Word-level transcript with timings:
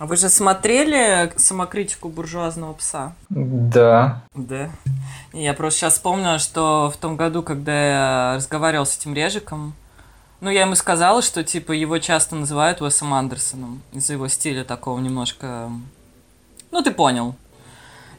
А 0.00 0.06
вы 0.06 0.16
же 0.16 0.30
смотрели 0.30 1.30
самокритику 1.36 2.08
буржуазного 2.08 2.72
пса? 2.72 3.12
Да. 3.28 4.22
Да. 4.34 4.70
Я 5.34 5.52
просто 5.52 5.80
сейчас 5.80 5.92
вспомнила, 5.92 6.38
что 6.38 6.90
в 6.90 6.96
том 6.96 7.16
году, 7.16 7.42
когда 7.42 7.72
я 7.72 8.32
разговаривал 8.36 8.86
с 8.86 8.96
этим 8.96 9.12
Режиком, 9.12 9.74
ну, 10.40 10.48
я 10.48 10.62
ему 10.62 10.74
сказала, 10.74 11.20
что, 11.20 11.44
типа, 11.44 11.72
его 11.72 11.98
часто 11.98 12.34
называют 12.34 12.80
Уэсом 12.80 13.12
Андерсоном 13.12 13.82
из-за 13.92 14.14
его 14.14 14.26
стиля 14.28 14.64
такого 14.64 14.98
немножко... 15.00 15.70
Ну, 16.70 16.82
ты 16.82 16.92
понял. 16.92 17.34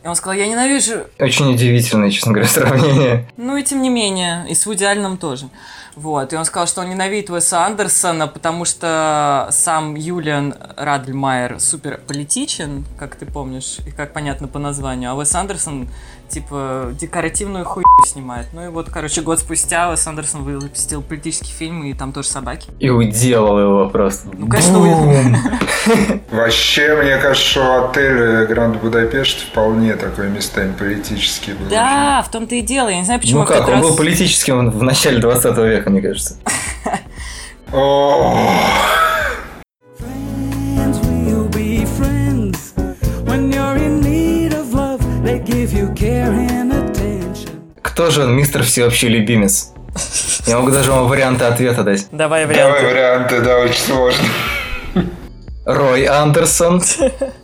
И 0.03 0.07
он 0.07 0.15
сказал, 0.15 0.33
я 0.33 0.47
ненавижу... 0.47 1.05
Очень 1.19 1.53
удивительное, 1.53 2.09
честно 2.09 2.31
говоря, 2.31 2.49
сравнение. 2.49 3.29
Ну, 3.37 3.55
и 3.55 3.63
тем 3.63 3.81
не 3.81 3.89
менее, 3.89 4.45
и 4.49 4.55
с 4.55 4.65
Вуди 4.65 4.83
Алленом 4.83 5.17
тоже. 5.17 5.49
Вот, 5.95 6.31
и 6.33 6.35
он 6.37 6.45
сказал, 6.45 6.67
что 6.67 6.81
он 6.81 6.89
ненавидит 6.89 7.29
Уэса 7.29 7.65
Андерсона, 7.65 8.27
потому 8.27 8.65
что 8.65 9.49
сам 9.51 9.95
Юлиан 9.95 10.55
Радльмайер 10.77 11.59
супер 11.59 11.99
политичен, 12.07 12.85
как 12.97 13.15
ты 13.15 13.25
помнишь, 13.25 13.77
и 13.85 13.91
как 13.91 14.13
понятно 14.13 14.47
по 14.47 14.57
названию, 14.57 15.11
а 15.11 15.15
Уэс 15.15 15.35
Андерсон 15.35 15.89
типа 16.31 16.93
декоративную 16.99 17.65
хуйню 17.65 17.85
снимает. 18.05 18.47
Ну 18.53 18.65
и 18.65 18.67
вот, 18.69 18.89
короче, 18.89 19.21
год 19.21 19.39
спустя 19.39 19.89
Уэс 19.89 20.05
Андерсон 20.07 20.43
выпустил 20.43 21.01
политический 21.01 21.51
фильм, 21.51 21.83
и 21.83 21.93
там 21.93 22.13
тоже 22.13 22.29
собаки. 22.29 22.69
И 22.79 22.89
уделал 22.89 23.59
его 23.59 23.89
просто. 23.89 24.29
Ну, 24.33 24.47
конечно. 24.47 24.79
Вообще, 26.31 26.95
мне 26.95 27.17
кажется, 27.17 27.49
что 27.49 27.85
отель 27.85 28.45
Гранд 28.47 28.77
Будапешт 28.81 29.39
вполне 29.41 29.95
такой 29.95 30.29
местами 30.29 30.73
политический 30.77 31.53
был. 31.53 31.67
Да, 31.69 32.23
в 32.25 32.31
том-то 32.31 32.55
и 32.55 32.61
дело. 32.61 32.89
Я 32.89 32.97
не 32.99 33.05
знаю, 33.05 33.19
почему 33.19 33.41
Ну 33.41 33.45
как, 33.45 33.67
он 33.67 33.81
был 33.81 33.95
политическим 33.95 34.69
в 34.69 34.83
начале 34.83 35.19
20 35.19 35.57
века, 35.57 35.89
мне 35.89 36.01
кажется. 36.01 36.37
Кто 47.83 48.09
же 48.09 48.23
он, 48.23 48.33
мистер 48.33 48.63
всеобщий 48.63 49.07
любимец? 49.07 49.73
Я 50.47 50.57
могу 50.57 50.71
даже 50.71 50.91
вам 50.91 51.07
варианты 51.07 51.45
ответа 51.45 51.83
дать. 51.83 52.07
Давай 52.11 52.47
Давай 52.47 52.71
варианты. 52.71 52.85
варианты, 52.87 53.41
да, 53.41 53.57
очень 53.59 53.81
сложно. 53.81 54.25
Рой 55.63 56.05
Андерсон, 56.05 56.81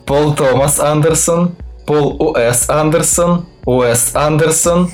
Пол 0.07 0.33
Томас 0.33 0.79
Андерсон, 0.79 1.55
Пол 1.85 2.15
Уэс 2.19 2.67
Андерсон, 2.67 3.45
Уэс 3.65 4.15
Андерсон, 4.15 4.89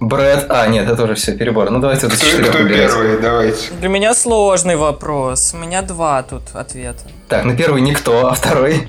Брэд... 0.00 0.46
А, 0.48 0.66
нет, 0.68 0.88
это 0.88 1.04
уже 1.04 1.14
все, 1.14 1.36
перебор. 1.36 1.68
Ну 1.68 1.80
давайте 1.80 2.06
вот 2.06 2.18
четырех 2.18 2.48
кто 2.48 2.66
первый? 2.66 3.20
Давайте. 3.20 3.72
Для 3.78 3.88
меня 3.90 4.14
сложный 4.14 4.76
вопрос. 4.76 5.52
У 5.52 5.58
меня 5.58 5.82
два 5.82 6.22
тут 6.22 6.42
ответа. 6.54 7.02
Так, 7.28 7.44
ну 7.44 7.54
первый 7.54 7.82
никто, 7.82 8.28
а 8.28 8.32
второй... 8.32 8.88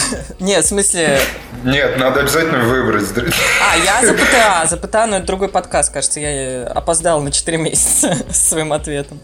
Нет, 0.40 0.64
в 0.64 0.68
смысле... 0.68 1.18
Нет, 1.64 1.98
надо 1.98 2.20
обязательно 2.20 2.64
выбрать. 2.64 3.04
А, 3.60 3.76
я 3.76 4.06
за 4.06 4.14
ПТА. 4.14 4.66
За 4.68 4.76
ПТА, 4.76 5.06
но 5.06 5.16
это 5.16 5.26
другой 5.26 5.48
подкаст, 5.48 5.92
кажется. 5.92 6.20
Я 6.20 6.30
э, 6.30 6.64
опоздал 6.64 7.20
на 7.20 7.30
4 7.30 7.58
месяца 7.58 8.16
с 8.30 8.48
своим 8.48 8.72
ответом. 8.72 9.20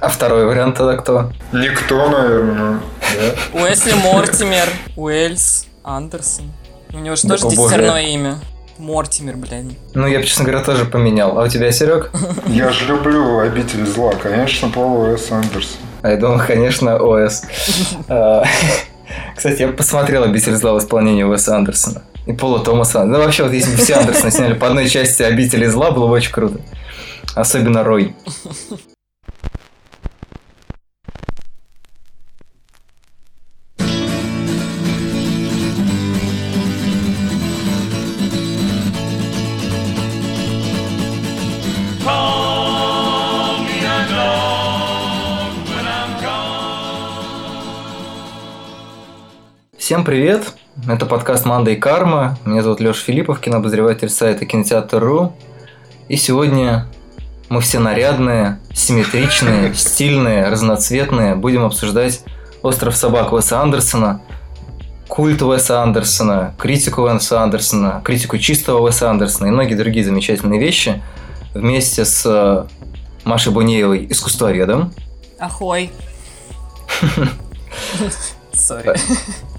А 0.00 0.08
второй 0.08 0.44
вариант 0.44 0.76
тогда 0.76 0.96
кто? 0.96 1.32
Никто, 1.52 2.08
наверное. 2.08 2.80
Да? 3.00 3.60
Уэсли 3.60 3.92
Мортимер, 3.94 4.68
Уэльс, 4.94 5.66
Андерсон. 5.82 6.52
У 6.92 6.98
него 6.98 7.16
же 7.16 7.26
Да, 7.26 7.36
тоже 7.36 7.56
десятерное 7.56 8.02
имя. 8.08 8.38
Мортимер, 8.78 9.36
блин. 9.36 9.74
Ну, 9.94 10.06
я 10.06 10.18
бы, 10.18 10.24
честно 10.26 10.44
говоря, 10.44 10.62
тоже 10.62 10.84
поменял. 10.84 11.38
А 11.38 11.44
у 11.44 11.48
тебя, 11.48 11.72
Серег? 11.72 12.10
Я 12.46 12.70
же 12.70 12.84
люблю 12.86 13.38
обитель 13.38 13.86
зла, 13.86 14.12
конечно, 14.12 14.68
Пол 14.68 15.00
Уэс 15.00 15.32
Андерсон. 15.32 15.80
А 16.02 16.10
я 16.10 16.16
думал, 16.18 16.40
конечно, 16.46 16.98
ОС. 16.98 17.42
Кстати, 19.36 19.62
я 19.62 19.68
посмотрел 19.68 20.24
«Обитель 20.24 20.56
зла» 20.56 20.72
в 20.72 20.78
исполнении 20.78 21.22
Уэса 21.22 21.56
Андерсона. 21.56 22.02
И 22.26 22.32
Пола 22.32 22.60
Томаса. 22.60 23.04
Ну, 23.04 23.18
вообще, 23.18 23.44
вот 23.44 23.52
если 23.52 23.70
бы 23.70 23.76
все 23.76 23.94
Андерсона 23.94 24.30
сняли 24.30 24.54
по 24.54 24.66
одной 24.66 24.88
части 24.88 25.22
«Обители 25.22 25.66
зла», 25.66 25.90
было 25.90 26.06
бы 26.06 26.14
очень 26.14 26.32
круто. 26.32 26.58
Особенно 27.34 27.84
Рой. 27.84 28.16
Привет! 50.06 50.52
Это 50.86 51.04
подкаст 51.04 51.46
«Манда 51.46 51.72
и 51.72 51.76
Карма». 51.76 52.38
Меня 52.44 52.62
зовут 52.62 52.78
Леша 52.78 53.00
Филиппов, 53.00 53.40
кинообозреватель 53.40 54.08
сайта 54.08 54.46
Кинотеатр.ру. 54.46 55.32
И 56.08 56.14
сегодня 56.14 56.86
мы 57.48 57.60
все 57.60 57.80
нарядные, 57.80 58.60
симметричные, 58.72 59.74
стильные, 59.74 60.48
разноцветные. 60.48 61.34
Будем 61.34 61.64
обсуждать 61.64 62.22
«Остров 62.62 62.94
собак» 62.94 63.32
Уэса 63.32 63.60
Андерсона, 63.60 64.20
культ 65.08 65.42
Уэса 65.42 65.82
Андерсона, 65.82 66.54
критику 66.56 67.02
Уэса 67.02 67.42
Андерсона, 67.42 68.00
критику 68.04 68.38
чистого 68.38 68.82
Уэса 68.82 69.10
Андерсона 69.10 69.48
и 69.48 69.50
многие 69.50 69.74
другие 69.74 70.04
замечательные 70.04 70.60
вещи 70.60 71.02
вместе 71.52 72.04
с 72.04 72.22
э, 72.24 72.64
Машей 73.24 73.52
Бунеевой, 73.52 74.06
искусствоведом, 74.08 74.92
Ахой. 75.40 75.90
Сори. 78.56 78.94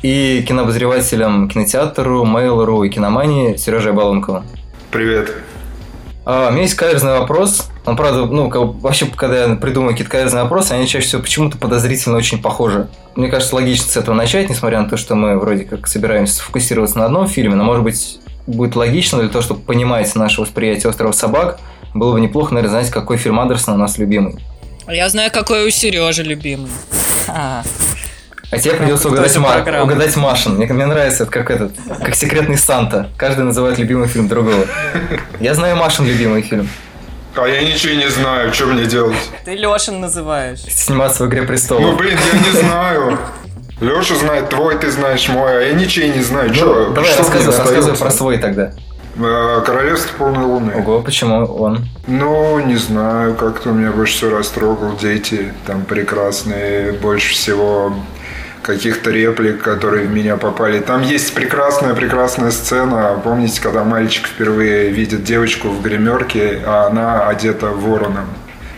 и 0.02 0.44
кинообозревателем 0.48 1.50
кинотеатру, 1.50 2.26
Mail.ru 2.26 2.86
и 2.86 2.90
киномании 2.90 3.56
Сережей 3.56 3.94
Балонковым. 3.94 4.44
Привет. 4.92 5.34
А, 6.26 6.50
у 6.50 6.52
меня 6.52 6.64
есть 6.64 6.76
каверзный 6.76 7.20
вопрос. 7.20 7.70
Он, 7.86 7.96
правда, 7.96 8.26
ну, 8.26 8.50
как 8.50 8.62
вообще, 8.82 9.06
когда 9.06 9.46
я 9.46 9.56
придумываю 9.56 9.94
какие-то 9.94 10.12
каверзные 10.12 10.44
вопросы, 10.44 10.74
они 10.74 10.88
чаще 10.88 11.08
всего 11.08 11.22
почему-то 11.22 11.58
подозрительно 11.58 12.18
очень 12.18 12.42
похожи. 12.42 12.90
Мне 13.16 13.30
кажется, 13.30 13.56
логично 13.56 13.90
с 13.90 13.96
этого 13.96 14.14
начать, 14.14 14.50
несмотря 14.50 14.82
на 14.82 14.90
то, 14.90 14.98
что 14.98 15.16
мы 15.16 15.40
вроде 15.40 15.64
как 15.64 15.88
собираемся 15.88 16.36
сфокусироваться 16.36 16.98
на 16.98 17.06
одном 17.06 17.28
фильме, 17.28 17.56
но, 17.56 17.64
может 17.64 17.84
быть, 17.84 18.20
будет 18.46 18.76
логично 18.76 19.20
для 19.20 19.30
того, 19.30 19.42
чтобы 19.42 19.62
понимать 19.62 20.14
наше 20.16 20.42
восприятие 20.42 20.90
«Острова 20.90 21.14
собак», 21.14 21.60
было 21.94 22.12
бы 22.12 22.20
неплохо, 22.20 22.54
наверное, 22.54 22.82
знать, 22.82 22.92
какой 22.92 23.18
фильм 23.18 23.40
Андерсона 23.40 23.78
у 23.78 23.80
нас 23.80 23.98
любимый. 23.98 24.36
Я 24.90 25.10
знаю, 25.10 25.32
какой 25.32 25.66
у 25.66 25.70
Сережи 25.70 26.24
любимый. 26.24 26.72
А, 27.28 27.64
А 28.50 28.58
тебе 28.58 28.76
придется 28.76 29.10
угадать, 29.10 29.36
Ма- 29.38 29.82
угадать 29.84 30.16
Машин. 30.16 30.56
Мне, 30.56 30.68
мне 30.68 30.86
нравится 30.86 31.24
это 31.24 31.32
как 31.32 31.52
этот, 31.52 31.74
как 32.02 32.16
секретный 32.16 32.58
Санта. 32.58 33.10
Каждый 33.18 33.44
называет 33.44 33.78
любимый 33.78 34.08
фильм 34.08 34.28
другого. 34.30 34.66
Я 35.40 35.54
знаю 35.54 35.76
Машин 35.76 36.06
любимый 36.08 36.42
фильм. 36.44 36.70
А 37.36 37.46
я 37.46 37.62
ничего 37.62 37.94
не 37.94 38.10
знаю, 38.10 38.54
что 38.54 38.66
мне 38.68 38.86
делать? 38.86 39.18
Ты 39.46 39.54
Лешин 39.56 40.00
называешь. 40.00 40.60
Сниматься 40.62 41.24
в 41.24 41.28
«Игре 41.28 41.42
Ну, 41.42 41.48
престолов». 41.48 41.98
блин, 41.98 42.18
я 42.34 42.40
не 42.40 42.58
знаю. 42.62 43.20
Леша 43.80 44.16
знает 44.16 44.50
твой, 44.50 44.76
ты 44.80 44.90
знаешь 44.90 45.28
мой, 45.30 45.56
а 45.58 45.62
я 45.68 45.74
ничего 45.74 46.08
не 46.08 46.22
знаю. 46.24 46.52
Чё, 46.52 46.88
Ну, 46.88 46.94
Давай 46.96 47.12
что 47.12 47.20
рассказывай, 47.20 47.58
рассказывай 47.58 47.98
про 47.98 48.10
свой 48.12 48.38
тогда. 48.40 48.72
Э, 49.20 49.62
Королевство 49.66 50.10
полной 50.18 50.46
луны. 50.46 50.74
Ого, 50.78 51.02
почему 51.02 51.46
он? 51.46 51.86
Ну, 52.08 52.60
не 52.60 52.76
знаю, 52.78 53.36
как-то 53.36 53.70
меня 53.70 53.92
больше 53.92 54.14
всего 54.16 54.38
растрогал. 54.40 54.96
Дети 55.00 55.54
там 55.68 55.84
прекрасные, 55.86 56.94
больше 56.94 57.34
всего 57.34 57.94
каких-то 58.68 59.12
реплик, 59.12 59.64
которые 59.64 60.08
в 60.08 60.12
меня 60.12 60.36
попали. 60.36 60.80
Там 60.80 61.02
есть 61.02 61.34
прекрасная-прекрасная 61.34 62.52
сцена. 62.52 63.20
Помните, 63.24 63.62
когда 63.62 63.86
мальчик 63.86 64.28
впервые 64.28 64.90
видит 64.90 65.24
девочку 65.24 65.70
в 65.70 65.82
гримерке, 65.82 66.62
а 66.66 66.88
она 66.88 67.28
одета 67.28 67.68
вороном? 67.68 68.28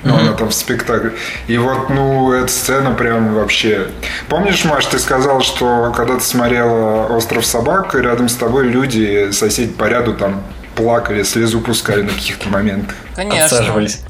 Ну, 0.03 0.15
она 0.15 0.33
там 0.33 0.49
в 0.49 0.53
спектакле. 0.53 1.13
И 1.47 1.57
вот, 1.57 1.89
ну, 1.89 2.31
эта 2.31 2.47
сцена 2.47 2.91
прям 2.91 3.33
вообще... 3.33 3.87
Помнишь, 4.29 4.63
Маш, 4.63 4.85
ты 4.85 4.99
сказал, 4.99 5.41
что 5.41 5.91
когда 5.97 6.13
ты 6.15 6.21
смотрела 6.21 7.07
«Остров 7.07 7.45
собак», 7.45 7.95
рядом 7.95 8.29
с 8.29 8.35
тобой 8.35 8.67
люди, 8.67 9.31
соседи 9.31 9.73
по 9.73 9.85
ряду 9.85 10.13
там 10.13 10.41
плакали, 10.79 11.23
слезу 11.23 11.59
пускали 11.59 12.03
на 12.03 12.13
каких-то 12.13 12.47
моментах. 12.49 12.95
Конечно. 13.15 13.45
Отсаживались. 13.45 14.01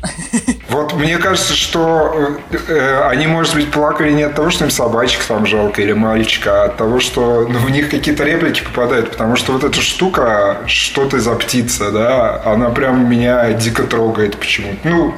Вот 0.69 0.93
мне 0.93 1.17
кажется, 1.17 1.55
что 1.55 2.39
э, 2.51 2.57
э, 2.67 3.09
они, 3.09 3.25
может 3.25 3.55
быть, 3.55 3.71
плакали 3.71 4.11
не 4.11 4.21
от 4.21 4.35
того, 4.35 4.51
что 4.51 4.65
им 4.65 4.71
собачек 4.71 5.23
там 5.23 5.47
жалко 5.47 5.81
или 5.81 5.93
мальчика, 5.93 6.61
а 6.61 6.65
от 6.65 6.77
того, 6.77 6.99
что 6.99 7.47
ну, 7.49 7.57
в 7.57 7.71
них 7.71 7.89
какие-то 7.89 8.23
реплики 8.23 8.61
попадают. 8.63 9.09
Потому 9.09 9.35
что 9.35 9.53
вот 9.53 9.63
эта 9.63 9.81
штука, 9.81 10.57
что 10.67 11.09
ты 11.09 11.19
за 11.19 11.33
птица, 11.33 11.91
да, 11.91 12.41
она 12.45 12.69
прям 12.69 13.09
меня 13.09 13.51
дико 13.53 13.83
трогает 13.83 14.37
почему-то. 14.37 14.87
Ну, 14.87 15.15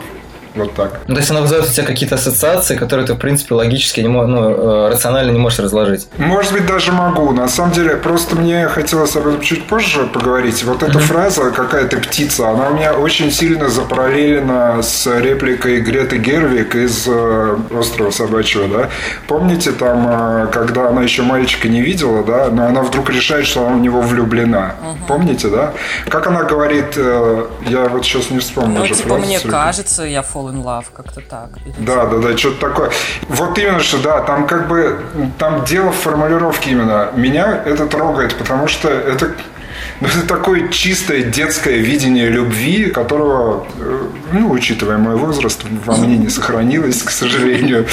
Вот 0.55 0.73
так. 0.75 0.99
Ну, 1.07 1.15
то 1.15 1.19
есть 1.21 1.31
она 1.31 1.41
вызывает 1.41 1.69
у 1.69 1.71
тебя 1.73 1.85
какие-то 1.85 2.15
ассоциации, 2.15 2.75
которые 2.75 3.07
ты, 3.07 3.13
в 3.13 3.17
принципе, 3.17 3.55
логически, 3.55 4.01
не 4.01 4.09
мо- 4.09 4.27
ну, 4.27 4.49
э, 4.49 4.89
рационально 4.89 5.31
не 5.31 5.39
можешь 5.39 5.59
разложить. 5.59 6.07
Может 6.17 6.51
быть, 6.53 6.65
даже 6.65 6.91
могу. 6.91 7.31
На 7.31 7.47
самом 7.47 7.71
деле, 7.71 7.95
просто 7.95 8.35
мне 8.35 8.67
хотелось 8.67 9.15
об 9.15 9.27
этом 9.27 9.41
чуть 9.41 9.65
позже 9.67 10.07
поговорить. 10.07 10.63
Вот 10.63 10.83
эта 10.83 10.99
фраза 10.99 11.51
«какая 11.51 11.85
ты 11.87 11.97
птица», 11.97 12.49
она 12.49 12.69
у 12.69 12.73
меня 12.73 12.93
очень 12.93 13.31
сильно 13.31 13.69
запараллелена 13.69 14.81
с 14.83 15.07
репликой 15.19 15.79
Греты 15.81 16.17
Гервик 16.17 16.75
из 16.75 17.05
э, 17.07 17.55
«Острова 17.77 18.11
собачьего», 18.11 18.67
да? 18.67 18.89
Помните 19.27 19.71
там, 19.71 20.07
э, 20.09 20.47
когда 20.51 20.89
она 20.89 21.01
еще 21.03 21.21
мальчика 21.23 21.67
не 21.69 21.81
видела, 21.81 22.23
да, 22.23 22.49
но 22.49 22.65
она 22.65 22.81
вдруг 22.81 23.09
решает, 23.09 23.45
что 23.45 23.65
она 23.65 23.77
в 23.77 23.79
него 23.79 24.01
влюблена. 24.01 24.75
Помните, 25.07 25.47
да? 25.47 25.73
Как 26.09 26.27
она 26.27 26.43
говорит, 26.43 26.93
э, 26.97 27.45
я 27.67 27.85
вот 27.85 28.03
сейчас 28.03 28.29
не 28.29 28.39
вспомню 28.39 28.79
Ну, 28.79 28.83
уже 28.83 28.95
типа, 28.95 29.09
фразу 29.09 29.25
мне 29.25 29.39
кажется, 29.39 30.03
я 30.03 30.21
fall 30.41 30.53
in 30.53 30.63
love, 30.63 30.85
как-то 30.93 31.21
так. 31.21 31.49
Да, 31.79 32.05
да, 32.05 32.17
да, 32.17 32.37
что-то 32.37 32.69
такое. 32.69 32.91
Вот 33.29 33.57
именно 33.57 33.79
что, 33.79 33.97
да, 34.01 34.21
там 34.21 34.47
как 34.47 34.67
бы, 34.67 34.99
там 35.37 35.63
дело 35.65 35.91
в 35.91 35.95
формулировке 35.95 36.71
именно. 36.71 37.09
Меня 37.15 37.61
это 37.65 37.87
трогает, 37.87 38.35
потому 38.37 38.67
что 38.67 38.89
это, 38.89 39.31
это 40.07 40.27
такое 40.27 40.67
чистое 40.69 41.21
детское 41.21 41.77
видение 41.77 42.27
любви, 42.29 42.87
которого, 42.87 43.67
э, 43.79 44.07
ну, 44.33 44.49
учитывая 44.49 44.97
мой 44.97 45.15
возраст, 45.15 45.63
во 45.85 45.95
мне 45.95 46.17
не 46.17 46.29
сохранилось, 46.29 47.03
к 47.03 47.11
сожалению. 47.11 47.85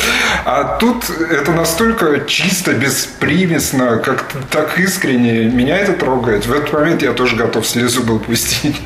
А 0.45 0.79
тут 0.79 1.05
это 1.11 1.53
настолько 1.53 2.21
чисто, 2.27 2.73
беспримесно, 2.73 3.99
как 3.99 4.25
так 4.51 4.79
искренне. 4.79 5.45
Меня 5.51 5.77
это 5.77 5.93
трогает. 5.93 6.47
В 6.47 6.53
этот 6.53 6.73
момент 6.73 7.03
я 7.03 7.13
тоже 7.13 7.37
готов 7.37 7.67
слезу 7.67 8.03
был 8.03 8.19
пустить. 8.19 8.77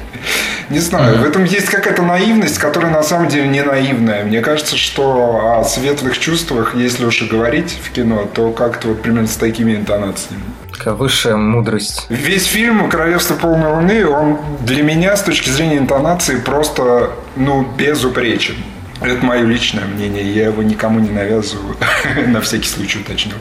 Не 0.69 0.79
знаю, 0.79 1.19
в 1.19 1.25
этом 1.25 1.45
есть 1.45 1.67
какая-то 1.67 2.03
наивность, 2.03 2.59
которая 2.59 2.93
на 2.93 3.03
самом 3.03 3.29
деле 3.29 3.47
не 3.49 3.63
наивная. 3.63 4.25
Мне 4.25 4.41
кажется, 4.41 4.77
что 4.77 5.59
о 5.59 5.65
светлых 5.65 6.19
чувствах, 6.19 6.75
если 6.75 7.05
уж 7.05 7.23
и 7.23 7.27
говорить 7.27 7.79
в 7.85 7.91
кино, 7.93 8.29
то 8.33 8.51
как-то 8.53 8.89
вот 8.89 9.03
примерно 9.03 9.29
с 9.29 9.37
такими 9.37 9.75
интонациями. 9.75 10.43
Такая 10.77 10.95
высшая 10.95 11.37
мудрость. 11.37 12.07
Весь 12.09 12.47
фильм 12.47 12.89
«Королевство 12.89 13.35
полной 13.35 13.73
луны», 13.73 14.07
он 14.07 14.39
для 14.61 14.83
меня 14.83 15.17
с 15.17 15.23
точки 15.23 15.49
зрения 15.51 15.79
интонации 15.79 16.37
просто, 16.37 17.11
ну, 17.37 17.63
безупречен. 17.77 18.57
Это 19.01 19.25
мое 19.25 19.43
личное 19.45 19.85
мнение, 19.85 20.23
я 20.33 20.47
его 20.47 20.63
никому 20.63 21.01
не 21.01 21.11
навязываю, 21.11 21.77
на 22.29 22.41
всякий 22.41 22.69
случай 22.69 23.01
уточню. 23.01 23.33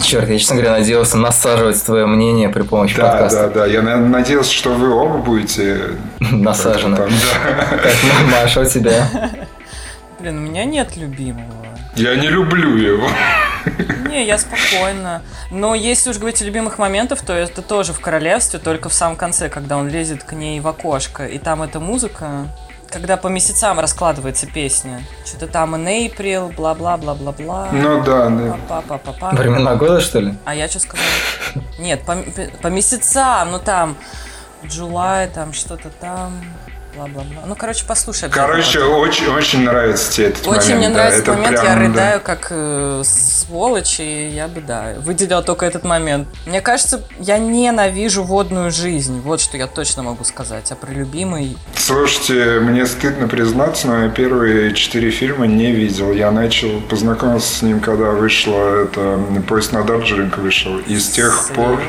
Черт, 0.00 0.28
я, 0.28 0.38
честно 0.38 0.56
говоря, 0.56 0.72
надеялся 0.78 1.16
насаживать 1.18 1.82
твое 1.84 2.06
мнение 2.06 2.48
при 2.48 2.62
помощи 2.62 2.96
Да, 2.96 3.10
подкаста. 3.10 3.42
да, 3.48 3.48
да, 3.60 3.66
я 3.66 3.82
на- 3.82 3.96
надеялся, 3.96 4.52
что 4.52 4.72
вы 4.72 4.90
оба 4.90 5.18
будете 5.18 5.80
да. 6.20 6.54
Так, 6.54 7.92
Маша, 8.30 8.60
у 8.60 8.64
тебя? 8.64 9.06
Блин, 10.20 10.38
у 10.38 10.40
меня 10.40 10.64
нет 10.64 10.96
любимого. 10.96 11.66
Я 11.94 12.16
не 12.16 12.28
люблю 12.28 12.76
его. 12.76 13.08
Не, 14.08 14.26
я 14.26 14.38
спокойно. 14.38 15.22
Но 15.50 15.74
если 15.74 16.10
уж 16.10 16.18
говорить 16.18 16.42
о 16.42 16.44
любимых 16.44 16.78
моментах, 16.78 17.20
то 17.20 17.32
это 17.32 17.62
тоже 17.62 17.92
в 17.92 18.00
королевстве, 18.00 18.58
только 18.58 18.88
в 18.88 18.94
самом 18.94 19.16
конце, 19.16 19.48
когда 19.48 19.76
он 19.76 19.88
лезет 19.88 20.24
к 20.24 20.32
ней 20.32 20.60
в 20.60 20.66
окошко. 20.66 21.26
И 21.26 21.38
там 21.38 21.62
эта 21.62 21.78
музыка, 21.78 22.48
когда 22.90 23.16
по 23.16 23.28
месяцам 23.28 23.78
раскладывается 23.78 24.46
песня. 24.46 25.02
Что-то 25.24 25.46
там 25.46 25.74
in 25.76 26.10
April, 26.10 26.54
бла-бла-бла-бла-бла. 26.54 27.68
Ну 27.72 28.02
да, 28.02 28.28
да. 28.28 28.56
Па-па-па-па. 28.68 29.30
Времена 29.30 29.76
года, 29.76 30.00
что 30.00 30.20
ли? 30.20 30.34
А 30.44 30.54
я 30.54 30.68
что 30.68 30.80
сказала? 30.80 31.06
Нет, 31.78 32.02
по, 32.02 32.16
по 32.62 32.68
месяцам, 32.68 33.52
ну 33.52 33.58
там 33.58 33.96
July, 34.64 35.30
там 35.32 35.52
что-то 35.52 35.90
там, 35.90 36.32
бла-бла-бла. 36.98 37.42
Ну, 37.46 37.54
короче, 37.54 37.84
послушай. 37.86 38.28
Короче, 38.30 38.80
очень, 38.80 39.28
очень 39.28 39.64
нравится 39.64 40.12
тебе 40.12 40.26
этот 40.26 40.46
момент. 40.46 40.64
Очень 40.64 40.76
мне 40.76 40.88
да, 40.88 40.94
нравится 40.94 41.20
это 41.20 41.32
момент, 41.32 41.60
прям, 41.60 41.64
я 41.64 41.74
да. 41.74 41.80
рыдаю 41.80 42.20
как 42.20 42.46
э, 42.50 43.02
сволочь, 43.04 44.00
и 44.00 44.28
я 44.28 44.48
бы, 44.48 44.60
да, 44.60 44.94
выделила 44.98 45.42
только 45.42 45.66
этот 45.66 45.84
момент. 45.84 46.28
Мне 46.46 46.60
кажется, 46.60 47.02
я 47.18 47.38
ненавижу 47.38 48.22
водную 48.22 48.70
жизнь, 48.70 49.20
вот 49.20 49.40
что 49.40 49.56
я 49.56 49.66
точно 49.66 50.02
могу 50.02 50.24
сказать, 50.24 50.70
а 50.72 50.74
про 50.76 50.90
любимый... 50.90 51.56
Слушайте, 51.76 52.60
мне 52.60 52.86
стыдно 52.86 53.28
признаться, 53.28 53.86
но 53.86 54.04
я 54.04 54.08
первые 54.08 54.74
четыре 54.74 55.10
фильма 55.10 55.46
не 55.46 55.72
видел. 55.72 56.12
Я 56.12 56.30
начал 56.30 56.80
познакомился 56.88 57.58
с 57.58 57.62
ним, 57.62 57.80
когда 57.80 58.10
вышло 58.10 58.82
это 58.82 59.18
«Поезд 59.46 59.72
на 59.72 59.82
Дарджилинг» 59.82 60.36
вышел. 60.38 60.78
И 60.78 60.98
с 60.98 61.08
тех 61.08 61.50
пор... 61.54 61.80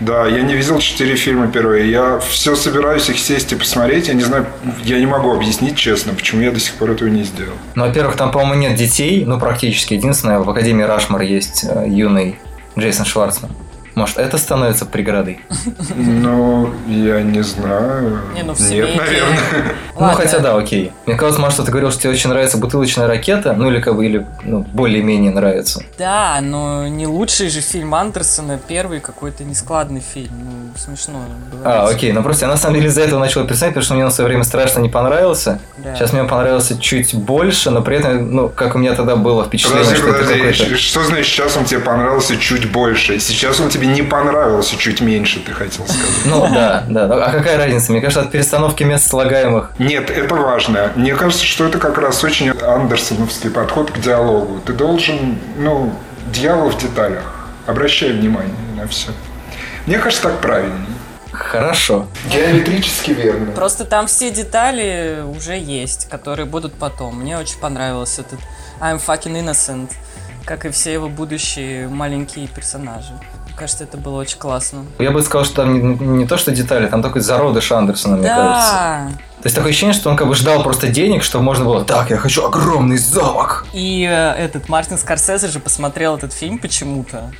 Да, 0.00 0.26
я 0.26 0.42
не 0.42 0.54
видел 0.54 0.78
четыре 0.78 1.14
фильма 1.14 1.48
первые. 1.48 1.90
Я 1.90 2.18
все 2.18 2.56
собираюсь 2.56 3.08
их 3.08 3.18
сесть 3.18 3.52
и 3.52 3.56
посмотреть. 3.56 4.08
Я 4.08 4.14
не 4.14 4.22
знаю, 4.22 4.46
я 4.82 4.98
не 4.98 5.06
могу 5.06 5.32
объяснить 5.32 5.76
честно, 5.76 6.12
почему 6.12 6.42
я 6.42 6.50
до 6.50 6.58
сих 6.58 6.74
пор 6.74 6.90
этого 6.90 7.08
не 7.08 7.22
сделал. 7.22 7.54
Ну, 7.74 7.86
во-первых, 7.86 8.16
там, 8.16 8.30
по-моему, 8.30 8.54
нет 8.54 8.74
детей, 8.74 9.24
ну, 9.24 9.38
практически. 9.38 9.94
Единственное, 9.94 10.40
в 10.40 10.50
Академии 10.50 10.82
Рашмар 10.82 11.22
есть 11.22 11.64
э, 11.64 11.84
юный 11.88 12.38
Джейсон 12.76 13.06
Шварцман. 13.06 13.50
Может, 13.94 14.18
это 14.18 14.38
становится 14.38 14.86
преградой? 14.86 15.40
Ну, 15.96 16.72
я 16.88 17.20
не 17.22 17.42
знаю. 17.42 18.20
Не, 18.34 18.42
ну 18.42 18.54
в 18.54 18.60
Нет, 18.60 18.96
наверное. 18.96 19.74
Ну, 19.98 20.08
хотя 20.14 20.38
да, 20.38 20.56
окей. 20.56 20.92
Мне 21.06 21.16
может, 21.16 21.52
что 21.52 21.64
ты 21.64 21.70
говорил, 21.70 21.90
что 21.90 22.02
тебе 22.02 22.12
очень 22.12 22.30
нравится 22.30 22.56
бутылочная 22.56 23.06
ракета, 23.06 23.52
ну, 23.52 23.70
или 23.70 23.80
как 23.80 23.94
бы, 23.94 24.06
или 24.06 24.26
ну, 24.42 24.60
более-менее 24.60 25.30
нравится. 25.30 25.82
Да, 25.98 26.40
но 26.42 26.88
не 26.88 27.06
лучший 27.06 27.50
же 27.50 27.60
фильм 27.60 27.94
Андерсона, 27.94 28.58
первый 28.66 29.00
какой-то 29.00 29.44
нескладный 29.44 30.00
фильм, 30.00 30.32
ну, 30.42 30.78
смешно. 30.78 31.24
А, 31.64 31.80
говорить. 31.80 31.96
окей. 31.96 32.12
Ну, 32.12 32.22
просто 32.22 32.46
я 32.46 32.50
на 32.50 32.56
самом 32.56 32.76
деле 32.76 32.88
из-за 32.88 33.02
этого 33.02 33.20
начал 33.20 33.46
писать, 33.46 33.68
потому 33.70 33.84
что 33.84 33.94
мне 33.94 34.04
он 34.04 34.10
в 34.10 34.14
свое 34.14 34.28
время 34.28 34.44
страшно 34.44 34.80
не 34.80 34.88
понравился. 34.88 35.60
Да. 35.76 35.94
Сейчас 35.94 36.12
мне 36.12 36.22
он 36.22 36.28
понравился 36.28 36.78
чуть 36.78 37.14
больше, 37.14 37.70
но 37.70 37.82
при 37.82 37.98
этом, 37.98 38.34
ну, 38.34 38.48
как 38.48 38.74
у 38.74 38.78
меня 38.78 38.94
тогда 38.94 39.16
было 39.16 39.44
впечатление, 39.44 39.84
Подожди, 39.84 40.02
что 40.02 40.10
это 40.10 40.24
подожди, 40.24 40.52
какой-то... 40.52 40.76
что 40.76 41.04
значит 41.04 41.26
сейчас 41.26 41.56
он 41.56 41.64
тебе 41.64 41.80
понравился 41.80 42.36
чуть 42.36 42.70
больше? 42.70 43.20
Сейчас 43.20 43.60
он 43.60 43.68
тебе 43.68 43.81
не 43.86 44.02
понравился 44.02 44.76
чуть 44.76 45.00
меньше, 45.00 45.40
ты 45.40 45.52
хотел 45.52 45.86
сказать. 45.86 46.26
Ну, 46.26 46.48
да, 46.52 46.84
да. 46.88 47.26
А 47.26 47.30
какая 47.30 47.56
разница? 47.56 47.92
Мне 47.92 48.00
кажется, 48.00 48.22
от 48.22 48.30
перестановки 48.30 48.82
мест 48.82 49.08
слагаемых 49.08 49.72
Нет, 49.78 50.10
это 50.10 50.34
важно. 50.34 50.92
Мне 50.96 51.14
кажется, 51.14 51.44
что 51.44 51.66
это 51.66 51.78
как 51.78 51.98
раз 51.98 52.22
очень 52.24 52.50
андерсоновский 52.50 53.50
подход 53.50 53.90
к 53.90 53.98
диалогу. 53.98 54.60
Ты 54.64 54.72
должен, 54.72 55.38
ну, 55.56 55.92
дьявол 56.32 56.70
в 56.70 56.78
деталях. 56.78 57.22
Обращай 57.66 58.12
внимание 58.12 58.54
на 58.76 58.86
все. 58.88 59.10
Мне 59.86 59.98
кажется, 59.98 60.28
так 60.28 60.40
правильнее. 60.40 60.86
Хорошо. 61.32 62.06
Геометрически 62.30 63.12
верно. 63.12 63.52
Просто 63.52 63.84
там 63.84 64.06
все 64.06 64.30
детали 64.30 65.24
уже 65.36 65.58
есть, 65.58 66.08
которые 66.10 66.46
будут 66.46 66.74
потом. 66.74 67.20
Мне 67.20 67.38
очень 67.38 67.58
понравился 67.58 68.20
этот 68.20 68.40
I'm 68.80 69.00
fucking 69.04 69.40
innocent, 69.42 69.90
как 70.44 70.66
и 70.66 70.70
все 70.70 70.92
его 70.92 71.08
будущие 71.08 71.88
маленькие 71.88 72.48
персонажи. 72.48 73.12
Кажется, 73.56 73.84
это 73.84 73.96
было 73.96 74.20
очень 74.20 74.38
классно. 74.38 74.84
Я 74.98 75.10
бы 75.10 75.22
сказал, 75.22 75.44
что 75.44 75.56
там 75.56 75.74
не, 75.74 76.06
не 76.18 76.26
то, 76.26 76.36
что 76.36 76.52
детали, 76.52 76.86
там 76.86 77.02
такой 77.02 77.20
зародыш 77.20 77.70
Андерсона, 77.72 78.16
мне 78.16 78.28
кажется. 78.28 78.72
Да. 78.72 79.08
То 79.42 79.46
есть 79.46 79.56
такое 79.56 79.70
ощущение, 79.70 79.94
что 79.94 80.08
он 80.08 80.16
как 80.16 80.28
бы 80.28 80.34
ждал 80.36 80.62
просто 80.62 80.86
денег, 80.86 81.24
чтобы 81.24 81.44
можно 81.44 81.64
было 81.64 81.84
Так, 81.84 82.10
я 82.10 82.16
хочу 82.16 82.44
огромный 82.44 82.96
замок. 82.96 83.66
И 83.72 84.06
э, 84.08 84.32
этот 84.34 84.68
Мартин 84.68 84.98
Скорсезе 84.98 85.48
же 85.48 85.58
посмотрел 85.58 86.16
этот 86.16 86.32
фильм 86.32 86.58
почему-то. 86.58 87.32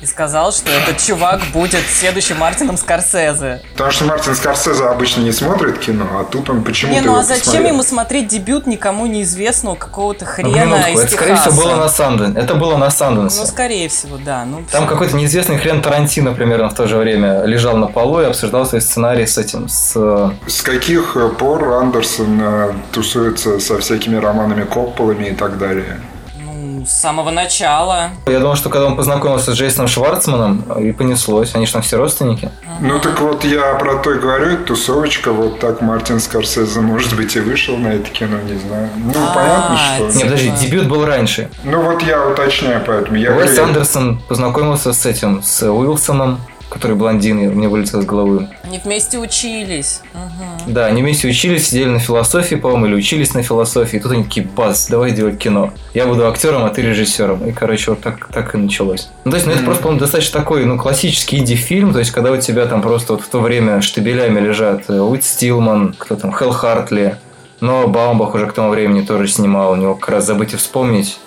И 0.00 0.06
сказал, 0.06 0.52
что 0.52 0.70
этот 0.70 0.98
чувак 0.98 1.40
будет 1.54 1.80
следующим 1.88 2.36
Мартином 2.38 2.76
Скорсезе. 2.76 3.62
Потому 3.72 3.90
что 3.90 4.04
Мартин 4.04 4.34
Скорсезе 4.34 4.84
обычно 4.84 5.22
не 5.22 5.32
смотрит 5.32 5.78
кино, 5.78 6.06
а 6.20 6.24
тут 6.24 6.50
он 6.50 6.62
почему-то 6.62 7.00
Не, 7.00 7.06
ну 7.06 7.16
а 7.16 7.22
зачем 7.22 7.44
посмотрел. 7.44 7.72
ему 7.72 7.82
смотреть 7.82 8.28
дебют 8.28 8.66
никому 8.66 9.06
неизвестного 9.06 9.76
какого-то 9.76 10.26
Ну, 10.26 10.30
хрена 10.30 10.74
из 10.92 11.00
это, 11.00 11.12
скорее 11.12 11.36
всего, 11.36 11.54
было 11.62 11.76
на 11.76 11.88
Санден. 11.88 12.36
Это 12.36 12.54
было 12.54 12.76
на 12.76 12.90
Санденсе. 12.90 13.40
Ну, 13.40 13.46
скорее 13.46 13.88
всего, 13.88 14.18
да. 14.18 14.44
Ну, 14.44 14.62
Там 14.70 14.86
какой-то 14.86 15.16
неизвестный 15.16 15.56
хрен 15.58 15.80
Тарантино 15.80 16.32
примерно 16.34 16.68
в 16.68 16.74
то 16.74 16.86
же 16.86 16.96
время 16.98 17.44
лежал 17.44 17.76
на 17.78 17.86
полу 17.86 18.20
и 18.20 18.24
обсуждал 18.24 18.66
свой 18.66 18.82
сценарий 18.82 19.26
с 19.26 19.38
этим, 19.38 19.68
с... 19.68 19.92
э, 19.96 20.30
С 20.46 20.60
каких 20.60 21.16
э, 21.16 21.30
пор 21.30 21.64
Андерсон 21.74 22.40
э, 22.42 22.72
тусуется 22.92 23.58
со 23.58 23.78
всякими 23.78 24.16
романами 24.16 24.64
Копполами 24.64 25.28
и 25.28 25.34
так 25.34 25.56
далее? 25.56 26.00
С 26.86 26.92
самого 26.92 27.30
начала. 27.30 28.10
Я 28.26 28.40
думал, 28.40 28.56
что 28.56 28.68
когда 28.68 28.86
он 28.86 28.96
познакомился 28.96 29.52
с 29.52 29.56
Джейсоном 29.56 29.88
Шварцманом, 29.88 30.62
и 30.78 30.92
понеслось. 30.92 31.54
Они 31.54 31.66
же 31.66 31.72
там 31.72 31.82
все 31.82 31.96
родственники. 31.96 32.50
Ну 32.80 32.98
так 32.98 33.20
вот 33.20 33.44
я 33.44 33.74
про 33.74 33.96
то 33.96 34.12
и 34.12 34.18
говорю, 34.18 34.64
тусовочка, 34.64 35.32
вот 35.32 35.60
так 35.60 35.80
Мартин 35.80 36.20
Скорсезе, 36.20 36.80
может 36.80 37.14
быть, 37.16 37.36
и 37.36 37.40
вышел 37.40 37.76
на 37.76 37.88
это 37.88 38.10
кино, 38.10 38.38
не 38.40 38.58
знаю. 38.58 38.88
Ну, 38.96 39.12
А, 39.16 39.34
понятно, 39.34 39.78
что... 40.10 40.18
Не, 40.18 40.24
подожди, 40.24 40.46
Типа. 40.50 40.58
дебют 40.60 40.88
был 40.88 41.06
раньше. 41.06 41.50
Ну 41.64 41.82
вот 41.82 42.02
я 42.02 42.26
уточняю, 42.26 42.82
поэтому 42.86 43.16
я 43.16 43.32
Уэс 43.32 43.58
Андерсон 43.58 44.20
познакомился 44.28 44.92
с 44.92 45.06
этим, 45.06 45.42
с 45.42 45.62
Уилсоном, 45.62 46.40
который 46.74 46.96
блондин, 46.96 47.36
мне 47.54 47.68
вылетел 47.68 48.00
из 48.00 48.04
головы. 48.04 48.48
Они 48.64 48.80
вместе 48.84 49.18
учились. 49.18 50.02
Мгм. 50.12 50.74
Да, 50.74 50.86
они 50.86 51.02
вместе 51.02 51.28
учились, 51.28 51.68
сидели 51.68 51.88
на 51.88 51.98
философии, 52.00 52.56
по-моему, 52.56 52.86
или 52.86 52.94
учились 52.96 53.32
на 53.32 53.42
философии. 53.42 53.96
И 53.96 54.00
тут 54.00 54.12
они 54.12 54.24
такие, 54.24 54.44
бац, 54.44 54.88
давай 54.88 55.12
делать 55.12 55.38
кино. 55.38 55.72
Я 55.94 56.06
буду 56.06 56.26
актером, 56.28 56.64
а 56.64 56.70
ты 56.70 56.82
режиссером. 56.82 57.46
И, 57.46 57.52
короче, 57.52 57.92
вот 57.92 58.00
так, 58.00 58.28
так 58.32 58.54
и 58.54 58.58
началось. 58.58 59.08
Ну, 59.24 59.30
то 59.30 59.36
есть, 59.36 59.46
ну, 59.46 59.52
это 59.52 59.62
просто, 59.62 59.82
по-моему, 59.82 60.00
достаточно 60.00 60.40
такой, 60.40 60.64
ну, 60.64 60.76
классический 60.76 61.38
инди-фильм. 61.38 61.92
То 61.92 62.00
есть, 62.00 62.10
когда 62.10 62.32
у 62.32 62.36
тебя 62.36 62.66
там 62.66 62.82
просто 62.82 63.14
вот 63.14 63.22
в 63.22 63.28
то 63.28 63.40
время 63.40 63.80
штабелями 63.80 64.40
лежат 64.40 64.90
э, 64.90 65.00
Уит 65.00 65.24
Стилман, 65.24 65.94
кто 65.96 66.16
там, 66.16 66.36
Хелл 66.36 66.50
Хартли, 66.50 67.16
Но 67.60 67.86
Баумбах 67.86 68.34
уже 68.34 68.46
к 68.46 68.52
тому 68.52 68.70
времени 68.70 69.02
тоже 69.02 69.28
снимал, 69.28 69.72
у 69.72 69.76
него 69.76 69.94
как 69.94 70.08
раз 70.08 70.26
«Забыть 70.26 70.52
и 70.52 70.56
вспомнить». 70.56 71.18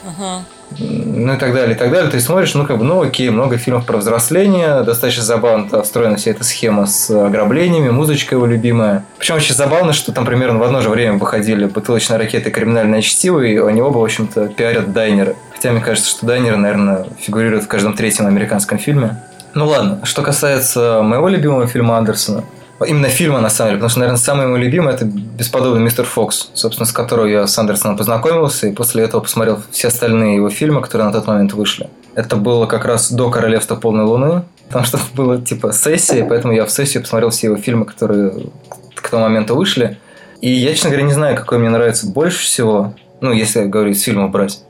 Ну 0.80 1.34
и 1.34 1.38
так 1.38 1.54
далее, 1.54 1.76
и 1.76 1.78
так 1.78 1.92
далее. 1.92 2.12
Ты 2.12 2.20
смотришь, 2.20 2.54
ну 2.54 2.66
как 2.66 2.78
бы, 2.78 2.84
ну 2.84 3.02
окей, 3.02 3.30
много 3.30 3.58
фильмов 3.58 3.86
про 3.86 3.98
взросление, 3.98 4.84
достаточно 4.84 5.24
забавно 5.24 5.82
встроена 5.82 6.18
вся 6.18 6.32
эта 6.32 6.44
схема 6.44 6.86
с 6.86 7.10
ограблениями, 7.10 7.90
музычка 7.90 8.36
его 8.36 8.46
любимая. 8.46 9.06
Причем 9.18 9.36
очень 9.36 9.56
забавно, 9.56 9.94
что 9.94 10.12
там 10.12 10.26
примерно 10.26 10.60
в 10.60 10.64
одно 10.64 10.82
же 10.82 10.90
время 10.90 11.18
выходили 11.18 11.66
«Бутылочная 11.66 12.18
ракета» 12.18 12.50
и 12.50 12.52
«Криминальное 12.52 13.02
чтиво», 13.02 13.40
и 13.40 13.58
они 13.58 13.82
оба, 13.82 14.00
в 14.00 14.04
общем-то, 14.04 14.50
пиарят 14.50 14.92
дайнеры. 14.94 15.36
Хотя 15.54 15.72
мне 15.72 15.82
кажется, 15.82 16.10
что 16.10 16.26
дайнеры, 16.26 16.58
наверное, 16.58 17.08
фигурируют 17.20 17.64
в 17.64 17.68
каждом 17.68 17.94
третьем 17.94 18.28
американском 18.28 18.78
фильме. 18.78 19.18
Ну 19.54 19.68
ладно, 19.68 20.02
что 20.04 20.22
касается 20.22 21.02
моего 21.02 21.30
любимого 21.30 21.66
фильма 21.66 21.98
Андерсона, 21.98 22.44
Именно 22.86 23.10
фильма, 23.10 23.42
на 23.42 23.50
самом 23.50 23.70
деле, 23.72 23.78
потому 23.80 23.90
что, 23.90 24.00
наверное, 24.00 24.20
самый 24.20 24.48
мой 24.48 24.60
любимый 24.60 24.94
это 24.94 25.06
бесподобный 25.06 25.82
мистер 25.82 26.06
Фокс, 26.06 26.52
собственно, 26.54 26.86
с 26.86 26.92
которого 26.92 27.26
я 27.26 27.48
с 27.48 27.58
Андерсоном 27.58 27.98
познакомился, 27.98 28.68
и 28.68 28.72
после 28.72 29.04
этого 29.04 29.22
посмотрел 29.22 29.62
все 29.72 29.88
остальные 29.88 30.36
его 30.36 30.50
фильмы, 30.50 30.82
которые 30.82 31.08
на 31.08 31.14
тот 31.14 31.26
момент 31.26 31.54
вышли. 31.54 31.90
Это 32.14 32.36
было 32.36 32.68
как 32.68 32.86
раз 32.86 33.12
до 33.12 33.32
Королевства 33.32 33.76
полной 33.76 34.04
луны, 34.04 34.44
потому 34.68 34.86
что 34.86 35.00
было 35.16 35.42
типа 35.42 35.74
сессия, 35.74 36.24
поэтому 36.24 36.54
я 36.54 36.66
в 36.66 36.72
сессию 36.72 37.02
посмотрел 37.02 37.32
все 37.32 37.48
его 37.48 37.58
фильмы, 37.58 37.86
которые 37.86 38.48
к 38.94 39.10
тому 39.10 39.24
моменту 39.24 39.56
вышли. 39.56 39.98
И 40.42 40.52
я, 40.52 40.74
честно 40.74 40.92
говоря, 40.92 41.08
не 41.08 41.14
знаю, 41.14 41.36
какой 41.36 41.58
мне 41.58 41.70
нравится 41.70 42.06
больше 42.08 42.44
всего, 42.44 42.94
ну, 43.22 43.32
если 43.32 43.66
говорить 43.66 44.00
с 44.00 44.04
фильмов 44.04 44.30
брать. 44.30 44.64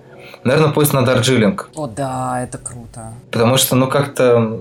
Наверное, 0.46 0.72
поезд 0.72 0.94
на 0.94 1.04
Дарджилинг. 1.04 1.70
О, 1.76 1.88
да, 1.88 2.42
это 2.42 2.58
круто. 2.58 3.12
Потому 3.32 3.58
что, 3.58 3.76
ну, 3.76 3.88
как-то 3.88 4.60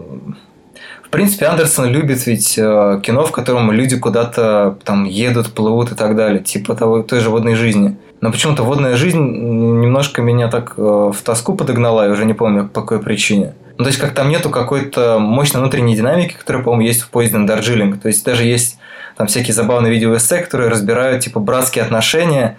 в 1.06 1.10
принципе, 1.10 1.46
Андерсон 1.46 1.86
любит 1.86 2.26
ведь 2.26 2.58
э, 2.58 3.00
кино, 3.02 3.25
в 3.25 3.30
котором 3.30 3.70
люди 3.70 3.96
куда-то 3.96 4.76
там 4.84 5.04
едут, 5.04 5.52
плывут 5.52 5.92
и 5.92 5.94
так 5.94 6.16
далее, 6.16 6.42
типа 6.42 6.75
того, 6.75 7.02
той 7.02 7.20
же 7.20 7.30
водной 7.30 7.54
жизни. 7.54 7.96
Но 8.20 8.32
почему-то 8.32 8.64
водная 8.64 8.96
жизнь 8.96 9.18
немножко 9.18 10.20
меня 10.20 10.48
так 10.48 10.75
э, 10.76 10.82
в 10.82 11.16
тоску 11.22 11.54
подогнала, 11.54 12.06
я 12.06 12.10
уже 12.10 12.25
не 12.25 12.34
помню 12.34 12.68
по 12.68 12.80
какой 12.80 13.00
причине. 13.00 13.54
Ну, 13.78 13.84
то 13.84 13.88
есть, 13.88 14.00
как 14.00 14.14
там 14.14 14.30
нету 14.30 14.50
какой-то 14.50 15.18
мощной 15.20 15.60
внутренней 15.62 15.94
динамики, 15.94 16.34
которая, 16.34 16.64
по-моему, 16.64 16.86
есть 16.86 17.02
в 17.02 17.10
поезде 17.10 17.36
на 17.36 17.46
Дарджилинг. 17.46 18.00
То 18.00 18.08
есть, 18.08 18.25
даже 18.25 18.44
есть 18.44 18.78
там 19.16 19.28
всякие 19.28 19.54
забавные 19.54 19.92
видеоэссе, 19.92 20.38
которые 20.38 20.70
разбирают, 20.70 21.22
типа, 21.22 21.38
братские 21.38 21.84
отношения, 21.84 22.58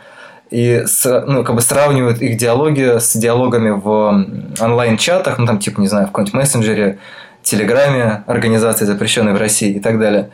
и 0.51 0.83
с, 0.85 1.23
ну, 1.27 1.43
как 1.43 1.55
бы 1.55 1.61
сравнивают 1.61 2.21
их 2.21 2.37
диалоги 2.37 2.99
с 2.99 3.13
диалогами 3.17 3.71
в 3.71 4.25
онлайн-чатах, 4.61 5.37
ну, 5.37 5.45
там, 5.45 5.59
типа, 5.59 5.81
не 5.81 5.87
знаю, 5.87 6.05
в 6.05 6.11
каком-нибудь 6.11 6.35
мессенджере, 6.35 6.99
Телеграме, 7.49 8.23
организации, 8.27 8.85
запрещенной 8.85 9.33
в 9.33 9.37
России 9.37 9.73
и 9.73 9.79
так 9.79 9.99
далее. 9.99 10.29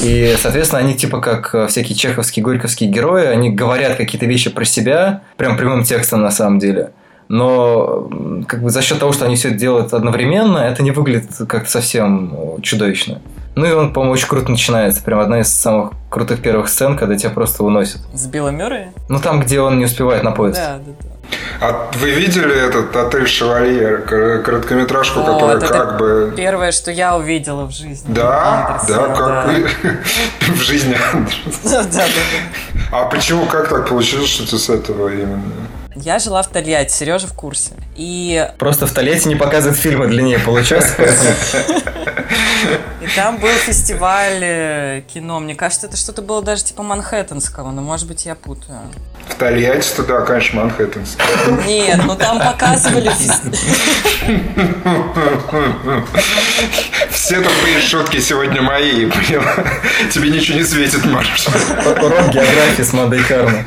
И, 0.00 0.34
соответственно, 0.38 0.80
они 0.80 0.94
типа 0.94 1.20
как 1.20 1.54
э, 1.54 1.66
всякие 1.66 1.96
чеховские, 1.96 2.42
горьковские 2.42 2.90
герои, 2.90 3.26
они 3.26 3.50
говорят 3.50 3.96
какие-то 3.96 4.26
вещи 4.26 4.50
про 4.50 4.64
себя, 4.64 5.22
прям 5.36 5.56
прямым 5.56 5.84
текстом 5.84 6.22
на 6.22 6.30
самом 6.30 6.58
деле. 6.58 6.92
Но 7.28 8.08
как 8.46 8.62
бы 8.62 8.70
за 8.70 8.82
счет 8.82 8.98
того, 8.98 9.12
что 9.12 9.24
они 9.24 9.36
все 9.36 9.48
это 9.48 9.58
делают 9.58 9.94
одновременно, 9.94 10.58
это 10.58 10.82
не 10.82 10.90
выглядит 10.90 11.30
как-то 11.48 11.70
совсем 11.70 12.60
чудовищно. 12.62 13.20
Ну 13.56 13.66
и 13.66 13.72
он, 13.72 13.92
по-моему, 13.92 14.12
очень 14.12 14.28
круто 14.28 14.50
начинается. 14.50 15.02
Прям 15.02 15.20
одна 15.20 15.40
из 15.40 15.48
самых 15.48 15.92
крутых 16.10 16.40
первых 16.42 16.68
сцен, 16.68 16.96
когда 16.96 17.16
тебя 17.16 17.30
просто 17.30 17.62
уносят. 17.62 18.00
С 18.12 18.26
Биллом 18.26 18.56
Мюррей? 18.56 18.86
Ну 19.08 19.20
там, 19.20 19.40
где 19.40 19.60
он 19.60 19.78
не 19.78 19.84
успевает 19.84 20.22
на 20.22 20.32
поезд. 20.32 20.58
Да, 20.58 20.78
да, 20.84 20.92
да. 21.02 21.13
А 21.60 21.90
вы 21.94 22.10
видели 22.10 22.66
этот 22.66 22.94
отель 22.94 23.26
Шевалье, 23.26 23.98
короткометражку, 23.98 25.20
О, 25.20 25.24
которая 25.24 25.56
это 25.56 25.68
как 25.68 25.98
бы. 25.98 26.32
Первое, 26.36 26.72
что 26.72 26.90
я 26.90 27.16
увидела 27.16 27.64
в 27.64 27.70
жизни. 27.70 28.12
Да, 28.12 28.78
Андерсона, 28.80 29.08
да, 29.08 29.68
как 29.82 29.94
в 30.56 30.62
жизни 30.62 30.96
Андерсона. 31.12 31.54
Да, 31.64 31.82
да, 31.84 32.04
да. 32.06 32.80
А 32.92 33.04
почему, 33.06 33.46
как 33.46 33.68
так 33.68 33.88
получилось, 33.88 34.28
что 34.28 34.48
ты 34.48 34.58
с 34.58 34.68
этого 34.68 35.08
именно? 35.08 35.42
Я 35.96 36.18
жила 36.18 36.42
в 36.42 36.48
Тольятти, 36.48 36.92
Сережа 36.92 37.28
в 37.28 37.34
курсе. 37.34 37.70
И, 37.94 38.48
Просто 38.58 38.86
в 38.86 38.92
Тольятти 38.92 39.28
не 39.28 39.36
показывают 39.36 39.78
фильмы 39.78 40.08
длиннее 40.08 40.40
получаса. 40.40 40.94
и 43.04 43.06
там 43.14 43.36
был 43.36 43.50
фестиваль 43.50 44.40
э, 44.40 45.02
кино. 45.12 45.38
Мне 45.38 45.54
кажется, 45.54 45.86
это 45.86 45.96
что-то 45.96 46.22
было 46.22 46.42
даже 46.42 46.64
типа 46.64 46.82
Манхэттенского, 46.82 47.70
но 47.70 47.82
может 47.82 48.08
быть 48.08 48.24
я 48.24 48.34
путаю. 48.34 48.80
В 49.28 49.34
Тольятти 49.34 49.94
туда, 49.94 50.22
конечно, 50.22 50.62
Манхэттенский. 50.62 51.22
Нет, 51.66 52.00
ну 52.04 52.16
там 52.16 52.38
показывали 52.38 53.10
фестиваль. 53.10 53.58
Все 57.10 57.42
тупые 57.42 57.80
шутки 57.80 58.20
сегодня 58.20 58.62
мои, 58.62 59.04
поняла? 59.06 59.54
Тебе 60.10 60.30
ничего 60.30 60.58
не 60.58 60.64
светит, 60.64 61.04
Маша. 61.04 61.50
Урок 61.86 62.30
географии 62.30 62.82
с 62.82 62.92
Мадой 62.94 63.22
Кармой. 63.22 63.64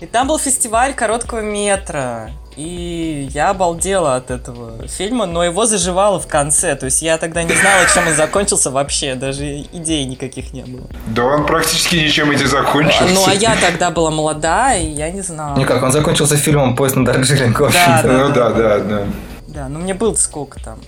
И 0.00 0.06
там 0.06 0.26
был 0.26 0.38
фестиваль 0.38 0.94
короткого 0.94 1.40
метра. 1.40 2.30
И 2.56 3.28
я 3.32 3.50
обалдела 3.50 4.16
от 4.16 4.30
этого 4.30 4.86
фильма, 4.86 5.26
но 5.26 5.42
его 5.42 5.64
заживало 5.64 6.20
в 6.20 6.26
конце. 6.26 6.76
То 6.76 6.86
есть 6.86 7.00
я 7.00 7.16
тогда 7.16 7.42
не 7.42 7.54
знала, 7.54 7.86
чем 7.92 8.06
он 8.06 8.14
закончился 8.14 8.70
вообще. 8.70 9.14
Даже 9.14 9.44
идей 9.72 10.04
никаких 10.04 10.52
не 10.52 10.62
было. 10.62 10.86
Да 11.06 11.24
он 11.24 11.46
практически 11.46 11.96
ничем 11.96 12.30
и 12.32 12.36
не 12.36 12.44
закончился. 12.44 13.14
Ну, 13.14 13.26
а 13.26 13.32
я 13.32 13.56
тогда 13.56 13.90
была 13.90 14.10
молода, 14.10 14.74
и 14.74 14.86
я 14.86 15.10
не 15.10 15.22
знала. 15.22 15.56
Никак, 15.56 15.82
он 15.82 15.92
закончился 15.92 16.36
фильмом 16.36 16.76
«Поезд 16.76 16.96
на 16.96 17.04
Дарджилинг». 17.06 17.58
в 17.58 17.64
общем-то. 17.64 18.02
Да, 18.02 18.28
Ну 18.28 18.34
да, 18.34 18.50
да, 18.50 18.78
да. 18.78 19.02
Да, 19.46 19.68
ну 19.68 19.78
мне 19.80 19.94
было 19.94 20.14
сколько 20.14 20.60
там? 20.62 20.78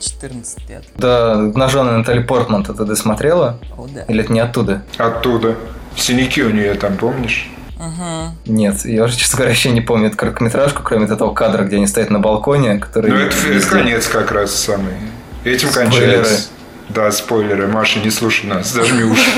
14 0.00 0.68
лет. 0.70 0.84
Да, 0.96 1.32
обнаженная 1.32 1.98
Натали 1.98 2.22
Портман 2.22 2.64
ты 2.64 2.72
тогда 2.72 2.96
смотрела? 2.96 3.58
О, 3.76 3.86
да. 3.86 4.02
Или 4.04 4.24
это 4.24 4.32
не 4.32 4.40
оттуда? 4.40 4.82
Оттуда. 4.96 5.56
Синяки 5.96 6.42
у 6.42 6.50
нее 6.50 6.74
там, 6.74 6.96
помнишь? 6.96 7.50
Нет, 8.46 8.84
я 8.84 9.04
уже, 9.04 9.16
честно 9.16 9.36
говоря, 9.38 9.50
вообще 9.50 9.70
не 9.70 9.80
помню 9.80 10.08
эту 10.08 10.16
короткометражку, 10.16 10.82
кроме 10.82 11.06
того 11.06 11.32
кадра, 11.32 11.64
где 11.64 11.76
они 11.76 11.86
стоят 11.86 12.10
на 12.10 12.18
балконе, 12.20 12.78
который... 12.78 13.10
Ну 13.10 13.16
это, 13.16 13.36
это 13.48 13.66
конец 13.66 14.06
как 14.08 14.30
раз 14.32 14.54
самый. 14.54 14.94
Этим 15.44 15.68
Спойлеры. 15.70 15.90
кончается. 15.90 16.48
Да, 16.90 17.10
спойлеры. 17.12 17.68
Маша, 17.68 18.00
не 18.00 18.10
слушай 18.10 18.46
нас, 18.46 18.68
зажми 18.72 19.04
уши. 19.04 19.30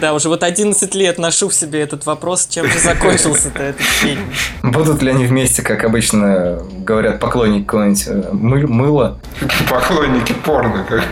Да, 0.00 0.14
уже 0.14 0.28
вот 0.28 0.42
11 0.42 0.94
лет 0.94 1.18
ношу 1.18 1.48
в 1.48 1.54
себе 1.54 1.80
этот 1.80 2.06
вопрос, 2.06 2.46
чем 2.48 2.66
же 2.70 2.78
закончился-то 2.78 3.62
этот 3.62 3.82
фильм. 3.82 4.32
Будут 4.62 5.02
ли 5.02 5.10
они 5.10 5.26
вместе, 5.26 5.62
как 5.62 5.84
обычно 5.84 6.62
говорят 6.78 7.18
поклонники 7.20 7.64
какого-нибудь 7.64 8.04
э, 8.06 8.28
мы- 8.32 8.66
мыла? 8.66 9.18
Поклонники 9.68 10.32
порно. 10.32 10.84
Как... 10.88 11.04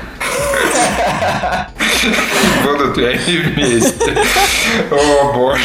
Ли 2.97 3.05
они 3.05 3.37
вместе? 3.39 4.17
О 4.91 5.33
боже. 5.33 5.63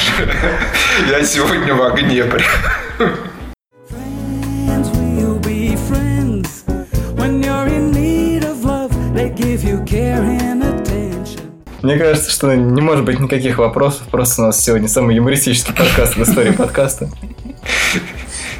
Я 1.09 1.23
сегодня 1.23 1.73
в 1.73 1.83
огне 1.83 2.23
прям. 2.23 2.45
Мне 11.81 11.97
кажется, 11.99 12.31
что 12.31 12.55
не 12.55 12.81
может 12.81 13.05
быть 13.05 13.19
никаких 13.19 13.59
вопросов, 13.59 14.07
просто 14.09 14.41
у 14.41 14.45
нас 14.45 14.59
сегодня 14.59 14.87
самый 14.87 15.15
юмористический 15.15 15.73
подкаст 15.73 16.15
в 16.15 16.23
истории 16.23 16.51
подкаста. 16.51 17.09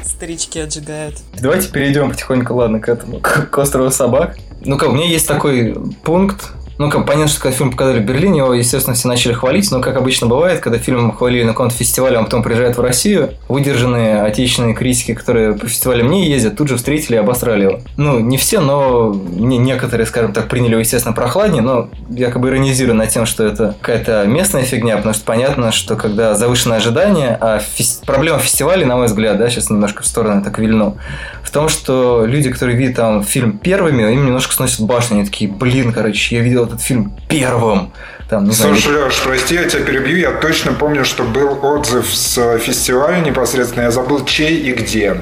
Старички 0.04 0.60
отжигают. 0.60 1.16
Давайте 1.40 1.68
перейдем 1.68 2.10
потихоньку, 2.10 2.54
ладно, 2.54 2.80
к 2.80 2.88
этому, 2.88 3.18
к, 3.20 3.50
к 3.50 3.58
острову 3.58 3.90
собак. 3.90 4.36
Ну 4.60 4.78
как, 4.78 4.90
у 4.90 4.92
меня 4.92 5.06
есть 5.06 5.26
такой 5.26 5.76
пункт, 6.04 6.52
ну, 6.78 6.90
как 6.90 7.06
понятно, 7.06 7.28
что 7.28 7.40
когда 7.40 7.56
фильм 7.56 7.70
показали 7.70 8.00
в 8.00 8.04
Берлине, 8.04 8.38
его, 8.38 8.54
естественно, 8.54 8.94
все 8.94 9.08
начали 9.08 9.32
хвалить, 9.32 9.70
но, 9.70 9.80
как 9.80 9.96
обычно 9.96 10.26
бывает, 10.26 10.60
когда 10.60 10.78
фильм 10.78 11.12
хвалили 11.12 11.42
на 11.44 11.52
каком-то 11.52 11.74
фестивале, 11.74 12.18
он 12.18 12.24
потом 12.24 12.42
приезжает 12.42 12.76
в 12.76 12.80
Россию, 12.80 13.30
выдержанные 13.48 14.22
отечественные 14.22 14.74
критики, 14.74 15.14
которые 15.14 15.54
по 15.54 15.68
фестивалям 15.68 16.10
не 16.10 16.28
ездят, 16.28 16.56
тут 16.56 16.68
же 16.68 16.76
встретили 16.76 17.16
и 17.16 17.18
обосрали 17.18 17.64
его. 17.64 17.80
Ну, 17.96 18.18
не 18.18 18.36
все, 18.36 18.60
но 18.60 19.14
не, 19.14 19.58
некоторые, 19.58 20.06
скажем 20.06 20.32
так, 20.32 20.48
приняли 20.48 20.72
его, 20.72 20.80
естественно, 20.80 21.14
прохладнее, 21.14 21.62
но 21.62 21.88
якобы 22.10 22.48
иронизирую 22.48 22.94
над 22.94 23.08
тем, 23.08 23.26
что 23.26 23.44
это 23.44 23.74
какая-то 23.80 24.24
местная 24.26 24.62
фигня, 24.62 24.96
потому 24.96 25.14
что 25.14 25.24
понятно, 25.24 25.72
что 25.72 25.96
когда 25.96 26.34
завышенное 26.34 26.78
ожидание, 26.78 27.36
а 27.40 27.58
фес- 27.58 28.02
проблема 28.04 28.38
фестиваля, 28.38 28.84
на 28.86 28.96
мой 28.96 29.06
взгляд, 29.06 29.38
да, 29.38 29.48
сейчас 29.48 29.70
немножко 29.70 30.02
в 30.02 30.06
сторону 30.06 30.42
так 30.42 30.58
вильну, 30.58 30.98
в 31.42 31.50
том, 31.50 31.68
что 31.68 32.24
люди, 32.26 32.50
которые 32.50 32.76
видят 32.76 32.96
там 32.96 33.22
фильм 33.22 33.58
первыми, 33.58 34.02
им 34.12 34.26
немножко 34.26 34.52
сносят 34.52 34.80
башню, 34.80 35.18
они 35.18 35.24
такие, 35.24 35.50
блин, 35.50 35.92
короче, 35.92 36.36
я 36.36 36.42
видел 36.42 36.65
этот 36.66 36.80
фильм 36.80 37.12
первым. 37.28 37.92
Там, 38.28 38.44
не 38.44 38.52
знаю, 38.52 38.74
Слушай, 38.74 39.04
Леш, 39.04 39.20
прости, 39.22 39.54
я 39.54 39.64
тебя 39.64 39.82
перебью. 39.82 40.16
Я 40.16 40.32
точно 40.32 40.72
помню, 40.72 41.04
что 41.04 41.22
был 41.22 41.64
отзыв 41.64 42.12
с 42.12 42.58
фестиваля 42.58 43.20
непосредственно. 43.20 43.84
Я 43.84 43.90
забыл, 43.92 44.24
чей 44.24 44.56
и 44.56 44.72
где. 44.72 45.20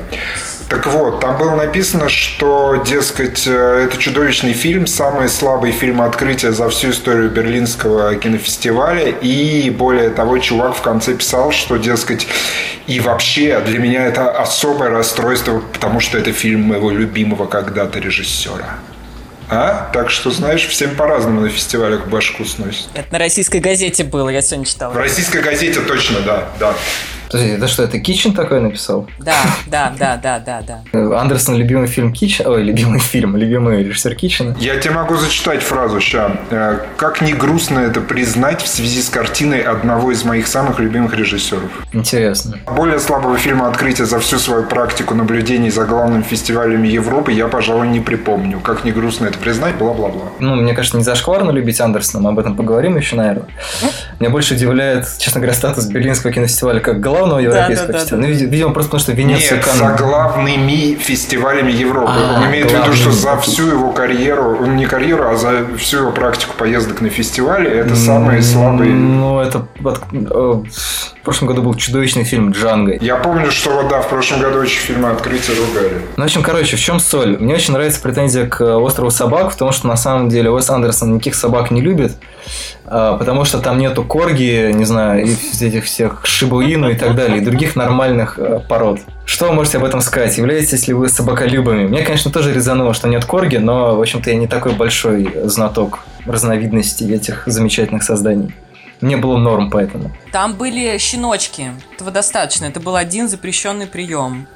Так 0.69 0.87
вот, 0.87 1.21
там 1.21 1.37
было 1.37 1.55
написано, 1.55 2.09
что, 2.09 2.83
дескать, 2.87 3.45
э, 3.47 3.87
это 3.87 3.99
чудовищный 3.99 4.55
фильм, 4.55 4.87
самый 4.87 5.29
слабый 5.29 5.73
фильм 5.73 6.01
открытия 6.01 6.53
за 6.53 6.71
всю 6.71 6.91
историю 6.91 7.31
Берлинского 7.31 8.15
кинофестиваля. 8.15 9.11
И, 9.11 9.69
более 9.71 10.09
того, 10.09 10.39
чувак 10.39 10.75
в 10.75 10.81
конце 10.81 11.15
писал, 11.15 11.53
что, 11.53 11.77
дескать, 11.77 12.27
и 12.87 12.99
вообще 13.01 13.61
для 13.61 13.79
меня 13.79 14.07
это 14.07 14.31
особое 14.31 14.89
расстройство, 14.89 15.63
потому 15.73 16.01
что 16.01 16.17
это 16.17 16.33
фильм 16.33 16.63
моего 16.63 16.91
любимого 16.91 17.47
когда-то 17.47 17.99
режиссера. 17.99 18.79
А? 19.55 19.91
Так 19.93 20.11
что, 20.11 20.31
знаешь, 20.31 20.67
всем 20.67 20.97
по-разному 20.97 21.43
на 21.43 21.49
фестивалях 21.49 22.07
башку 22.09 22.45
сносит. 22.45 22.87
Это 22.95 23.13
на 23.13 23.19
российской 23.21 23.61
газете 23.61 24.03
было, 24.05 24.29
я 24.29 24.43
сегодня 24.43 24.65
В 24.65 24.69
читала. 24.69 24.95
российской 24.95 25.41
газете 25.43 25.81
точно, 25.81 26.21
да, 26.21 26.49
да. 26.59 26.75
Подожди, 27.35 27.55
это 27.55 27.67
что, 27.67 27.83
это 27.83 27.99
Китчен 27.99 28.33
такой 28.33 28.61
написал? 28.61 29.09
Да, 29.19 29.35
да, 29.67 29.93
да, 29.99 30.17
да, 30.23 30.39
да, 30.39 30.63
да. 30.93 31.21
Андерсон 31.21 31.57
любимый 31.57 31.89
фильм 31.89 32.13
Китчен, 32.13 32.47
ой, 32.47 32.63
любимый 32.63 33.01
фильм, 33.01 33.37
любимый 33.37 33.83
режиссер 33.83 34.15
Китчена. 34.15 34.57
Я 34.61 34.77
тебе 34.77 34.95
могу 34.95 35.17
зачитать 35.17 35.61
фразу 35.61 35.99
ща. 35.99 36.31
Э, 36.51 36.79
Как 36.97 37.23
не 37.23 37.33
грустно 37.33 37.81
это 37.81 38.01
признать 38.01 38.63
в 38.63 38.69
связи 38.69 39.03
с 39.03 39.09
картиной 39.09 39.63
одного 39.63 40.13
из 40.13 40.23
моих 40.23 40.47
самых 40.47 40.79
любимых 40.79 41.17
режиссеров. 41.17 41.85
Интересно. 41.93 42.61
Более 42.67 43.01
слабого 43.01 43.37
фильма 43.37 43.67
открытия 43.69 44.05
за 44.05 44.21
всю 44.21 44.39
свою 44.39 44.63
практику 44.63 45.17
наблюдений 45.17 45.71
за 45.71 45.87
главными 45.87 46.23
фестивалями 46.23 46.87
Европы 46.87 47.33
я, 47.33 47.49
пожалуй, 47.49 47.89
не 47.89 47.99
припомню. 47.99 48.61
Как 48.61 48.85
не 48.85 48.93
грустно 48.93 49.27
это 49.27 49.41
признать, 49.41 49.75
бла-бла-бла. 49.75 50.27
Ну, 50.39 50.55
мне 50.55 50.73
кажется, 50.73 50.99
не 50.99 51.03
зашкварно 51.03 51.51
любить 51.51 51.81
Андерсона, 51.81 52.23
мы 52.23 52.31
об 52.31 52.39
этом 52.39 52.55
поговорим 52.55 52.97
еще, 52.97 53.17
наверное. 53.17 53.49
Меня 54.21 54.31
больше 54.31 54.55
удивляет, 54.55 55.09
честно 55.19 55.41
говоря, 55.41 55.57
статус 55.57 55.87
Берлинского 55.87 56.33
кинофестиваля 56.33 56.79
как 56.79 57.01
главного 57.01 57.24
европейского 57.41 57.87
да, 57.89 57.93
да, 57.93 57.99
фестиваля. 58.01 58.23
да. 58.27 58.29
Ну, 58.29 58.35
видимо, 58.51 58.73
просто 58.73 58.91
потому, 58.91 59.01
что 59.03 59.13
Венеция, 59.13 59.57
Нет, 59.57 59.65
Канн- 59.67 59.77
за 59.79 60.03
главными 60.05 60.95
фестивалями 60.95 61.73
Европы. 61.73 62.13
А, 62.15 62.37
Он 62.41 62.47
имеет 62.51 62.71
в 62.71 62.75
виду, 62.75 62.93
что 62.95 63.11
за 63.11 63.37
всю 63.39 63.67
его 63.69 63.93
карьеру, 63.93 64.59
ну, 64.61 64.73
не 64.75 64.87
карьеру, 64.87 65.29
а 65.29 65.37
за 65.37 65.65
всю 65.79 65.99
его 65.99 66.13
практику 66.13 66.55
поездок 66.57 67.01
на 67.01 67.09
фестивале, 67.11 67.71
это 67.71 67.95
самые 67.97 68.43
слабые. 68.43 68.93
Ну, 68.93 69.41
это... 69.41 69.67
э, 70.13 70.63
В 71.21 71.25
прошлом 71.25 71.49
году 71.49 71.63
был 71.63 71.75
чудовищный 71.75 72.25
фильм 72.25 72.51
«Джанго». 72.53 72.99
Я 73.01 73.17
помню, 73.17 73.51
что 73.51 73.71
вот 73.71 73.89
да, 73.89 74.01
в 74.01 74.09
прошлом 74.09 74.41
году 74.41 74.59
очень 74.61 74.79
фильмы 74.81 75.09
открытия 75.11 75.53
ругали. 75.55 76.03
Ну, 76.17 76.23
в 76.23 76.27
общем, 76.27 76.43
короче, 76.43 76.77
в 76.77 76.81
чем 76.81 77.01
соль? 77.01 77.39
Мне 77.39 77.55
очень 77.55 77.73
нравится 77.73 78.01
претензия 78.01 78.47
к 78.47 78.61
«Острову 78.79 79.11
собак», 79.11 79.53
в 79.53 79.57
том, 79.57 79.73
что 79.73 79.87
на 79.87 79.97
самом 79.97 80.29
деле 80.29 80.51
Уэс 80.51 80.69
Андерсон 80.71 81.15
никаких 81.15 81.35
собак 81.35 81.71
не 81.71 81.81
любит, 81.81 82.13
потому 82.85 83.45
что 83.45 83.59
там 83.59 83.79
нету 83.79 84.05
корги, 84.05 84.71
не 84.73 84.85
знаю, 84.85 85.25
и 85.25 85.33
этих 85.61 85.85
всех 85.85 86.25
шибуину 86.25 86.91
и 86.91 86.95
так 86.95 87.15
далее, 87.15 87.39
и 87.39 87.41
других 87.41 87.77
нормальных 87.77 88.39
э, 88.39 88.61
пород. 88.69 89.01
Что 89.25 89.47
вы 89.47 89.55
можете 89.55 89.79
об 89.79 89.85
этом 89.85 90.01
сказать? 90.01 90.37
Являетесь 90.37 90.87
ли 90.87 90.95
вы 90.95 91.09
собаколюбами? 91.09 91.87
Мне, 91.87 92.03
конечно, 92.03 92.31
тоже 92.31 92.53
резануло, 92.53 92.95
что 92.95 93.09
нет 93.09 93.25
корги, 93.25 93.57
но, 93.57 93.97
в 93.97 94.01
общем-то, 94.01 94.31
я 94.31 94.37
не 94.37 94.47
такой 94.47 94.73
большой 94.73 95.33
знаток 95.45 96.01
разновидностей 96.27 97.13
этих 97.15 97.45
замечательных 97.47 98.03
созданий. 98.03 98.55
Мне 99.01 99.17
было 99.17 99.37
норм 99.37 99.71
поэтому. 99.71 100.11
Там 100.33 100.55
были 100.55 100.97
щеночки. 100.99 101.73
Этого 101.95 102.11
достаточно. 102.11 102.67
Это 102.67 102.81
был 102.81 102.97
один 102.97 103.29
запрещенный 103.29 103.87
прием, 103.87 104.47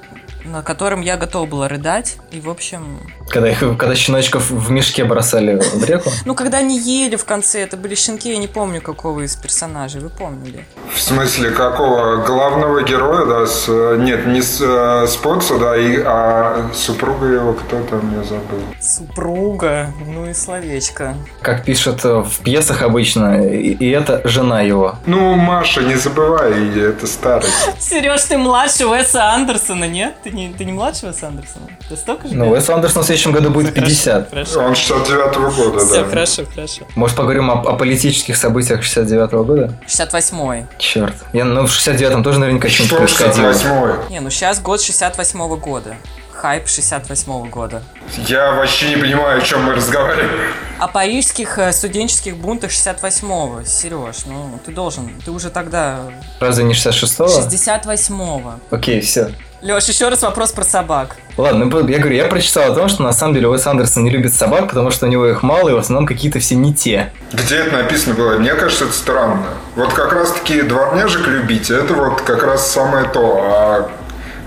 на 0.44 0.62
котором 0.62 1.00
я 1.00 1.16
готова 1.16 1.46
была 1.46 1.68
рыдать. 1.68 2.18
И, 2.30 2.40
в 2.40 2.48
общем... 2.48 2.98
Когда, 3.30 3.50
их, 3.50 3.60
когда 3.60 3.94
щеночков 3.94 4.50
в 4.50 4.70
мешке 4.70 5.04
бросали 5.04 5.60
в 5.60 5.84
реку. 5.84 6.10
Ну, 6.24 6.34
когда 6.34 6.58
они 6.58 6.78
ели 6.78 7.16
в 7.16 7.24
конце, 7.24 7.62
это 7.62 7.76
были 7.76 7.94
щенки, 7.94 8.30
я 8.30 8.38
не 8.38 8.46
помню, 8.46 8.80
какого 8.80 9.20
из 9.20 9.36
персонажей. 9.36 10.00
Вы 10.00 10.08
помнили? 10.08 10.64
В 10.94 11.00
смысле, 11.00 11.50
какого 11.50 12.24
главного 12.24 12.82
героя, 12.82 13.26
да, 13.26 13.46
с, 13.46 13.66
э, 13.68 13.96
нет, 14.00 14.26
не 14.26 14.40
с, 14.42 14.60
э, 14.60 15.06
с 15.06 15.16
Потса, 15.16 15.58
да, 15.58 15.76
и, 15.76 16.00
а 16.04 16.70
супруга 16.74 17.26
его, 17.26 17.52
кто 17.52 17.80
там, 17.82 18.14
я 18.16 18.24
забыл. 18.24 18.62
Супруга. 18.80 19.92
Ну 20.06 20.28
и 20.28 20.34
словечко. 20.34 21.14
Как 21.42 21.64
пишут 21.64 22.04
э, 22.04 22.22
в 22.22 22.38
пьесах 22.40 22.82
обычно, 22.82 23.46
и, 23.46 23.74
и 23.74 23.90
это 23.90 24.22
жена 24.24 24.62
его. 24.62 24.96
Ну, 25.06 25.34
Маша, 25.34 25.82
не 25.82 25.94
забывай, 25.94 26.78
это 26.78 27.06
старость. 27.06 27.52
Сереж, 27.78 28.22
ты 28.22 28.38
младше 28.38 28.86
Уэса 28.86 29.32
Андерсона, 29.32 29.84
нет? 29.84 30.14
Ты 30.24 30.30
не, 30.30 30.52
ты 30.52 30.64
не 30.64 30.72
младше 30.72 31.06
Уэса 31.06 31.28
Андерсона? 31.28 31.66
Ты 31.88 31.96
столько 31.96 32.28
же? 32.28 32.34
Ну, 32.34 32.50
Уэс 32.50 32.68
Андерсон 32.70 33.04
следующем 33.18 33.32
году 33.32 33.50
будет 33.50 33.74
50. 33.74 34.30
Хорошо. 34.30 34.60
Он 34.60 34.72
69-го 34.72 35.50
года, 35.50 35.84
Все, 35.84 36.02
да. 36.04 36.08
хорошо, 36.08 36.44
хорошо. 36.54 36.82
Может, 36.94 37.16
поговорим 37.16 37.50
о, 37.50 37.54
о 37.54 37.76
политических 37.76 38.36
событиях 38.36 38.82
69 38.82 39.30
года? 39.32 39.74
68-й. 39.86 40.66
Черт. 40.78 41.14
Я, 41.32 41.44
ну, 41.44 41.66
в 41.66 41.70
69-м 41.70 42.22
тоже 42.22 42.38
наверняка 42.38 42.68
что-нибудь 42.68 43.08
Что 43.10 43.24
происходило. 43.24 43.50
68-й? 43.52 44.12
Не, 44.12 44.20
ну 44.20 44.30
сейчас 44.30 44.60
год 44.60 44.80
68-го 44.80 45.56
года. 45.56 45.96
Хайп 46.32 46.66
68-го 46.66 47.44
года. 47.46 47.82
Я 48.28 48.52
вообще 48.52 48.90
не 48.90 48.96
понимаю, 48.96 49.38
о 49.38 49.40
чем 49.44 49.64
мы 49.64 49.74
разговариваем. 49.74 50.52
О 50.78 50.86
парижских 50.86 51.58
э, 51.58 51.72
студенческих 51.72 52.36
бунтах 52.36 52.70
68-го. 52.70 53.64
Сереж, 53.64 54.24
ну 54.26 54.60
ты 54.64 54.70
должен. 54.70 55.10
Ты 55.24 55.32
уже 55.32 55.50
тогда... 55.50 55.98
Разве 56.38 56.62
не 56.62 56.74
66-го? 56.74 57.26
68-го. 57.26 58.52
Окей, 58.70 59.00
все. 59.00 59.32
Леш, 59.60 59.86
еще 59.86 60.08
раз 60.08 60.22
вопрос 60.22 60.52
про 60.52 60.62
собак. 60.62 61.16
Ладно, 61.36 61.64
ну, 61.64 61.88
я 61.88 61.98
говорю, 61.98 62.14
я 62.14 62.26
прочитал 62.26 62.70
о 62.72 62.74
том, 62.74 62.88
что 62.88 63.02
на 63.02 63.12
самом 63.12 63.34
деле 63.34 63.48
Уэс 63.48 63.66
Андерсон 63.66 64.04
не 64.04 64.10
любит 64.10 64.32
собак, 64.32 64.68
потому 64.68 64.92
что 64.92 65.06
у 65.06 65.08
него 65.08 65.26
их 65.26 65.42
мало, 65.42 65.68
и 65.68 65.72
в 65.72 65.78
основном 65.78 66.06
какие-то 66.06 66.38
все 66.38 66.54
не 66.54 66.72
те. 66.72 67.12
Где 67.32 67.56
это 67.56 67.76
написано 67.76 68.14
было? 68.14 68.38
Мне 68.38 68.54
кажется, 68.54 68.84
это 68.84 68.92
странно. 68.92 69.46
Вот 69.74 69.92
как 69.92 70.12
раз 70.12 70.32
таки 70.32 70.62
дворняжек 70.62 71.26
любить, 71.26 71.70
это 71.70 71.92
вот 71.94 72.20
как 72.20 72.44
раз 72.44 72.70
самое 72.70 73.08
то. 73.08 73.40
А 73.42 73.90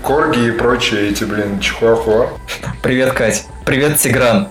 корги 0.02 0.48
и 0.48 0.50
прочие 0.50 1.10
эти, 1.10 1.24
блин, 1.24 1.60
чихуахуа. 1.60 2.28
Привет, 2.82 3.12
Кать. 3.12 3.46
Привет, 3.64 3.98
Тигран. 3.98 4.48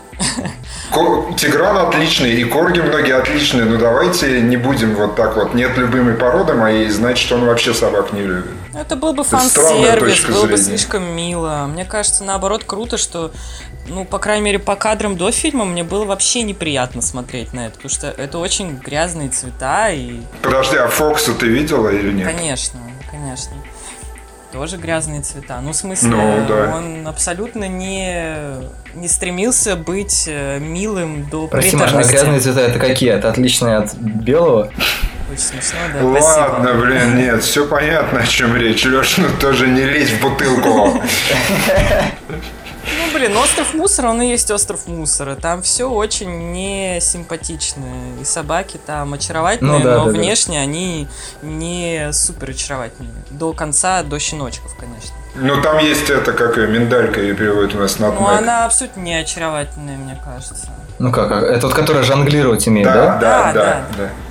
Ко- 0.92 1.34
Тигран 1.36 1.78
отличный, 1.78 2.34
и 2.34 2.44
корги 2.44 2.80
многие 2.80 3.16
отличные, 3.16 3.66
но 3.66 3.78
давайте 3.78 4.42
не 4.42 4.58
будем 4.58 4.96
вот 4.96 5.16
так 5.16 5.36
вот. 5.36 5.54
Нет 5.54 5.78
любимой 5.78 6.14
породы 6.14 6.54
моей, 6.54 6.90
значит, 6.90 7.32
он 7.32 7.46
вообще 7.46 7.74
собак 7.74 8.14
не 8.14 8.22
любит. 8.22 8.52
Это 8.74 8.96
был 8.96 9.14
бы 9.14 9.24
фан-сервис, 9.24 10.26
было 10.26 10.46
бы 10.46 10.58
зрения. 10.58 10.78
слишком 10.78 11.04
мило. 11.16 11.66
Мне 11.72 11.86
кажется, 11.86 12.24
наоборот, 12.24 12.64
круто, 12.66 12.98
что, 12.98 13.32
ну, 13.88 14.06
по 14.06 14.20
крайней 14.20 14.44
мере, 14.46 14.60
по 14.60 14.76
кадрам 14.76 15.18
до 15.18 15.32
фильма 15.32 15.66
мне 15.66 15.84
было 15.84 16.06
вообще 16.06 16.44
неприятно 16.44 17.02
смотреть 17.02 17.54
на 17.54 17.68
это, 17.68 17.76
потому 17.76 17.90
что 17.90 18.08
это 18.08 18.38
очень 18.38 18.78
грязные 18.78 19.30
цвета 19.30 19.90
и, 19.92 20.20
Подожди, 20.42 20.78
а 20.78 20.88
Фокса 20.88 21.34
ты 21.34 21.48
видела 21.48 21.90
или 21.90 22.12
нет? 22.12 22.28
конечно, 22.28 22.80
конечно, 23.10 23.54
тоже 24.52 24.78
грязные 24.78 25.22
цвета. 25.22 25.60
Ну, 25.62 25.72
в 25.72 25.76
смысле, 25.76 26.10
Ну, 26.10 26.46
да. 26.48 26.76
он 26.76 27.08
абсолютно 27.08 27.68
не, 27.68 28.36
не 28.94 29.08
стремился 29.08 29.76
быть 29.76 30.26
э, 30.28 30.60
милым 30.60 31.28
до 31.30 31.48
Прости, 31.48 31.76
Маша, 31.76 31.98
грязные 32.04 32.40
цвета 32.40 32.62
это 32.62 32.80
какие? 32.80 33.12
Это 33.12 33.30
отличные 33.30 33.78
от 33.78 33.94
белого? 33.96 34.72
Очень 35.32 35.42
смешно, 35.42 35.80
да, 35.94 36.00
спасибо. 36.02 36.42
Ладно, 36.42 36.74
блин, 36.74 37.18
нет, 37.18 37.44
все 37.44 37.66
понятно, 37.66 38.20
о 38.20 38.28
чем 38.28 38.56
речь. 38.56 38.86
Леш, 38.86 39.18
ну 39.18 39.28
тоже 39.40 39.68
не 39.68 39.84
лезь 39.86 40.10
в 40.10 40.22
бутылку. 40.22 41.02
Ну, 42.98 43.14
блин, 43.18 43.36
остров 43.38 43.74
мусора, 43.74 44.10
он 44.10 44.22
и 44.22 44.28
есть 44.28 44.52
остров 44.52 44.88
мусора. 44.88 45.36
Там 45.36 45.62
все 45.62 45.90
очень 45.90 46.52
несимпатично. 46.52 47.86
И 48.22 48.26
собаки 48.26 48.80
там 48.86 49.14
очаровательные, 49.14 49.80
Ну 49.80 49.84
да, 49.84 49.98
но 49.98 50.06
да, 50.06 50.12
да. 50.12 50.18
внешне 50.18 50.60
они 50.60 51.08
не 51.42 52.12
супер 52.14 52.52
очаровательные. 52.52 53.24
До 53.30 53.54
конца, 53.54 54.04
до 54.04 54.20
щеночков, 54.20 54.76
конечно. 54.76 55.16
Ну 55.36 55.62
там 55.62 55.78
есть 55.78 56.10
это, 56.10 56.34
как 56.34 56.58
ее, 56.58 56.68
миндалька 56.68 57.22
ее 57.22 57.34
переводят 57.34 57.74
у 57.76 57.80
нас 57.80 58.00
на 58.00 58.12
Но 58.12 58.28
она 58.28 58.66
абсолютно 58.66 59.00
не 59.00 59.16
очаровательная, 59.16 59.98
мне 59.98 60.20
кажется. 60.24 60.68
Ну 61.02 61.12
как, 61.12 61.32
а, 61.32 61.40
это 61.42 61.66
вот 61.66 61.76
которая 61.76 62.04
жонглировать 62.04 62.68
умеет, 62.68 62.86
Да, 62.86 62.94
да? 62.94 63.18
да, 63.20 63.54
Да, 63.54 63.54
да, 63.54 63.86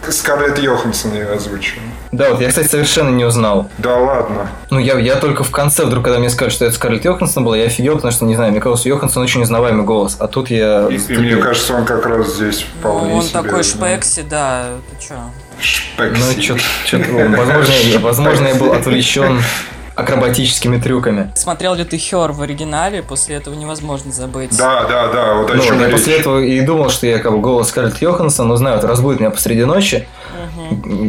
да. 0.06 0.12
Скарлетт 0.12 0.56
Йоханссон 0.60 1.12
ее 1.14 1.26
озвучила. 1.32 1.82
Да, 2.12 2.30
вот 2.30 2.40
я, 2.40 2.48
кстати, 2.48 2.68
совершенно 2.68 3.10
не 3.10 3.24
узнал. 3.24 3.68
Да 3.78 3.96
ладно. 3.96 4.48
Ну, 4.70 4.78
я, 4.78 4.96
я 4.98 5.16
только 5.16 5.42
в 5.42 5.50
конце, 5.50 5.84
вдруг, 5.84 6.04
когда 6.04 6.20
мне 6.20 6.30
сказали, 6.30 6.52
что 6.52 6.64
это 6.66 6.74
Скарлетт 6.76 7.04
Йоханссон 7.04 7.44
была, 7.44 7.56
я 7.56 7.64
офигел, 7.64 7.96
потому 7.96 8.12
что, 8.12 8.24
не 8.24 8.36
знаю, 8.36 8.52
мне 8.52 8.60
казалось, 8.60 8.86
Йоханссон 8.86 9.24
очень 9.24 9.42
узнаваемый 9.42 9.84
голос. 9.84 10.16
А 10.20 10.28
тут 10.28 10.48
я... 10.50 10.86
И, 10.88 10.94
и 10.96 11.16
мне 11.18 11.36
кажется, 11.38 11.74
он 11.74 11.84
как 11.84 12.06
раз 12.06 12.34
здесь 12.36 12.64
Ну, 12.84 12.90
вполне 12.90 13.14
он 13.14 13.22
себе, 13.22 13.32
такой 13.32 13.58
да. 13.58 13.62
шпекси, 13.64 14.22
да, 14.30 14.66
ты 14.90 15.06
чё? 15.08 15.14
Шпекси. 15.58 16.52
Ну, 16.52 16.58
что-то, 16.86 17.36
возможно, 17.36 17.72
я- 17.72 17.98
возможно, 17.98 18.46
я 18.46 18.54
был 18.54 18.72
отвлечен 18.72 19.42
акробатическими 20.00 20.78
трюками. 20.78 21.30
Смотрел 21.34 21.74
ли 21.74 21.84
ты 21.84 21.96
Хер 21.96 22.32
в 22.32 22.42
оригинале? 22.42 23.02
После 23.02 23.36
этого 23.36 23.54
невозможно 23.54 24.12
забыть. 24.12 24.56
Да, 24.56 24.84
да, 24.84 25.08
да, 25.08 25.34
вот 25.34 25.50
о 25.50 25.54
Ну, 25.54 25.62
чем 25.62 25.78
я 25.80 25.86
речь. 25.86 25.96
после 25.96 26.16
этого 26.18 26.38
и 26.40 26.60
думал, 26.60 26.90
что 26.90 27.06
я 27.06 27.18
как 27.18 27.32
бы 27.32 27.40
голос 27.40 27.68
Скарлетт 27.68 28.00
Йоханссон, 28.02 28.48
но 28.48 28.56
знаю, 28.56 28.76
вот 28.76 28.84
разбудит 28.84 29.20
меня 29.20 29.30
посреди 29.30 29.64
ночи, 29.64 30.06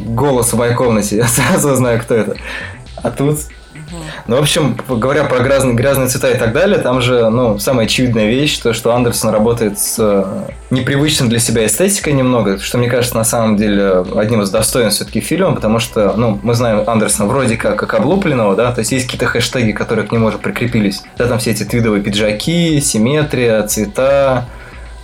голос 0.06 0.54
в 0.54 0.58
моей 0.58 0.74
комнате, 0.74 1.16
я 1.18 1.28
сразу 1.28 1.76
знаю, 1.76 2.00
кто 2.02 2.16
это. 2.16 2.36
А 3.04 3.12
тут... 3.12 3.40
Ну, 4.28 4.36
в 4.36 4.40
общем, 4.40 4.78
говоря 4.88 5.26
про 5.26 5.40
грязные, 5.40 5.76
грязные 5.76 6.08
цвета 6.08 6.32
и 6.32 6.38
так 6.38 6.54
далее, 6.54 6.80
там 6.80 7.02
же, 7.02 7.30
ну, 7.30 7.60
самая 7.60 7.86
очевидная 7.86 8.28
вещь, 8.28 8.58
то, 8.58 8.74
что 8.74 8.94
Андерсон 8.94 9.32
работает 9.32 9.80
с 9.80 9.96
э, 10.00 10.26
непривычной 10.70 11.28
для 11.28 11.40
себя 11.40 11.66
эстетикой 11.66 12.14
немного, 12.14 12.60
что, 12.60 12.78
мне 12.78 12.90
кажется, 12.90 13.16
на 13.16 13.24
самом 13.24 13.58
деле 13.58 14.06
одним 14.16 14.42
из 14.42 14.50
достоинств 14.50 14.98
все-таки 14.98 15.20
фильма, 15.20 15.54
потому 15.54 15.80
что, 15.80 16.14
ну, 16.16 16.40
мы 16.42 16.54
знаем 16.54 16.84
Андерсона 16.88 17.28
вроде 17.28 17.58
как, 17.58 17.78
как 17.78 17.94
облупленного, 17.94 18.56
да, 18.56 18.72
то 18.72 18.80
есть 18.80 18.92
есть 18.92 19.06
какие-то 19.06 19.26
хэштеги, 19.26 19.72
которые 19.72 20.08
к 20.08 20.12
нему 20.12 20.28
уже 20.28 20.38
прикрепились. 20.38 21.04
Да, 21.18 21.28
там 21.28 21.40
все 21.40 21.52
эти 21.52 21.64
твидовые 21.64 22.02
пиджаки, 22.02 22.80
симметрия, 22.82 23.64
цвета, 23.64 24.46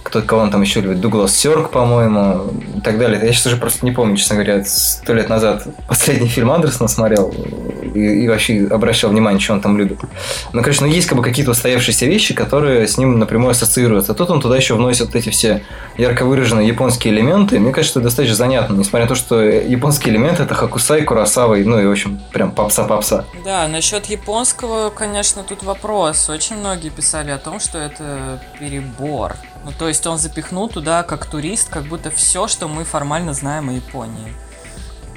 кто 0.07 0.21
кого 0.21 0.41
он 0.43 0.51
там 0.51 0.61
еще 0.61 0.79
любит, 0.79 1.01
Дуглас 1.01 1.35
Сёрк, 1.35 1.69
по-моему, 1.69 2.49
и 2.77 2.79
так 2.79 2.97
далее. 2.97 3.19
Я 3.21 3.33
сейчас 3.33 3.47
уже 3.47 3.57
просто 3.57 3.85
не 3.85 3.91
помню, 3.91 4.15
честно 4.15 4.35
говоря, 4.35 4.63
сто 4.63 5.13
лет 5.13 5.27
назад 5.27 5.67
последний 5.85 6.29
фильм 6.29 6.49
Андерсона 6.49 6.87
смотрел, 6.87 7.33
и, 7.93 8.23
и 8.23 8.27
вообще 8.29 8.67
обращал 8.71 9.11
внимание, 9.11 9.41
что 9.41 9.53
он 9.53 9.61
там 9.61 9.77
любит. 9.77 9.99
Но, 10.53 10.61
конечно, 10.61 10.87
ну, 10.87 10.93
есть 10.93 11.07
как 11.07 11.17
бы 11.17 11.23
какие-то 11.23 11.51
устоявшиеся 11.51 12.05
вещи, 12.05 12.33
которые 12.33 12.87
с 12.87 12.97
ним 12.97 13.19
напрямую 13.19 13.51
ассоциируются. 13.51 14.13
А 14.13 14.15
тут 14.15 14.29
он 14.29 14.39
туда 14.39 14.55
еще 14.55 14.75
вносит 14.75 15.13
эти 15.13 15.29
все 15.29 15.63
ярко 15.97 16.23
выраженные 16.23 16.67
японские 16.69 17.13
элементы. 17.13 17.59
Мне 17.59 17.73
кажется, 17.73 17.99
это 17.99 18.05
достаточно 18.05 18.35
занятно, 18.35 18.75
несмотря 18.75 19.01
на 19.01 19.09
то, 19.09 19.15
что 19.15 19.41
японские 19.41 20.13
элементы 20.13 20.43
это 20.43 20.55
Хакусай, 20.55 21.01
Курасава, 21.01 21.55
ну 21.57 21.79
и, 21.79 21.85
в 21.85 21.91
общем, 21.91 22.21
прям 22.31 22.51
попса-попса. 22.51 23.25
Да, 23.43 23.67
насчет 23.67 24.05
японского, 24.05 24.89
конечно, 24.89 25.43
тут 25.43 25.63
вопрос. 25.63 26.29
Очень 26.29 26.55
многие 26.57 26.89
писали 26.89 27.31
о 27.31 27.37
том, 27.37 27.59
что 27.59 27.77
это 27.77 28.41
перебор. 28.57 29.35
Ну, 29.67 29.73
то 29.77 29.89
есть 29.89 30.07
он 30.07 30.17
запихнул 30.17 30.69
туда, 30.69 31.03
как 31.03 31.25
турист, 31.25 31.69
как 31.69 31.83
будто 31.83 32.09
все, 32.09 32.47
что 32.47 32.69
мы 32.69 32.85
формально 32.85 33.33
знаем 33.33 33.67
о 33.67 33.73
Японии. 33.73 34.33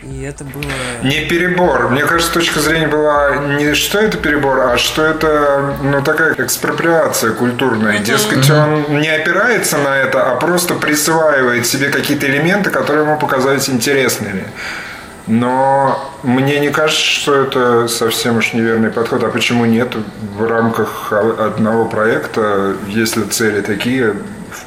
И 0.02 0.22
это 0.22 0.42
было... 0.42 0.64
Не 1.04 1.20
перебор. 1.26 1.88
Мне 1.90 2.04
кажется, 2.04 2.34
точка 2.34 2.58
зрения 2.58 2.88
была 2.88 3.36
не 3.36 3.74
что 3.74 4.00
это 4.00 4.18
перебор, 4.18 4.58
а 4.58 4.76
что 4.76 5.04
это 5.04 5.76
ну, 5.84 6.02
такая 6.02 6.34
экспроприация 6.34 7.30
культурная. 7.30 8.00
Дескать, 8.00 8.50
он 8.50 9.00
не 9.00 9.08
опирается 9.08 9.78
на 9.78 9.96
это, 9.96 10.32
а 10.32 10.34
просто 10.34 10.74
присваивает 10.74 11.64
себе 11.64 11.90
какие-то 11.90 12.26
элементы, 12.26 12.70
которые 12.70 13.04
ему 13.04 13.18
показались 13.18 13.68
интересными. 13.68 14.46
Но 15.28 16.12
мне 16.24 16.58
не 16.58 16.70
кажется, 16.70 17.04
что 17.04 17.36
это 17.36 17.86
совсем 17.86 18.38
уж 18.38 18.52
неверный 18.52 18.90
подход. 18.90 19.22
А 19.22 19.28
почему 19.28 19.64
нет? 19.64 19.94
В 20.36 20.44
рамках 20.44 21.12
одного 21.12 21.84
проекта, 21.84 22.74
если 22.88 23.22
цели 23.22 23.60
такие, 23.60 24.16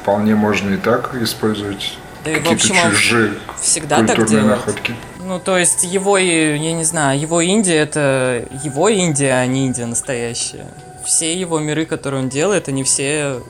вполне 0.04 0.34
можно 0.34 0.74
и 0.74 0.76
так 0.76 1.14
использовать 1.14 1.96
Да 2.26 2.32
и, 2.32 2.34
в 2.34 2.42
какие-то 2.46 2.90
чужие 2.90 3.32
всегда 3.58 3.96
так 4.04 4.16
культурные 4.16 4.42
делает. 4.42 4.66
находки. 4.66 4.94
Ну, 5.20 5.40
то 5.40 5.56
есть 5.56 5.82
его, 5.84 6.18
я 6.18 6.74
не 6.74 6.84
знаю, 6.84 7.18
его 7.18 7.40
Индия 7.40 7.76
это 7.76 8.44
его 8.62 8.90
Индия, 8.90 9.32
а 9.32 9.46
не 9.46 9.64
Индия 9.66 9.86
настоящая. 9.86 10.66
Все 11.06 11.34
его 11.34 11.58
миры, 11.58 11.86
которые 11.86 12.22
он 12.22 12.28
делает, 12.28 12.68
они 12.68 12.84
все 12.84 13.40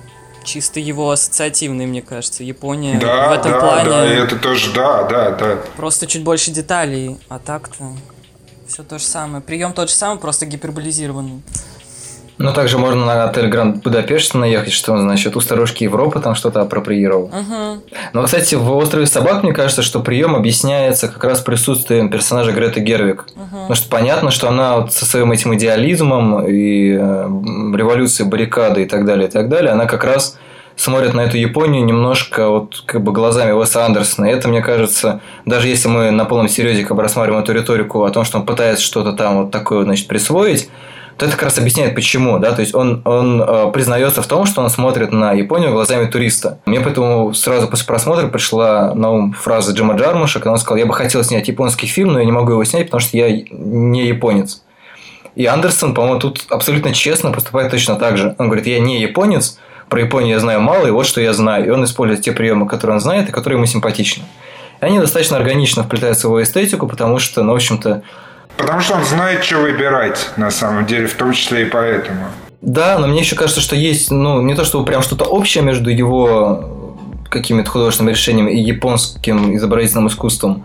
чисто 0.45 0.79
его 0.79 1.11
ассоциативные, 1.11 1.89
мне 1.89 2.03
кажется. 2.03 2.45
Япония 2.45 3.01
Да, 3.01 3.31
в 3.31 3.33
этом 3.33 3.51
да, 3.51 3.61
плане 3.61 3.91
да, 3.91 4.15
и 4.15 4.17
это 4.17 4.37
тоже, 4.37 4.73
да, 4.73 5.03
да, 5.05 5.31
да. 5.33 5.59
просто 5.77 6.07
чуть 6.07 6.23
больше 6.23 6.53
деталей, 6.53 7.19
а 7.29 7.41
так-то 7.41 7.85
все 8.69 8.85
то 8.85 9.01
же 9.01 9.05
самое. 9.05 9.43
Прием 9.43 9.73
тот 9.73 9.89
же 9.89 9.95
самый, 9.97 10.21
просто 10.21 10.47
гиперболизированный. 10.47 11.43
Ну, 12.37 12.53
также 12.53 12.79
можно 12.79 13.07
на 13.07 13.25
отель 13.25 13.47
Гранд 13.47 13.83
Будапешт 13.83 14.35
наехать, 14.35 14.73
что 14.73 14.93
он, 14.93 15.03
значит, 15.03 15.37
у 15.37 15.41
старушки 15.41 15.85
Европы 15.85 16.21
там 16.21 16.35
что-то 16.35 16.63
апроприировал. 16.63 17.27
Угу. 17.27 17.83
Но, 18.13 18.23
кстати, 18.25 18.57
в 18.57 18.71
«Острове 18.73 19.07
собак», 19.07 19.45
мне 19.45 19.53
кажется, 19.53 19.83
что 19.83 20.01
прием 20.01 20.35
объясняется 20.35 21.09
как 21.09 21.23
раз 21.23 21.41
присутствием 21.41 22.11
персонажа 22.11 22.53
Греты 22.53 22.81
Гервик. 22.81 23.27
Потому 23.35 23.75
что 23.75 23.89
понятно, 23.89 24.31
что 24.31 24.49
она 24.49 24.79
вот 24.79 24.93
со 24.93 25.05
своим 25.05 25.31
этим 25.33 25.55
идеализмом 25.55 26.45
и 26.47 26.93
революцией 26.93 28.29
баррикады 28.29 28.83
и 28.83 28.87
так 28.87 29.05
далее, 29.05 29.29
и 29.29 29.31
так 29.31 29.49
далее, 29.49 29.71
она 29.73 29.87
как 29.87 30.05
раз 30.05 30.37
смотрит 30.77 31.15
на 31.15 31.21
эту 31.21 31.37
Японию 31.37 31.85
немножко 31.85 32.49
вот 32.49 32.83
как 32.87 33.03
бы 33.03 33.13
глазами 33.13 33.53
Уэса 33.53 33.85
Андерсона. 33.85 34.27
И 34.27 34.31
это, 34.31 34.49
мне 34.49 34.61
кажется, 34.61 35.21
даже 35.47 35.69
если 35.69 35.89
мы 35.89 36.11
на 36.11 36.25
полном 36.25 36.49
серьезе 36.49 36.85
как 36.85 36.97
бы 36.97 37.03
рассматриваем 37.03 37.45
эту 37.45 37.53
риторику 37.53 38.05
о 38.05 38.11
том, 38.11 38.25
что 38.25 38.39
он 38.39 38.47
пытается 38.47 38.85
что-то 38.85 39.13
там 39.13 39.43
вот 39.43 39.51
такое, 39.51 39.85
значит, 39.85 40.09
присвоить, 40.09 40.69
то 41.17 41.27
это 41.27 41.35
как 41.35 41.45
раз 41.45 41.59
объясняет 41.59 41.95
почему, 41.95 42.39
да, 42.39 42.53
то 42.53 42.61
есть 42.61 42.75
он, 42.75 43.03
он 43.05 43.41
э, 43.41 43.71
признается 43.73 44.23
в 44.23 44.27
том, 44.27 44.47
что 44.47 44.63
он 44.63 44.71
смотрит 44.71 45.13
на 45.13 45.33
Японию 45.33 45.73
глазами 45.73 46.07
туриста. 46.07 46.59
Мне 46.67 46.81
поэтому 46.81 47.33
сразу 47.35 47.69
после 47.69 47.87
просмотра 47.87 48.27
пришла 48.29 48.95
на 48.95 49.11
ум 49.11 49.33
фраза 49.33 49.73
Джима 49.73 49.95
Джармуша, 49.95 50.41
когда 50.41 50.53
он 50.53 50.59
сказал, 50.59 50.79
я 50.79 50.87
бы 50.87 50.95
хотел 50.95 51.23
снять 51.23 51.49
японский 51.49 51.87
фильм, 51.87 52.13
но 52.13 52.19
я 52.19 52.25
не 52.25 52.33
могу 52.33 52.53
его 52.53 52.65
снять, 52.65 52.87
потому 52.87 53.01
что 53.01 53.17
я 53.17 53.31
не 53.51 54.07
японец. 54.07 54.63
И 55.37 55.47
Андерсон, 55.47 55.95
по-моему, 55.95 56.21
тут 56.21 56.45
абсолютно 56.49 56.93
честно 56.93 57.33
поступает 57.33 57.71
точно 57.71 57.97
так 57.97 58.17
же. 58.17 58.37
Он 58.39 58.47
говорит, 58.47 58.67
я 58.67 58.79
не 58.79 59.01
японец, 59.01 59.59
про 59.89 60.01
Японию 60.01 60.33
я 60.33 60.41
знаю 60.41 60.61
мало, 60.61 60.87
и 60.87 60.91
вот 60.91 61.07
что 61.07 61.21
я 61.21 61.33
знаю. 61.33 61.67
И 61.67 61.71
он 61.71 61.85
использует 61.85 62.23
те 62.23 62.33
приемы, 62.33 62.67
которые 62.67 62.97
он 62.97 63.01
знает, 63.01 63.29
и 63.29 63.33
которые 63.33 63.59
ему 63.59 63.67
симпатичны. 63.67 64.25
И 64.81 64.85
они 64.85 64.99
достаточно 64.99 65.37
органично 65.37 65.83
вплетаются 65.83 66.27
в 66.27 66.31
его 66.31 66.43
эстетику, 66.43 66.87
потому 66.87 67.19
что, 67.19 67.43
ну, 67.43 67.53
в 67.53 67.57
общем-то, 67.57 68.03
Потому 68.57 68.81
что 68.81 68.95
он 68.95 69.05
знает, 69.05 69.45
что 69.45 69.59
выбирать, 69.59 70.31
на 70.37 70.51
самом 70.51 70.87
деле, 70.87 71.07
в 71.07 71.15
том 71.15 71.33
числе 71.33 71.63
и 71.63 71.65
поэтому. 71.67 72.27
Да, 72.61 72.99
но 72.99 73.07
мне 73.07 73.21
еще 73.21 73.37
кажется, 73.37 73.61
что 73.61 73.77
есть, 73.77 74.11
ну, 74.11 74.41
не 74.41 74.55
то 74.55 74.65
чтобы 74.65 74.87
прям 74.87 75.03
что-то 75.03 75.25
общее 75.25 75.63
между 75.63 75.91
его 75.91 76.97
какими-то 77.29 77.69
художественными 77.71 78.15
решениями 78.15 78.53
и 78.53 78.61
японским 78.61 79.55
изобразительным 79.57 80.09
искусством. 80.09 80.65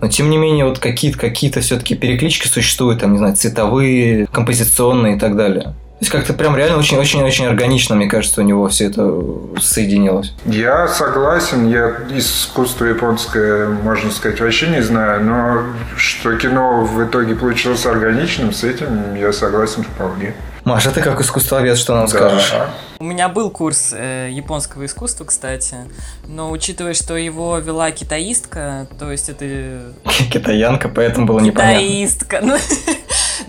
Но 0.00 0.08
тем 0.08 0.30
не 0.30 0.38
менее, 0.38 0.64
вот 0.64 0.78
какие-то 0.78 1.18
какие 1.18 1.50
все-таки 1.50 1.94
переклички 1.94 2.46
существуют, 2.46 3.00
там, 3.00 3.12
не 3.12 3.18
знаю, 3.18 3.36
цветовые, 3.36 4.26
композиционные 4.30 5.16
и 5.16 5.18
так 5.18 5.36
далее. 5.36 5.74
То 6.00 6.04
есть 6.04 6.12
как-то 6.12 6.32
прям 6.32 6.56
реально 6.56 6.78
очень-очень-очень 6.78 7.44
органично, 7.44 7.94
мне 7.94 8.08
кажется, 8.08 8.40
у 8.40 8.44
него 8.44 8.66
все 8.68 8.86
это 8.86 9.20
соединилось. 9.60 10.32
Я 10.46 10.88
согласен, 10.88 11.68
я 11.68 11.94
искусство 12.16 12.86
японское, 12.86 13.68
можно 13.68 14.10
сказать, 14.10 14.40
вообще 14.40 14.68
не 14.68 14.80
знаю, 14.80 15.22
но 15.22 15.62
что 15.98 16.34
кино 16.38 16.84
в 16.84 17.04
итоге 17.04 17.34
получилось 17.34 17.84
органичным, 17.84 18.54
с 18.54 18.64
этим 18.64 19.14
я 19.14 19.30
согласен 19.30 19.82
вполне. 19.82 20.34
Маша, 20.64 20.90
ты 20.90 21.02
как 21.02 21.20
искусствовед, 21.20 21.76
что 21.76 21.94
нам 21.94 22.08
скажешь? 22.08 22.50
Да. 22.50 22.70
У 22.98 23.04
меня 23.04 23.28
был 23.28 23.50
курс 23.50 23.94
э, 23.96 24.28
японского 24.30 24.84
искусства, 24.84 25.24
кстати, 25.24 25.76
но 26.26 26.50
учитывая, 26.50 26.92
что 26.94 27.16
его 27.16 27.58
вела 27.58 27.90
китаистка, 27.90 28.86
то 28.98 29.10
есть 29.10 29.28
это 29.30 29.92
Китаянка, 30.30 30.88
поэтому 30.88 31.26
было 31.26 31.40
непонятно. 31.40 31.80
Китаистка. 31.80 32.40
Ну, 32.42 32.56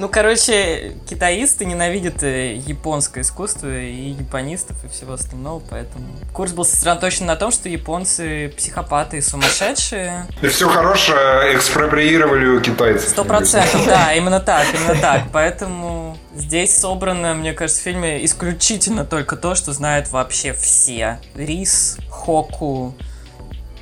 ну, 0.01 0.09
короче, 0.09 0.93
китаисты 1.07 1.63
ненавидят 1.63 2.23
э, 2.23 2.55
японское 2.55 3.21
искусство 3.21 3.71
и 3.71 4.09
японистов 4.09 4.83
и 4.83 4.87
всего 4.87 5.13
остального, 5.13 5.61
поэтому 5.69 6.07
курс 6.33 6.53
был 6.53 6.65
сосредоточен 6.65 7.27
на 7.27 7.35
том, 7.35 7.51
что 7.51 7.69
японцы 7.69 8.51
психопаты 8.57 9.17
и 9.17 9.21
сумасшедшие. 9.21 10.25
И 10.41 10.47
все 10.47 10.67
хорошее 10.67 11.55
экспроприировали 11.55 12.47
у 12.47 12.61
китайцев. 12.61 13.09
Сто 13.09 13.23
процентов, 13.23 13.85
да, 13.85 14.11
именно 14.15 14.39
так, 14.39 14.65
именно 14.73 14.99
так. 14.99 15.25
Поэтому 15.31 16.17
здесь 16.35 16.75
собрано, 16.75 17.35
мне 17.35 17.53
кажется, 17.53 17.81
в 17.81 17.83
фильме 17.83 18.25
исключительно 18.25 19.05
только 19.05 19.35
то, 19.35 19.53
что 19.53 19.71
знают 19.71 20.09
вообще 20.09 20.53
все. 20.53 21.19
Рис, 21.35 21.99
Хоку 22.09 22.95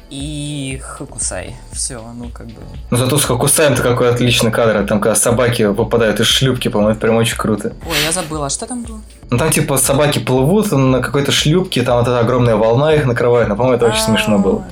и 0.10 0.82
Хакусай. 0.84 1.56
Все, 1.72 2.02
ну 2.16 2.30
как 2.30 2.48
бы... 2.48 2.62
Но 2.90 2.98
зато 2.98 3.18
с 3.18 3.26
Хокусаем-то 3.26 3.82
какой 3.82 4.10
отличный 4.10 4.52
кадр. 4.52 4.86
Там, 4.88 5.00
когда 5.00 5.16
собаки 5.16 5.64
выпадают 5.64 6.20
из 6.20 6.26
шлюпки, 6.26 6.68
по-моему, 6.68 6.92
это 6.92 7.02
прям 7.02 7.16
очень 7.16 7.38
круто. 7.38 7.74
Ой, 7.88 7.96
я 8.06 8.12
забыла, 8.12 8.48
а 8.48 8.50
что 8.50 8.66
там 8.66 8.84
было? 8.84 9.02
Ну, 9.30 9.38
там, 9.38 9.52
типа, 9.52 9.78
собаки 9.78 10.20
плывут 10.20 10.72
на 10.72 11.02
какой-то 11.02 11.32
шлюпке, 11.32 11.84
там 11.84 12.00
вот 12.00 12.08
эта 12.08 12.20
огромная 12.20 12.56
волна 12.56 12.94
их 12.94 13.06
накрывает. 13.06 13.48
Но, 13.48 13.56
по-моему, 13.56 13.78
это 13.78 13.86
очень 13.86 14.02
А, 14.02 14.06
смешно 14.06 14.40
было. 14.40 14.66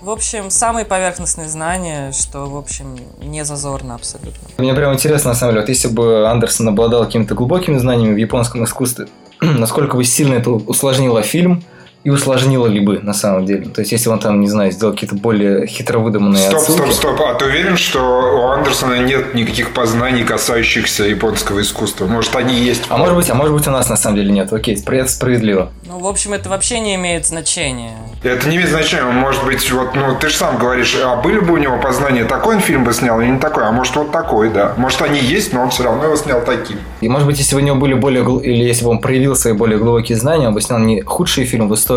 В 0.00 0.08
общем, 0.08 0.50
самые 0.50 0.86
поверхностные 0.86 1.48
знания, 1.48 2.12
что, 2.12 2.46
в 2.46 2.56
общем, 2.56 2.96
не 3.22 3.44
зазорно 3.44 3.94
абсолютно. 3.94 4.48
Мне 4.56 4.72
прям 4.72 4.94
интересно, 4.94 5.30
на 5.32 5.36
самом 5.36 5.52
деле, 5.52 5.60
вот 5.62 5.68
если 5.68 5.88
бы 5.88 6.26
Андерсон 6.26 6.68
обладал 6.68 7.04
какими-то 7.04 7.34
глубокими 7.34 7.76
знаниями 7.76 8.14
в 8.14 8.16
японском 8.16 8.64
искусстве, 8.64 9.08
насколько 9.42 9.96
бы 9.96 10.04
сильно 10.04 10.34
это 10.34 10.50
усложнило 10.50 11.20
фильм, 11.20 11.62
и 12.02 12.10
усложнило 12.10 12.66
ли 12.66 12.80
бы, 12.80 12.98
на 13.02 13.12
самом 13.12 13.44
деле. 13.46 13.66
То 13.66 13.80
есть, 13.82 13.92
если 13.92 14.08
он 14.08 14.18
там, 14.18 14.40
не 14.40 14.48
знаю, 14.48 14.72
сделал 14.72 14.92
какие-то 14.94 15.16
более 15.16 15.66
хитро 15.66 15.98
выдуманные 15.98 16.42
Стоп, 16.44 16.56
отсылки. 16.56 16.80
стоп, 16.92 16.92
стоп. 17.16 17.20
А 17.28 17.34
ты 17.34 17.44
уверен, 17.44 17.76
что 17.76 18.00
у 18.00 18.46
Андерсона 18.48 19.00
нет 19.00 19.34
никаких 19.34 19.74
познаний, 19.74 20.24
касающихся 20.24 21.04
японского 21.04 21.60
искусства? 21.60 22.06
Может, 22.06 22.34
они 22.36 22.54
есть? 22.54 22.84
А 22.88 22.96
может 22.96 23.14
быть, 23.16 23.28
а 23.28 23.34
может 23.34 23.54
быть 23.54 23.66
у 23.68 23.70
нас 23.70 23.88
на 23.90 23.96
самом 23.96 24.16
деле 24.16 24.32
нет. 24.32 24.50
Окей, 24.52 24.76
это 24.82 25.08
справедливо. 25.10 25.70
Ну, 25.86 25.98
в 25.98 26.06
общем, 26.06 26.32
это 26.32 26.48
вообще 26.48 26.80
не 26.80 26.94
имеет 26.94 27.26
значения. 27.26 27.92
Это 28.22 28.48
не 28.48 28.56
имеет 28.56 28.70
значения. 28.70 29.02
Может 29.04 29.44
быть, 29.44 29.70
вот, 29.70 29.94
ну, 29.94 30.16
ты 30.18 30.30
же 30.30 30.36
сам 30.36 30.56
говоришь, 30.56 30.96
а 31.04 31.16
были 31.16 31.40
бы 31.40 31.52
у 31.54 31.56
него 31.58 31.78
познания, 31.82 32.24
такой 32.24 32.56
он 32.56 32.60
фильм 32.62 32.84
бы 32.84 32.92
снял 32.94 33.20
или 33.20 33.28
не 33.28 33.38
такой? 33.38 33.66
А 33.66 33.72
может, 33.72 33.94
вот 33.96 34.10
такой, 34.10 34.48
да. 34.50 34.72
Может, 34.78 35.02
они 35.02 35.20
есть, 35.20 35.52
но 35.52 35.62
он 35.62 35.70
все 35.70 35.82
равно 35.82 36.04
его 36.04 36.16
снял 36.16 36.40
таким. 36.44 36.78
И 37.02 37.08
может 37.10 37.26
быть, 37.26 37.38
если 37.38 37.54
бы 37.56 37.60
у 37.60 37.64
него 37.64 37.76
были 37.76 37.92
более 37.94 38.22
гл- 38.22 38.38
или 38.38 38.64
если 38.64 38.84
бы 38.84 38.90
он 38.90 39.00
проявил 39.00 39.36
свои 39.36 39.52
более 39.52 39.78
глубокие 39.78 40.16
знания, 40.16 40.48
он 40.48 40.54
бы 40.54 40.62
снял 40.62 40.78
не 40.78 41.02
худший 41.02 41.44
фильм 41.44 41.68
в 41.68 41.74
истории 41.74 41.89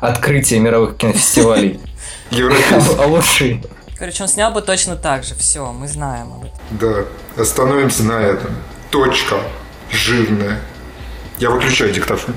открытия 0.00 0.58
мировых 0.60 0.96
кинофестивалей, 0.96 1.80
Европейский. 2.30 2.96
а 2.98 3.06
лучший. 3.06 3.62
Короче, 3.98 4.22
он 4.24 4.28
снял 4.28 4.52
бы 4.52 4.60
точно 4.62 4.96
так 4.96 5.24
же. 5.24 5.34
Все, 5.34 5.72
мы 5.72 5.88
знаем 5.88 6.32
об 6.32 6.44
этом. 6.44 6.58
Да, 7.36 7.42
остановимся 7.42 8.02
на 8.02 8.20
этом. 8.20 8.50
Точка. 8.90 9.36
Жирная. 9.90 10.60
Я 11.38 11.50
выключаю 11.50 11.92
диктофон. 11.92 12.34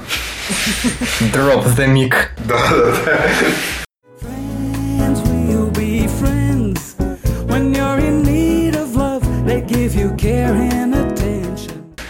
Drop 1.34 1.66
the 1.76 1.88
mic. 1.88 2.14
Да, 2.46 2.58
да, 2.70 2.94
да. 3.06 3.20
Friends 4.22 5.22
will 5.30 5.70
be 5.72 6.08
friends 6.08 6.96
when 7.48 7.74
you're 7.74 8.00
in 8.00 8.24
need 8.24 8.76
of 8.76 8.96
love. 8.96 9.24
They 9.46 9.62
give 9.62 9.94
you 9.96 10.16
care 10.18 10.54
and 10.54 10.94
attention. 10.96 11.07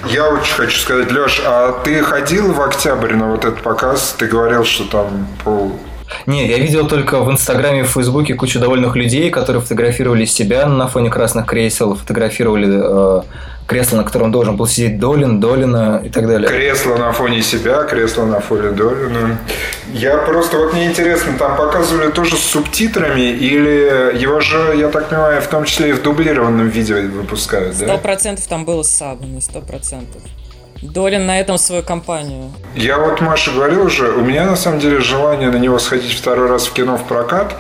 Я 0.10 0.30
очень 0.30 0.54
хочу 0.54 0.80
сказать, 0.80 1.12
Леш, 1.12 1.42
а 1.46 1.82
ты 1.84 2.02
ходил 2.02 2.54
в 2.54 2.62
октябрь 2.62 3.14
на 3.14 3.28
вот 3.32 3.44
этот 3.44 3.62
показ? 3.62 4.16
Ты 4.18 4.28
говорил, 4.28 4.64
что 4.64 4.86
там 4.86 5.28
пол 5.44 5.78
Не, 6.26 6.48
я 6.48 6.58
видел 6.58 6.88
только 6.88 7.20
в 7.22 7.32
Инстаграме 7.32 7.82
и 7.82 7.84
в 7.84 7.90
Фейсбуке 7.90 8.34
кучу 8.34 8.60
довольных 8.60 8.96
людей, 8.96 9.30
которые 9.30 9.62
фотографировали 9.62 10.26
себя 10.26 10.68
на 10.68 10.88
фоне 10.88 11.10
красных 11.10 11.46
кресел, 11.46 11.96
фотографировали 11.96 13.20
э, 13.20 13.22
кресло, 13.68 13.98
на 13.98 14.04
котором 14.04 14.32
должен 14.32 14.56
был 14.56 14.68
сидеть 14.68 15.00
Долин, 15.00 15.40
Долина 15.40 16.02
и 16.04 16.10
так 16.10 16.28
далее. 16.28 16.50
Кресло 16.50 16.96
на 16.96 17.12
фоне 17.12 17.42
себя, 17.42 17.84
кресло 17.84 18.26
на 18.26 18.40
фоне 18.40 18.72
Долина. 18.72 19.38
Я 19.94 20.18
просто, 20.18 20.58
вот 20.58 20.74
мне 20.74 20.88
интересно, 20.88 21.34
там 21.38 21.58
показывали 21.58 22.10
тоже 22.10 22.36
с 22.38 22.42
субтитрами 22.44 23.30
или 23.32 24.18
его 24.18 24.40
же, 24.40 24.76
я 24.78 24.90
так 24.90 25.10
понимаю, 25.10 25.42
в 25.42 25.48
том 25.48 25.66
числе 25.66 25.90
и 25.90 25.94
в 25.94 26.02
дублированном 26.02 26.70
видео 26.70 26.98
выпускают, 26.98 27.76
Сто 27.76 27.86
да? 27.86 27.98
процентов 27.98 28.46
там 28.48 28.66
было 28.66 28.84
с 28.84 28.90
сабами, 28.90 29.40
сто 29.40 29.62
процентов. 29.62 30.22
Долин 30.82 31.26
на 31.26 31.40
этом 31.40 31.58
свою 31.58 31.84
компанию. 31.84 32.52
Я 32.76 33.00
вот 33.00 33.22
Маше 33.22 33.52
говорил 33.52 33.86
уже, 33.86 34.12
у 34.12 34.22
меня 34.22 34.46
на 34.46 34.56
самом 34.56 34.80
деле 34.80 35.00
желание 35.00 35.50
на 35.50 35.58
него 35.58 35.80
сходить 35.80 36.12
второй 36.12 36.48
раз 36.48 36.68
в 36.68 36.74
кино 36.74 36.98
в 36.98 37.08
прокат. 37.08 37.56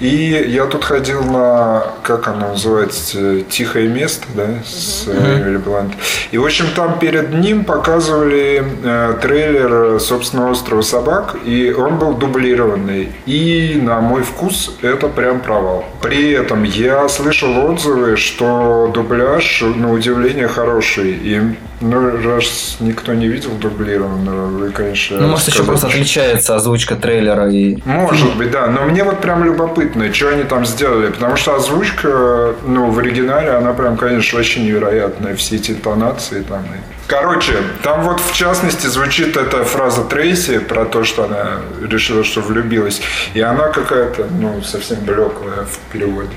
И 0.00 0.46
я 0.48 0.66
тут 0.66 0.84
ходил 0.84 1.24
на, 1.24 1.82
как 2.04 2.28
оно 2.28 2.50
называется, 2.50 3.40
«Тихое 3.42 3.88
место», 3.88 4.26
да, 4.32 4.46
с 4.64 5.08
э, 5.08 5.42
Эмили 5.42 5.56
Блант. 5.56 5.94
И, 6.30 6.38
в 6.38 6.44
общем, 6.44 6.66
там 6.76 7.00
перед 7.00 7.34
ним 7.34 7.64
показывали 7.64 8.62
э, 8.84 9.18
трейлер, 9.20 9.98
собственно, 9.98 10.50
«Острова 10.50 10.82
собак», 10.82 11.36
и 11.44 11.72
он 11.72 11.98
был 11.98 12.14
дублированный. 12.14 13.10
И, 13.26 13.80
на 13.82 14.00
мой 14.00 14.22
вкус, 14.22 14.76
это 14.82 15.08
прям 15.08 15.40
провал. 15.40 15.84
При 16.00 16.30
этом 16.30 16.62
я 16.62 17.08
слышал 17.08 17.68
отзывы, 17.68 18.16
что 18.16 18.92
дубляж, 18.94 19.62
на 19.62 19.92
удивление, 19.92 20.46
хороший. 20.46 21.10
И, 21.10 21.40
ну, 21.80 22.22
раз 22.22 22.78
никто 22.80 23.14
не 23.14 23.28
видел 23.28 23.50
дублированного, 23.52 24.46
вы, 24.46 24.70
конечно... 24.70 25.18
Ну, 25.18 25.28
может, 25.28 25.48
еще 25.48 25.62
просто 25.62 25.86
отличается 25.86 26.56
озвучка 26.56 26.96
трейлера 26.96 27.48
и... 27.48 27.78
может 27.84 28.36
быть, 28.36 28.50
да. 28.50 28.66
Но 28.66 28.84
мне 28.84 29.04
вот 29.04 29.20
прям 29.20 29.44
любопытно, 29.44 30.12
что 30.12 30.30
они 30.30 30.42
там 30.42 30.66
сделали. 30.66 31.10
Потому 31.10 31.36
что 31.36 31.54
озвучка, 31.54 32.54
ну, 32.66 32.90
в 32.90 32.98
оригинале, 32.98 33.50
она 33.50 33.72
прям, 33.74 33.96
конечно, 33.96 34.38
вообще 34.38 34.60
невероятная. 34.60 35.36
Все 35.36 35.56
эти 35.56 35.70
интонации 35.72 36.42
там. 36.42 36.64
Короче, 37.06 37.54
там 37.82 38.02
вот 38.02 38.20
в 38.20 38.34
частности 38.34 38.86
звучит 38.86 39.36
эта 39.36 39.64
фраза 39.64 40.04
Трейси 40.04 40.58
про 40.58 40.84
то, 40.84 41.04
что 41.04 41.24
она 41.24 41.60
решила, 41.88 42.24
что 42.24 42.40
влюбилась. 42.40 43.00
И 43.34 43.40
она 43.40 43.68
какая-то, 43.68 44.26
ну, 44.38 44.62
совсем 44.62 44.98
блеклая 45.00 45.64
в 45.64 45.92
переводе. 45.92 46.36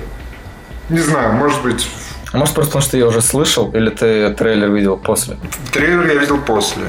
Не 0.89 0.99
знаю, 0.99 1.33
может 1.33 1.61
быть, 1.61 1.87
А 2.33 2.37
Может, 2.37 2.55
просто 2.55 2.71
потому 2.71 2.81
что 2.83 2.97
я 2.97 3.07
уже 3.07 3.21
слышал, 3.21 3.71
или 3.71 3.89
ты 3.89 4.33
трейлер 4.33 4.71
видел 4.71 4.97
после? 4.97 5.37
трейлер 5.73 6.07
я 6.07 6.15
видел 6.15 6.39
после. 6.39 6.83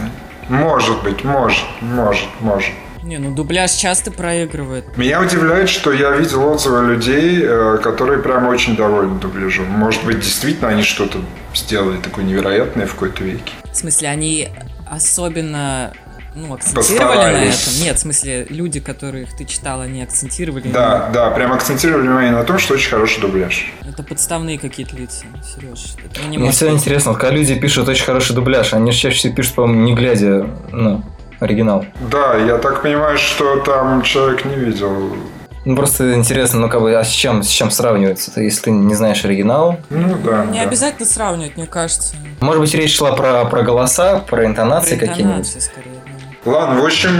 Может 0.49 1.03
быть, 1.03 1.25
может, 1.25 1.65
может, 1.81 2.29
может. 2.41 2.73
Не, 3.03 3.19
ну 3.19 3.35
дубляж 3.35 3.73
часто 3.73 4.13
проигрывает. 4.13 4.97
Меня 4.97 5.21
удивляет, 5.21 5.69
что 5.69 5.93
я 5.93 6.13
видел 6.13 6.47
отзывы 6.49 6.87
людей, 6.95 7.41
э, 7.43 7.79
которые 7.83 8.21
прямо 8.21 8.49
очень 8.51 8.77
довольны 8.77 9.19
дубляжом. 9.19 9.67
Может 9.67 10.05
быть, 10.05 10.21
действительно 10.21 10.69
они 10.69 10.85
что-то 10.85 11.19
сделали 11.53 11.97
такое 11.99 12.25
невероятное 12.25 12.87
в 12.87 12.93
какой-то 12.95 13.25
веке. 13.25 13.53
В 13.73 13.77
смысле, 13.77 14.09
они 14.09 14.51
особенно 14.89 15.93
ну, 16.35 16.55
акцентировали 16.55 17.17
на 17.33 17.45
этом. 17.45 17.73
Нет, 17.83 17.97
в 17.97 18.01
смысле, 18.01 18.47
люди, 18.49 18.81
которых 18.81 19.37
ты 19.37 19.45
читал, 19.45 19.81
они 19.81 20.03
акцентировали. 20.03 20.69
Да, 20.69 21.11
да, 21.13 21.31
прям 21.31 21.53
акцентировали 21.53 22.03
внимание 22.03 22.33
на 22.33 22.45
том, 22.45 22.59
что 22.59 22.75
очень 22.75 22.91
хороший 22.91 23.21
дубляж. 23.21 23.67
Это 23.87 24.03
подставные 24.03 24.59
какие-то 24.59 24.97
лица, 24.97 25.25
Сереж. 25.45 25.95
Не 26.23 26.29
Мне 26.29 26.39
может 26.39 26.57
всегда 26.57 26.73
интересно, 26.73 27.15
когда 27.15 27.31
люди 27.31 27.55
пишут 27.55 27.89
очень 27.89 28.05
хороший 28.05 28.35
дубляж, 28.35 28.73
они 28.75 28.93
же 28.93 28.99
чаще 28.99 29.19
всего 29.19 29.35
пишут, 29.35 29.55
по-моему, 29.55 29.83
не 29.85 29.95
глядя, 29.95 30.47
ну, 30.71 31.03
оригинал. 31.41 31.85
Да, 32.11 32.37
я 32.37 32.57
так 32.59 32.83
понимаю, 32.83 33.19
что 33.19 33.57
там 33.61 34.03
человек 34.03 34.45
не 34.45 34.55
видел. 34.55 35.17
Ну, 35.65 35.77
просто 35.77 36.15
интересно, 36.15 36.59
ну, 36.59 36.69
как 36.69 36.81
бы, 36.81 36.93
а 36.97 37.05
с 37.05 37.11
чем, 37.11 37.45
с 37.45 37.49
чем 37.49 37.71
сравнивается? 37.71 38.33
Если 38.41 38.63
ты 38.63 38.71
не 38.73 38.95
знаешь 38.97 39.25
оригинал, 39.25 39.79
Ну 39.91 40.17
да. 40.25 40.45
Не 40.47 40.59
да. 40.59 40.65
обязательно 40.65 41.07
сравнивать, 41.07 41.57
мне 41.57 41.67
кажется. 41.67 42.17
может 42.41 42.61
быть, 42.61 42.75
речь 42.75 42.97
шла 42.97 43.13
про, 43.13 43.45
про 43.45 43.63
голоса, 43.63 44.19
про 44.19 44.45
интонации 44.45 44.97
Про 44.97 45.07
какие-нибудь? 45.07 45.47
интонации, 45.47 45.61
скорее. 45.61 46.02
Ладно, 46.45 46.81
в 46.81 46.85
общем, 46.85 47.11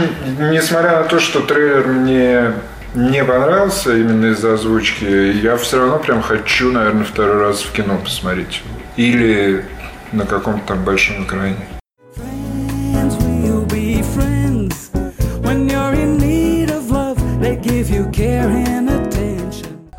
несмотря 0.51 0.99
на 0.99 1.03
то, 1.03 1.17
что 1.17 1.39
трейлер 1.39 1.87
мне 1.87 2.51
не 2.93 3.23
понравился 3.23 3.95
именно 3.95 4.25
из-за 4.27 4.55
озвучки, 4.55 5.05
я 5.05 5.55
все 5.55 5.79
равно 5.79 5.99
прям 5.99 6.21
хочу, 6.21 6.73
наверное, 6.73 7.05
второй 7.05 7.37
раз 7.37 7.61
в 7.61 7.71
кино 7.71 7.97
посмотреть. 8.03 8.61
Или 8.97 9.65
на 10.11 10.25
каком-то 10.25 10.67
там 10.67 10.83
большом 10.83 11.23
экране. 11.23 11.55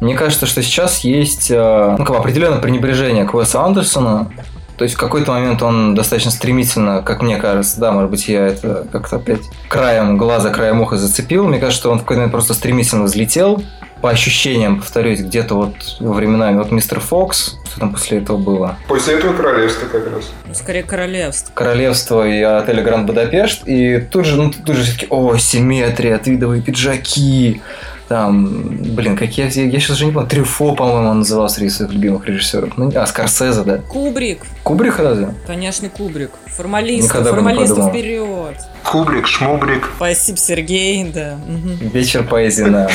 Мне 0.01 0.15
кажется, 0.15 0.45
что 0.45 0.63
сейчас 0.63 1.01
есть 1.01 1.51
э, 1.51 1.97
ну, 1.99 2.05
как 2.05 2.17
определенное 2.17 2.61
пренебрежение 2.61 3.25
к 3.25 3.33
Уэсу 3.33 3.59
Андерсону. 3.59 4.31
То 4.77 4.85
есть 4.85 4.97
в 4.97 4.99
какой-то 4.99 5.33
момент 5.33 5.63
он 5.63 5.95
достаточно 5.95 6.31
стремительно, 6.31 7.03
как 7.03 7.23
мне 7.23 7.37
кажется, 7.37 7.79
да, 7.79 7.93
может 7.93 8.11
быть, 8.11 8.29
я 8.29 8.49
это 8.49 8.87
как-то 8.91 9.17
опять 9.17 9.43
краем 9.69 10.17
глаза, 10.19 10.51
краем 10.51 10.81
уха 10.81 10.97
зацепил. 10.97 11.47
Мне 11.47 11.59
кажется, 11.59 11.81
что 11.81 11.91
он 11.91 11.99
в 11.99 12.03
какой-то 12.03 12.21
момент 12.21 12.33
просто 12.33 12.55
стремительно 12.55 13.05
взлетел. 13.05 13.63
По 14.01 14.11
ощущениям, 14.11 14.81
повторюсь, 14.81 15.21
где-то 15.21 15.55
вот 15.55 15.75
во 15.99 16.13
времена, 16.13 16.53
вот 16.53 16.71
мистер 16.71 17.01
Фокс, 17.01 17.57
что 17.71 17.81
там 17.81 17.93
после 17.93 18.19
этого 18.19 18.37
было? 18.37 18.77
После 18.87 19.15
этого 19.15 19.33
королевство 19.33 19.87
как 19.87 20.13
раз. 20.13 20.31
Ну, 20.47 20.53
скорее 20.53 20.83
королевство. 20.83 21.53
Королевство 21.55 22.29
и 22.29 22.43
отель 22.43 22.83
Гранд 22.83 23.07
Будапешт. 23.07 23.63
И 23.67 24.01
тут 24.01 24.27
же, 24.27 24.37
ну, 24.37 24.51
тут 24.51 24.77
же 24.77 24.83
все-таки, 24.83 25.07
о, 25.09 25.39
симметрия, 25.39 26.19
твидовые 26.19 26.61
пиджаки. 26.61 27.63
Там, 28.09 28.69
блин, 28.69 29.17
какие 29.17 29.47
я, 29.47 29.65
я 29.65 29.81
сейчас 29.81 29.97
уже 29.97 30.07
не 30.07 30.13
помню, 30.13 30.29
Трюфо, 30.29 30.75
по-моему, 30.75 31.09
он 31.09 31.19
назывался 31.21 31.57
среди 31.57 31.71
своих 31.71 31.93
любимых 31.93 32.27
режиссеров. 32.27 32.77
Ну, 32.77 32.93
а, 32.95 33.07
Скорсезе, 33.07 33.63
да. 33.63 33.79
Кубрик. 33.79 34.41
Кубрик 34.63 34.99
разве? 34.99 35.35
Конечно, 35.47 35.89
Кубрик. 35.89 36.31
Формалисты, 36.47 37.05
Никогда 37.05 37.33
бы 37.33 37.39
не 37.39 37.43
формалисты 37.45 37.75
подумал. 37.75 37.91
вперед. 37.91 38.55
Кубрик, 38.85 39.27
Шмубрик. 39.27 39.91
Спасибо, 39.97 40.37
Сергей, 40.37 41.05
да. 41.05 41.37
Мгм. 41.47 41.89
Вечер 41.89 42.25
поэзии 42.25 42.65
на. 42.65 42.89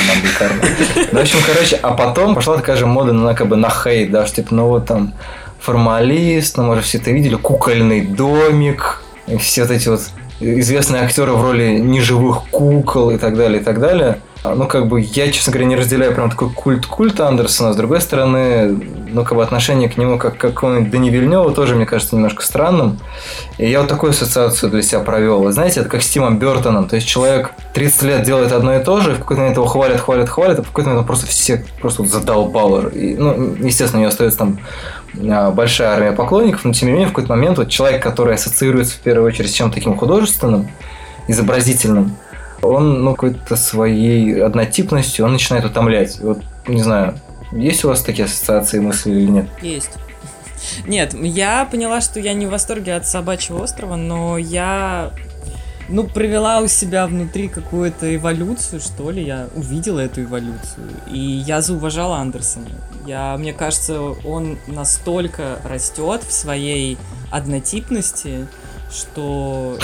Ну, 1.11 1.19
в 1.19 1.21
общем, 1.21 1.39
короче, 1.45 1.75
а 1.81 1.93
потом 1.95 2.35
пошла 2.35 2.55
такая 2.57 2.77
же 2.77 2.85
мода 2.85 3.11
на, 3.11 3.33
как 3.33 3.47
бы, 3.47 3.55
на 3.55 3.69
хейт, 3.69 4.11
да, 4.11 4.27
что, 4.27 4.37
типа, 4.37 4.53
ну, 4.53 4.67
вот 4.67 4.85
там, 4.85 5.13
формалист, 5.59 6.57
ну, 6.57 6.63
может, 6.63 6.85
все 6.85 6.99
это 6.99 7.11
видели, 7.11 7.35
кукольный 7.35 8.01
домик, 8.01 9.01
и 9.27 9.37
все 9.37 9.63
вот 9.63 9.71
эти 9.71 9.89
вот 9.89 10.01
известные 10.39 11.01
актеры 11.03 11.33
в 11.33 11.41
роли 11.43 11.79
неживых 11.79 12.43
кукол 12.49 13.11
и 13.11 13.17
так 13.17 13.35
далее, 13.35 13.59
и 13.59 13.63
так 13.63 13.79
далее. 13.79 14.19
А, 14.43 14.55
Ну, 14.55 14.67
как 14.67 14.87
бы, 14.87 15.01
я, 15.01 15.31
честно 15.31 15.51
говоря, 15.51 15.67
не 15.67 15.75
разделяю 15.75 16.13
прям 16.13 16.29
такой 16.29 16.49
культ 16.49 16.85
культа 16.85 17.27
Андерсона. 17.27 17.73
С 17.73 17.75
другой 17.75 17.99
стороны, 18.01 18.69
ну, 19.11 19.23
как 19.23 19.37
бы, 19.37 19.43
отношение 19.43 19.89
к 19.89 19.97
нему, 19.97 20.17
как 20.17 20.37
к 20.37 20.41
какому-нибудь 20.41 20.91
Дани 20.91 21.09
Вильневу, 21.09 21.51
тоже, 21.51 21.75
мне 21.75 21.85
кажется, 21.85 22.15
немножко 22.15 22.43
странным. 22.43 22.99
И 23.57 23.69
я 23.69 23.81
вот 23.81 23.89
такую 23.89 24.11
ассоциацию 24.11 24.69
для 24.69 24.81
себя 24.81 25.01
провел. 25.01 25.41
Вы 25.41 25.51
знаете, 25.51 25.81
это 25.81 25.89
как 25.89 26.01
с 26.01 26.09
Тимом 26.09 26.39
Бертоном. 26.39 26.87
То 26.87 26.95
есть, 26.95 27.07
человек 27.07 27.51
30 27.73 28.01
лет 28.03 28.23
делает 28.23 28.53
одно 28.53 28.75
и 28.75 28.83
то 28.83 29.01
же, 29.01 29.11
и 29.11 29.13
в 29.15 29.19
какой-то 29.19 29.41
момент 29.41 29.57
его 29.57 29.67
хвалят, 29.67 29.99
хвалят, 29.99 30.29
хвалят, 30.29 30.59
а 30.59 30.63
в 30.63 30.67
какой-то 30.67 30.89
момент 30.89 31.01
он 31.01 31.07
просто 31.07 31.27
всех 31.27 31.65
просто 31.81 32.03
вот 32.03 32.11
задолбал. 32.11 32.87
И, 32.87 33.15
ну, 33.17 33.55
естественно, 33.59 33.99
у 33.99 34.01
него 34.01 34.09
остается 34.09 34.39
там 34.39 34.59
а, 35.29 35.51
большая 35.51 35.89
армия 35.89 36.11
поклонников, 36.11 36.63
но 36.63 36.73
тем 36.73 36.87
не 36.87 36.93
менее 36.93 37.07
в 37.07 37.11
какой-то 37.11 37.29
момент 37.29 37.57
вот 37.57 37.69
человек, 37.69 38.01
который 38.01 38.35
ассоциируется 38.35 38.95
в 38.95 38.99
первую 38.99 39.27
очередь 39.27 39.51
с 39.51 39.53
чем-то 39.53 39.75
таким 39.75 39.97
художественным, 39.97 40.69
изобразительным, 41.27 42.15
он, 42.61 43.03
ну, 43.03 43.11
какой-то 43.11 43.55
своей 43.55 44.41
однотипностью, 44.41 45.25
он 45.25 45.33
начинает 45.33 45.65
утомлять. 45.65 46.19
Вот, 46.19 46.41
не 46.67 46.81
знаю, 46.81 47.19
есть 47.51 47.83
у 47.83 47.89
вас 47.89 48.01
такие 48.01 48.25
ассоциации, 48.25 48.79
мысли 48.79 49.11
или 49.11 49.31
нет? 49.31 49.49
Есть. 49.61 49.91
Нет, 50.85 51.13
я 51.13 51.65
поняла, 51.65 52.01
что 52.01 52.19
я 52.19 52.33
не 52.33 52.45
в 52.45 52.49
восторге 52.49 52.95
от 52.95 53.07
собачьего 53.07 53.63
острова, 53.63 53.95
но 53.95 54.37
я 54.37 55.11
ну, 55.89 56.03
провела 56.03 56.59
у 56.59 56.67
себя 56.67 57.07
внутри 57.07 57.47
какую-то 57.47 58.15
эволюцию, 58.15 58.79
что 58.79 59.09
ли, 59.09 59.23
я 59.23 59.47
увидела 59.55 59.99
эту 59.99 60.23
эволюцию, 60.23 60.87
и 61.07 61.19
я 61.19 61.61
зауважала 61.61 62.17
Андерсона. 62.17 62.67
Я, 63.07 63.35
мне 63.37 63.53
кажется, 63.53 64.01
он 64.01 64.59
настолько 64.67 65.59
растет 65.63 66.21
в 66.23 66.31
своей 66.31 66.97
однотипности, 67.31 68.47
что... 68.91 69.77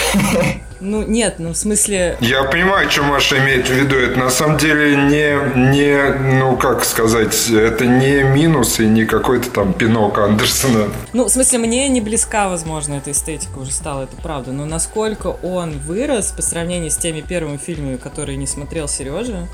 Ну, 0.82 1.04
нет, 1.04 1.36
ну, 1.38 1.54
в 1.54 1.58
смысле... 1.58 2.18
Я 2.20 2.44
понимаю, 2.44 2.92
что 2.92 3.04
Маша 3.04 3.38
имеет 3.40 3.68
в 3.68 3.72
виду. 3.74 3.96
Это 3.96 4.20
на 4.20 4.30
самом 4.30 4.58
деле 4.58 4.96
не, 4.96 5.72
не, 5.72 6.40
ну 6.40 6.58
как 6.58 6.84
сказать, 6.84 7.50
это 7.50 7.86
не 7.86 8.24
минус 8.24 8.80
и 8.82 8.86
не 8.86 9.06
какой-то 9.06 9.50
там 9.50 9.74
пинок 9.74 10.18
Андерсона. 10.18 10.90
Ну, 11.14 11.26
в 11.26 11.30
смысле, 11.30 11.60
мне 11.60 11.88
не 11.88 12.02
близка, 12.02 12.50
возможно, 12.50 12.96
эта 12.96 13.12
эстетика 13.12 13.58
уже 13.58 13.72
стала, 13.72 14.04
это 14.04 14.18
правда. 14.22 14.52
Но 14.52 14.66
насколько 14.66 15.28
он 15.28 15.80
вырос 15.80 16.32
по 16.32 16.42
сравнению 16.42 16.92
с 16.92 16.98
теми 16.98 17.22
первыми 17.22 17.58
фильмами, 17.58 17.96
которые 17.96 18.38
не 18.38 18.46
смотрел 18.46 18.90
Сережа, 18.90 19.48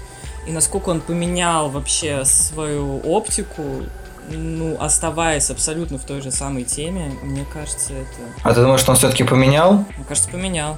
и 0.47 0.51
насколько 0.51 0.89
он 0.89 1.01
поменял 1.01 1.69
вообще 1.69 2.25
свою 2.25 2.99
оптику, 3.01 3.83
ну, 4.29 4.77
оставаясь 4.79 5.49
абсолютно 5.49 5.97
в 5.97 6.03
той 6.03 6.21
же 6.21 6.31
самой 6.31 6.63
теме, 6.63 7.13
мне 7.23 7.45
кажется, 7.51 7.93
это... 7.93 8.21
А 8.43 8.53
ты 8.53 8.61
думаешь, 8.61 8.81
что 8.81 8.91
он 8.91 8.97
все-таки 8.97 9.23
поменял? 9.23 9.85
Мне 9.95 10.05
кажется, 10.07 10.29
поменял. 10.29 10.77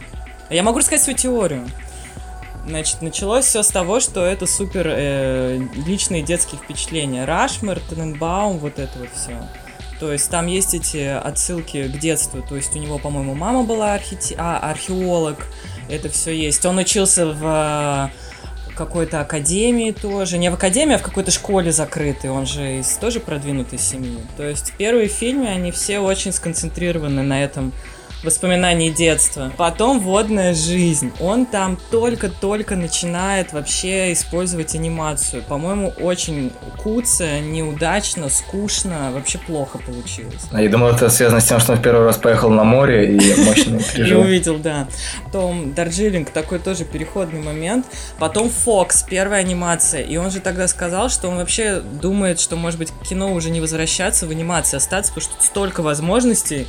А 0.49 0.53
Я 0.53 0.63
могу 0.63 0.79
рассказать 0.79 1.03
свою 1.03 1.17
теорию. 1.17 1.67
Значит, 2.65 3.01
началось 3.01 3.45
все 3.45 3.61
с 3.61 3.67
того, 3.67 3.99
что 3.99 4.25
это 4.25 4.47
супер 4.47 4.87
э, 4.87 5.59
личные 5.85 6.21
детские 6.21 6.61
впечатления. 6.61 7.25
Рашмер, 7.25 7.81
Тененбаум, 7.89 8.57
вот 8.57 8.79
это 8.79 8.99
вот 8.99 9.09
все. 9.13 9.37
То 9.99 10.11
есть 10.11 10.29
там 10.29 10.47
есть 10.47 10.73
эти 10.73 11.07
отсылки 11.07 11.83
к 11.83 11.99
детству. 11.99 12.41
То 12.41 12.55
есть 12.55 12.75
у 12.75 12.79
него, 12.79 12.99
по-моему, 12.99 13.35
мама 13.35 13.63
была 13.63 13.93
архите... 13.93 14.35
а, 14.37 14.59
археолог. 14.59 15.45
Это 15.89 16.09
все 16.09 16.31
есть. 16.31 16.65
Он 16.65 16.77
учился 16.77 17.27
в 17.27 18.11
какой-то 18.73 19.21
академии 19.21 19.91
тоже. 19.91 20.37
Не 20.37 20.49
в 20.49 20.55
академии, 20.55 20.95
а 20.95 20.97
в 20.97 21.03
какой-то 21.03 21.31
школе 21.31 21.71
закрытой. 21.71 22.29
Он 22.29 22.45
же 22.45 22.79
из 22.79 22.97
тоже 22.97 23.19
продвинутой 23.19 23.79
семьи. 23.79 24.17
То 24.37 24.43
есть 24.47 24.73
первые 24.77 25.07
фильмы, 25.07 25.47
они 25.47 25.71
все 25.71 25.99
очень 25.99 26.31
сконцентрированы 26.31 27.23
на 27.23 27.43
этом 27.43 27.71
воспоминаний 28.23 28.89
детства. 28.89 29.51
Потом 29.57 29.99
«Водная 29.99 30.53
жизнь». 30.53 31.11
Он 31.19 31.45
там 31.45 31.77
только-только 31.91 32.75
начинает 32.75 33.53
вообще 33.53 34.13
использовать 34.13 34.75
анимацию. 34.75 35.43
По-моему, 35.43 35.93
очень 35.99 36.51
куца, 36.81 37.39
неудачно, 37.39 38.29
скучно, 38.29 39.11
вообще 39.13 39.37
плохо 39.37 39.77
получилось. 39.77 40.45
А 40.51 40.61
я 40.61 40.69
думал, 40.69 40.89
это 40.89 41.09
связано 41.09 41.41
с 41.41 41.45
тем, 41.45 41.59
что 41.59 41.73
он 41.73 41.79
в 41.79 41.81
первый 41.81 42.05
раз 42.05 42.17
поехал 42.17 42.49
на 42.49 42.63
море 42.63 43.15
и 43.17 43.43
мощно 43.43 43.77
И 43.77 43.95
пережил. 43.95 44.21
увидел, 44.21 44.57
да. 44.57 44.87
Потом 45.25 45.73
Дарджилинг, 45.73 46.29
такой 46.29 46.59
тоже 46.59 46.85
переходный 46.85 47.41
момент. 47.41 47.85
Потом 48.19 48.49
Фокс, 48.49 49.03
первая 49.03 49.41
анимация. 49.41 50.01
И 50.01 50.17
он 50.17 50.31
же 50.31 50.39
тогда 50.39 50.67
сказал, 50.67 51.09
что 51.09 51.27
он 51.27 51.37
вообще 51.37 51.81
думает, 51.81 52.39
что, 52.39 52.55
может 52.55 52.79
быть, 52.79 52.91
кино 53.07 53.33
уже 53.33 53.49
не 53.49 53.59
возвращаться, 53.61 54.27
в 54.27 54.31
анимации 54.31 54.77
остаться, 54.77 55.13
потому 55.13 55.33
что 55.33 55.43
столько 55.43 55.81
возможностей, 55.81 56.67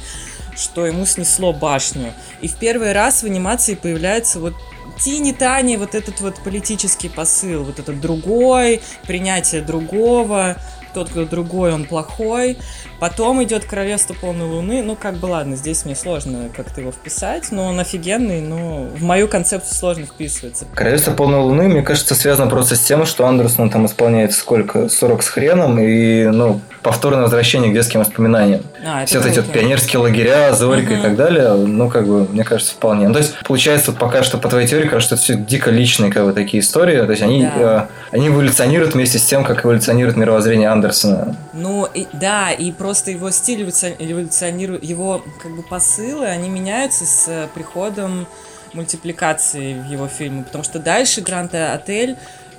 что 0.56 0.86
ему 0.86 1.06
снесло 1.06 1.52
башню. 1.52 2.12
И 2.40 2.48
в 2.48 2.56
первый 2.56 2.92
раз 2.92 3.22
в 3.22 3.26
анимации 3.26 3.74
появляется 3.74 4.40
вот 4.40 4.54
Тини 4.98 5.32
Тани, 5.32 5.76
вот 5.76 5.94
этот 5.94 6.20
вот 6.20 6.36
политический 6.42 7.08
посыл, 7.08 7.64
вот 7.64 7.78
этот 7.78 8.00
другой, 8.00 8.80
принятие 9.06 9.60
другого, 9.62 10.56
тот, 10.94 11.10
кто 11.10 11.24
другой, 11.24 11.72
он 11.72 11.84
плохой. 11.84 12.56
Потом 13.00 13.42
идет 13.42 13.64
Королевство 13.64 14.14
полной 14.14 14.46
луны. 14.46 14.82
Ну, 14.82 14.96
как 14.96 15.16
бы 15.16 15.26
ладно, 15.26 15.56
здесь 15.56 15.84
мне 15.84 15.96
сложно 15.96 16.48
как-то 16.56 16.80
его 16.80 16.92
вписать, 16.92 17.50
но 17.50 17.66
он 17.66 17.80
офигенный, 17.80 18.40
но 18.40 18.84
в 18.84 19.02
мою 19.02 19.28
концепцию 19.28 19.74
сложно 19.74 20.06
вписывается. 20.06 20.66
Королевство 20.72 21.12
полной 21.12 21.40
луны, 21.40 21.64
мне 21.64 21.82
кажется, 21.82 22.14
связано 22.14 22.48
просто 22.48 22.76
с 22.76 22.80
тем, 22.80 23.04
что 23.04 23.26
Андерсон 23.26 23.68
там 23.70 23.86
исполняет 23.86 24.32
сколько? 24.32 24.88
40 24.88 25.22
с 25.22 25.28
хреном, 25.28 25.78
и, 25.80 26.24
ну, 26.24 26.60
повторное 26.82 27.22
возвращение 27.22 27.70
к 27.70 27.74
детским 27.74 28.00
воспоминаниям. 28.00 28.62
А, 28.86 29.06
Все 29.06 29.18
вот 29.18 29.26
эти 29.28 29.38
вот 29.38 29.52
пионерские 29.52 30.00
лагеря, 30.00 30.52
Зорька 30.54 30.92
и 30.92 30.96
Мгм. 30.96 31.02
так 31.02 31.16
далее, 31.16 31.52
ну, 31.54 31.88
как 31.90 32.06
бы, 32.06 32.26
мне 32.28 32.44
кажется, 32.44 32.72
вполне. 32.72 33.06
Ну, 33.08 33.14
то 33.14 33.20
есть, 33.20 33.34
получается, 33.44 33.90
вот 33.92 34.00
пока 34.00 34.22
что, 34.22 34.38
по 34.38 34.48
твоей 34.48 34.66
теории, 34.66 34.88
кажется, 34.88 35.16
что 35.16 35.32
это 35.32 35.40
все 35.40 35.44
дико 35.44 35.70
личные, 35.70 36.10
как 36.12 36.24
бы, 36.24 36.32
такие 36.32 36.60
истории. 36.62 36.98
То 37.04 37.10
есть, 37.10 37.22
они, 37.22 37.42
Да. 37.44 37.88
э, 38.12 38.14
они 38.16 38.28
эволюционируют 38.28 38.94
вместе 38.94 39.18
с 39.18 39.24
тем, 39.24 39.44
как 39.44 39.64
эволюционирует 39.64 40.16
мировоззрение 40.16 40.68
Андерсона. 40.68 41.36
Ну, 41.52 41.86
и, 41.92 42.06
да, 42.12 42.50
и 42.52 42.72
просто 42.72 43.10
его 43.10 43.30
стиль 43.30 43.62
эволюци- 43.62 43.94
эволюционирует, 43.98 44.82
его 44.84 45.22
как 45.42 45.52
бы 45.54 45.62
посылы, 45.62 46.26
они 46.26 46.48
меняются 46.48 47.04
с 47.06 47.48
приходом 47.54 48.26
мультипликации 48.72 49.74
в 49.80 49.90
его 49.90 50.08
фильмы, 50.08 50.44
потому 50.44 50.64
что 50.64 50.78
дальше 50.78 51.20
Гранд 51.20 51.54
Отель, 51.54 52.16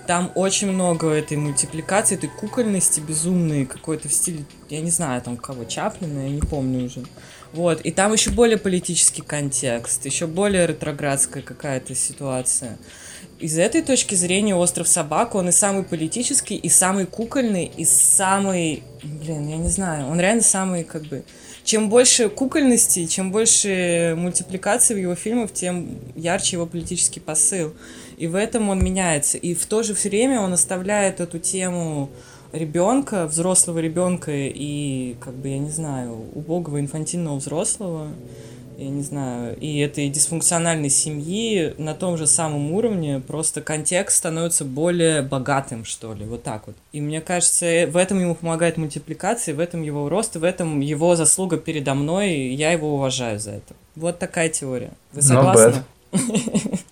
там 0.08 0.32
очень 0.36 0.72
много 0.72 1.10
этой 1.10 1.38
мультипликации, 1.38 2.16
этой 2.16 2.30
кукольности 2.30 3.00
безумной, 3.00 3.66
какой-то 3.66 4.10
в 4.10 4.14
стиле, 4.14 4.46
я 4.70 4.82
не 4.82 4.92
знаю, 4.92 5.22
там 5.22 5.38
кого, 5.38 5.66
Чаплина, 5.66 6.20
я 6.20 6.30
не 6.30 6.42
помню 6.42 6.86
уже. 6.86 7.04
Вот, 7.54 7.82
и 7.82 7.92
там 7.92 8.14
еще 8.14 8.32
более 8.32 8.58
политический 8.58 9.22
контекст, 9.22 10.06
еще 10.06 10.28
более 10.28 10.68
ретроградская 10.68 11.42
какая-то 11.42 11.96
ситуация. 11.96 12.78
Из 13.40 13.58
этой 13.58 13.82
точки 13.82 14.16
зрения 14.16 14.56
«Остров 14.56 14.88
собак» 14.88 15.36
он 15.36 15.50
и 15.50 15.52
самый 15.52 15.84
политический, 15.84 16.56
и 16.56 16.70
самый 16.70 17.06
кукольный, 17.06 17.66
и 17.66 17.84
самый... 17.84 18.84
Блин, 19.04 19.48
я 19.50 19.58
не 19.58 19.68
знаю, 19.70 20.08
он 20.08 20.20
реально 20.20 20.42
самый 20.44 20.84
как 20.84 21.04
бы... 21.04 21.24
Чем 21.66 21.90
больше 21.90 22.30
кукольности, 22.30 23.08
чем 23.08 23.32
больше 23.32 24.14
мультипликации 24.18 24.94
в 24.94 24.98
его 24.98 25.16
фильмах, 25.16 25.52
тем 25.52 25.98
ярче 26.16 26.58
его 26.58 26.68
политический 26.68 27.20
посыл. 27.20 27.74
И 28.18 28.28
в 28.28 28.36
этом 28.36 28.70
он 28.70 28.84
меняется. 28.84 29.38
И 29.38 29.54
в 29.54 29.66
то 29.66 29.84
же 29.84 29.94
время 29.94 30.40
он 30.42 30.54
оставляет 30.54 31.20
эту 31.20 31.40
тему 31.40 32.10
ребенка, 32.52 33.28
взрослого 33.28 33.80
ребенка 33.80 34.32
и, 34.32 35.16
как 35.20 35.34
бы, 35.34 35.50
я 35.50 35.60
не 35.60 35.70
знаю, 35.70 36.18
убогого 36.34 36.80
инфантильного 36.80 37.38
взрослого, 37.38 38.08
я 38.78 38.90
не 38.90 39.04
знаю, 39.04 39.58
и 39.58 39.78
этой 39.80 40.10
дисфункциональной 40.10 40.90
семьи 40.90 41.74
на 41.78 41.94
том 41.94 42.18
же 42.18 42.28
самом 42.28 42.74
уровне, 42.74 43.22
просто 43.26 43.62
контекст 43.62 44.18
становится 44.18 44.66
более 44.66 45.22
богатым, 45.22 45.86
что 45.86 46.14
ли, 46.14 46.26
вот 46.26 46.44
так 46.44 46.68
вот. 46.68 46.76
И 46.92 47.00
мне 47.00 47.22
кажется, 47.22 47.66
э, 47.66 47.88
в 47.88 47.96
этом 47.96 48.20
ему 48.20 48.36
помогает 48.36 48.78
мультипликация, 48.78 49.56
в 49.56 49.60
этом 49.60 49.82
его 49.82 50.10
рост, 50.10 50.36
и 50.36 50.40
в 50.40 50.44
этом 50.44 50.82
его 50.82 51.16
заслуга 51.16 51.58
передо 51.58 51.94
мной, 51.94 52.34
и 52.34 52.54
я 52.54 52.72
его 52.72 52.96
уважаю 52.96 53.40
за 53.40 53.52
это. 53.52 53.76
Вот 53.96 54.20
такая 54.20 54.50
теория. 54.50 54.92
Вы 55.14 55.22
согласны? 55.22 55.84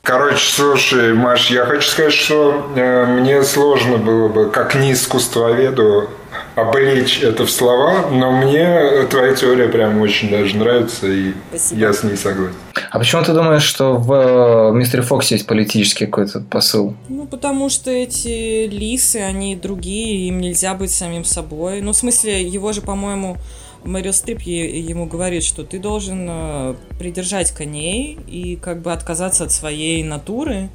Короче, 0.02 0.52
слушай, 0.52 1.14
Маш, 1.14 1.50
я 1.50 1.66
хочу 1.66 1.88
сказать, 1.88 2.14
что 2.14 2.70
э, 2.76 3.06
мне 3.06 3.44
сложно 3.44 3.98
было 3.98 4.28
бы, 4.28 4.50
как 4.50 4.76
не 4.76 4.94
искусствоведу, 4.94 6.10
облечь 6.56 7.22
это 7.22 7.46
в 7.46 7.52
слова, 7.52 8.10
но 8.12 8.32
мне 8.32 9.04
твоя 9.10 9.34
теория 9.34 9.68
прям 9.68 10.00
очень 10.02 10.30
даже 10.30 10.58
нравится, 10.58 11.08
и 11.08 11.34
Спасибо. 11.50 11.82
я 11.82 11.94
с 11.94 12.04
ней 12.04 12.18
согласен. 12.18 12.56
А 12.90 13.00
почему 13.00 13.24
ты 13.24 13.34
думаешь, 13.34 13.64
что 13.64 13.96
в 13.96 14.14
э, 14.14 14.72
Мистере 14.74 15.04
Фоксе 15.04 15.36
есть 15.36 15.48
политический 15.48 16.06
какой-то 16.06 16.42
посыл? 16.42 16.96
Ну, 17.10 17.26
потому 17.26 17.70
что 17.70 17.90
эти 17.90 18.68
лисы, 18.68 19.18
они 19.18 19.56
другие, 19.56 20.28
им 20.28 20.42
нельзя 20.42 20.74
быть 20.76 20.92
самим 20.92 21.26
собой. 21.26 21.82
Ну, 21.82 21.94
в 21.94 21.96
смысле, 21.96 22.44
его 22.44 22.72
же, 22.72 22.82
по-моему, 22.82 23.38
Мэрил 23.84 24.14
Стрип 24.14 24.42
ему 24.42 25.06
говорит, 25.06 25.44
что 25.44 25.64
ты 25.64 25.80
должен 25.80 26.28
э, 26.30 26.76
придержать 26.98 27.52
коней 27.52 28.18
и 28.28 28.56
как 28.56 28.82
бы 28.82 28.94
отказаться 28.94 29.44
от 29.44 29.52
своей 29.52 30.04
натуры, 30.04 30.70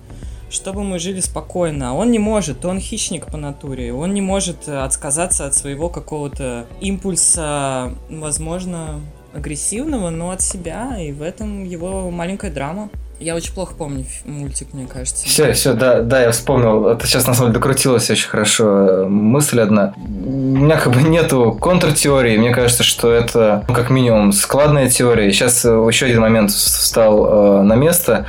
чтобы 0.51 0.85
мы 0.85 0.99
жили 0.99 1.21
спокойно. 1.21 1.97
Он 1.97 2.11
не 2.11 2.19
может, 2.19 2.65
он 2.65 2.81
хищник 2.81 3.27
по 3.27 3.37
натуре, 3.37 3.93
он 3.93 4.13
не 4.13 4.21
может 4.21 4.69
э, 4.69 4.79
отказаться 4.79 5.47
от 5.47 5.55
своего 5.55 5.89
какого-то 5.89 6.67
импульса, 6.81 7.95
возможно, 8.11 9.01
агрессивного, 9.33 10.11
но 10.11 10.31
от 10.31 10.43
себя, 10.43 10.99
и 11.01 11.13
в 11.13 11.23
этом 11.23 11.65
его 11.65 12.11
маленькая 12.11 12.51
драма. 12.51 12.91
Я 13.21 13.35
очень 13.35 13.53
плохо 13.53 13.75
помню 13.77 14.05
мультик, 14.25 14.69
мне 14.73 14.87
кажется. 14.87 15.27
Все, 15.27 15.53
все, 15.53 15.75
да, 15.75 16.03
да, 16.03 16.23
я 16.23 16.31
вспомнил. 16.31 16.89
Это 16.89 17.05
сейчас 17.07 17.27
на 17.27 17.35
самом 17.35 17.51
деле 17.51 17.61
докрутилась 17.61 18.09
очень 18.11 18.29
хорошо 18.29 18.65
э, 18.65 19.05
мысль 19.07 19.61
одна. 19.61 19.93
У 19.97 20.31
меня 20.31 20.77
как 20.77 20.93
бы 20.93 21.03
нету 21.03 21.59
контртеории. 21.61 22.37
Мне 22.39 22.53
кажется, 22.53 22.85
что 22.85 23.11
это 23.11 23.65
ну, 23.67 23.75
как 23.75 23.91
минимум 23.91 24.33
складная 24.33 24.89
теория. 24.89 25.33
Сейчас 25.33 25.65
э, 25.65 25.69
еще 25.69 26.07
один 26.07 26.21
момент 26.21 26.53
встал 26.53 27.61
э, 27.61 27.63
на 27.63 27.75
место. 27.75 28.27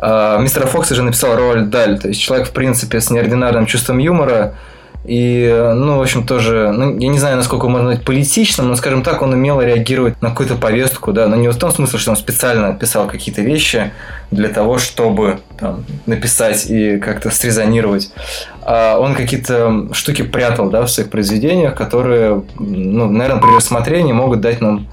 Э, 0.00 0.38
мистера 0.40 0.66
Фокса 0.66 0.96
же 0.96 1.02
написал 1.02 1.36
Роальд 1.36 1.70
Даль. 1.70 2.00
То 2.00 2.08
есть 2.08 2.20
человек, 2.20 2.48
в 2.48 2.52
принципе, 2.52 3.00
с 3.00 3.10
неординарным 3.10 3.66
чувством 3.66 3.98
юмора. 3.98 4.54
И, 5.04 5.46
ну, 5.74 5.98
в 5.98 6.02
общем, 6.02 6.26
тоже, 6.26 6.72
ну, 6.74 6.98
я 6.98 7.08
не 7.08 7.18
знаю, 7.18 7.36
насколько 7.36 7.68
можно 7.68 7.90
быть 7.90 8.04
политичным, 8.04 8.68
но, 8.68 8.76
скажем 8.76 9.02
так, 9.02 9.20
он 9.20 9.34
умело 9.34 9.60
реагировать 9.60 10.20
на 10.22 10.30
какую-то 10.30 10.54
повестку, 10.54 11.12
да, 11.12 11.28
но 11.28 11.36
не 11.36 11.48
в 11.48 11.56
том 11.56 11.70
смысле, 11.70 11.98
что 11.98 12.10
он 12.12 12.16
специально 12.16 12.72
писал 12.72 13.06
какие-то 13.06 13.42
вещи 13.42 13.92
для 14.30 14.48
того, 14.48 14.78
чтобы 14.78 15.40
там, 15.58 15.84
написать 16.06 16.70
и 16.70 16.98
как-то 16.98 17.28
срезонировать. 17.28 18.12
А 18.62 18.98
он 18.98 19.14
какие-то 19.14 19.88
штуки 19.92 20.22
прятал, 20.22 20.70
да, 20.70 20.82
в 20.82 20.90
своих 20.90 21.10
произведениях, 21.10 21.74
которые, 21.74 22.42
ну, 22.58 23.10
наверное, 23.10 23.42
при 23.42 23.54
рассмотрении 23.54 24.12
могут 24.12 24.40
дать 24.40 24.62
нам 24.62 24.86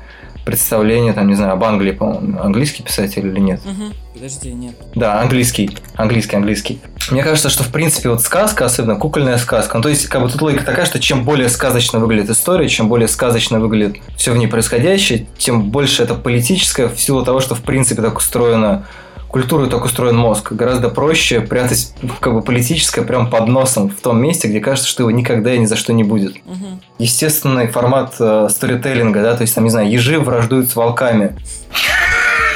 представление, 0.45 1.13
там, 1.13 1.27
не 1.27 1.35
знаю, 1.35 1.53
об 1.53 1.63
Англии, 1.63 1.91
по-моему, 1.91 2.39
английский 2.41 2.83
писатель 2.83 3.25
или 3.27 3.39
нет. 3.39 3.61
Мгм. 3.65 3.93
Подожди, 4.13 4.51
нет. 4.51 4.75
Да, 4.95 5.21
английский. 5.21 5.71
Английский, 5.95 6.35
английский. 6.35 6.79
Мне 7.09 7.23
кажется, 7.23 7.49
что 7.49 7.63
в 7.63 7.71
принципе 7.71 8.09
вот 8.09 8.21
сказка, 8.21 8.65
особенно 8.65 8.95
кукольная 8.95 9.37
сказка, 9.37 9.77
ну 9.77 9.83
то 9.83 9.89
есть 9.89 10.07
как 10.07 10.21
бы 10.21 10.29
тут 10.29 10.41
логика 10.41 10.65
такая, 10.65 10.85
что 10.85 10.99
чем 10.99 11.23
более 11.23 11.49
сказочно 11.49 11.99
выглядит 11.99 12.29
история, 12.29 12.67
чем 12.67 12.89
более 12.89 13.07
сказочно 13.07 13.59
выглядит 13.59 14.01
все 14.17 14.33
в 14.33 14.37
ней 14.37 14.47
происходящее, 14.47 15.27
тем 15.37 15.71
больше 15.71 16.03
это 16.03 16.15
политическое 16.15 16.87
в 16.87 16.99
силу 16.99 17.23
того, 17.23 17.39
что 17.39 17.55
в 17.55 17.61
принципе 17.61 18.01
так 18.01 18.17
устроена 18.17 18.85
культура 19.31 19.65
и 19.65 19.69
так 19.69 19.83
устроен 19.85 20.15
мозг. 20.15 20.51
Гораздо 20.51 20.89
проще 20.89 21.41
прятать 21.41 21.93
как 22.19 22.33
бы 22.33 22.41
политическое 22.41 23.01
прям 23.01 23.29
под 23.29 23.47
носом 23.47 23.89
в 23.89 24.01
том 24.01 24.21
месте, 24.21 24.47
где 24.47 24.59
кажется, 24.59 24.89
что 24.89 25.03
его 25.03 25.11
никогда 25.11 25.53
и 25.53 25.57
ни 25.57 25.65
за 25.65 25.75
что 25.75 25.93
не 25.93 26.03
будет. 26.03 26.35
Мгм. 26.45 26.81
Естественный 26.99 27.67
формат 27.67 28.15
э, 28.19 28.47
сторителлинга, 28.49 29.21
да, 29.21 29.35
то 29.35 29.41
есть 29.41 29.55
там, 29.55 29.63
не 29.63 29.69
знаю, 29.69 29.89
ежи 29.89 30.19
враждуют 30.19 30.69
с 30.69 30.75
волками. 30.75 31.35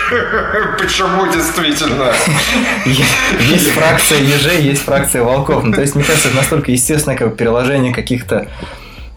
Почему 0.79 1.25
действительно? 1.31 2.13
Есть 2.85 3.71
фракция 3.71 4.19
ежей, 4.19 4.61
есть 4.61 4.83
фракция 4.83 5.23
волков. 5.23 5.63
Ну, 5.63 5.73
то 5.73 5.81
есть, 5.81 5.95
мне 5.95 6.03
кажется, 6.03 6.27
это 6.27 6.37
настолько 6.37 6.71
естественное 6.71 7.17
как 7.17 7.31
бы, 7.31 7.35
переложение 7.35 7.93
каких-то 7.93 8.47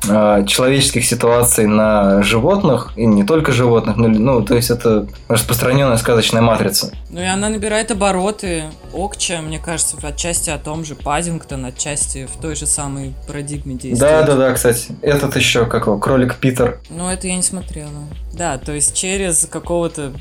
человеческих 0.02 1.04
ситуаций 1.04 1.66
на 1.66 2.22
животных, 2.22 2.92
и 2.96 3.05
не 3.05 3.24
только 3.24 3.53
животных, 3.53 3.96
но, 3.96 4.09
ну, 4.09 4.42
то 4.42 4.55
есть 4.55 4.70
это 4.70 5.07
распространенная 5.28 5.96
сказочная 5.96 6.40
матрица. 6.40 6.92
Ну 7.11 7.20
и 7.20 7.24
она 7.24 7.49
набирает 7.49 7.90
обороты. 7.90 8.64
Окча, 8.92 9.40
мне 9.42 9.59
кажется, 9.59 9.96
отчасти 10.03 10.51
о 10.51 10.59
том 10.59 10.84
же 10.84 10.94
Паддингтон, 10.94 11.64
отчасти 11.64 12.26
в 12.26 12.40
той 12.40 12.55
же 12.55 12.66
самой 12.66 13.14
парадигме 13.26 13.74
действует. 13.74 14.12
Да, 14.12 14.22
да, 14.22 14.36
да, 14.36 14.53
кстати. 14.53 14.94
Этот 15.03 15.36
еще, 15.36 15.66
как 15.66 15.86
его, 15.86 15.99
кролик 15.99 16.36
Питер. 16.36 16.80
Но 16.90 17.12
это 17.12 17.26
я 17.26 17.36
не 17.36 17.42
смотрела. 17.42 17.90
Да, 18.32 18.59
то 18.59 18.72
есть 18.72 18.94
через 18.94 19.46
какого-то 19.51 20.12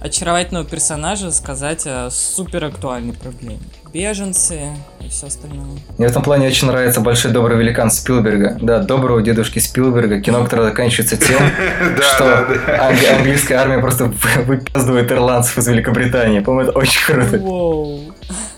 очаровательного 0.00 0.66
персонажа 0.66 1.30
сказать 1.30 1.86
о 1.86 2.10
супер 2.10 2.64
актуальной 2.64 3.14
проблеме. 3.14 3.60
Беженцы 3.94 4.70
и 4.98 5.08
все 5.08 5.28
остальное. 5.28 5.78
Мне 5.98 6.08
в 6.08 6.10
этом 6.10 6.24
плане 6.24 6.48
очень 6.48 6.66
нравится 6.66 7.00
«Большой 7.00 7.30
добрый 7.30 7.56
великан» 7.56 7.92
Спилберга. 7.92 8.58
Да, 8.60 8.80
доброго 8.80 9.22
дедушки 9.22 9.60
Спилберга. 9.60 10.20
Кино, 10.20 10.42
которое 10.42 10.70
заканчивается 10.70 11.16
тем, 11.16 11.38
что 12.00 12.44
английская 13.16 13.54
армия 13.54 13.78
просто 13.78 14.12
выпаздывает 14.46 15.12
ирландцев 15.12 15.58
из 15.58 15.68
Великобритании. 15.68 16.40
По-моему, 16.40 16.70
это 16.70 16.76
очень 16.76 17.06
круто. 17.06 17.38
Воу. 17.38 18.00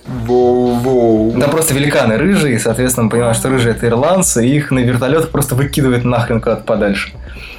Воу-воу. 0.06 1.38
Там 1.38 1.50
просто 1.50 1.74
великаны 1.74 2.16
рыжие, 2.16 2.54
и, 2.54 2.58
соответственно, 2.58 3.04
мы 3.04 3.10
понимаем, 3.10 3.34
что 3.34 3.50
рыжие 3.50 3.74
это 3.74 3.88
ирландцы, 3.88 4.46
и 4.46 4.56
их 4.56 4.70
на 4.70 4.78
вертолетах 4.78 5.28
просто 5.28 5.54
выкидывают 5.54 6.04
нахрен 6.04 6.40
куда-то 6.40 6.62
подальше. 6.62 7.12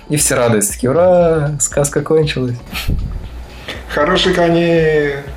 И 0.09 0.17
все 0.17 0.33
радуются, 0.33 0.73
такие, 0.73 0.89
ура, 0.89 1.51
сказка 1.59 2.01
кончилась. 2.01 2.55
Хороший 3.93 4.33
конец. 4.33 5.36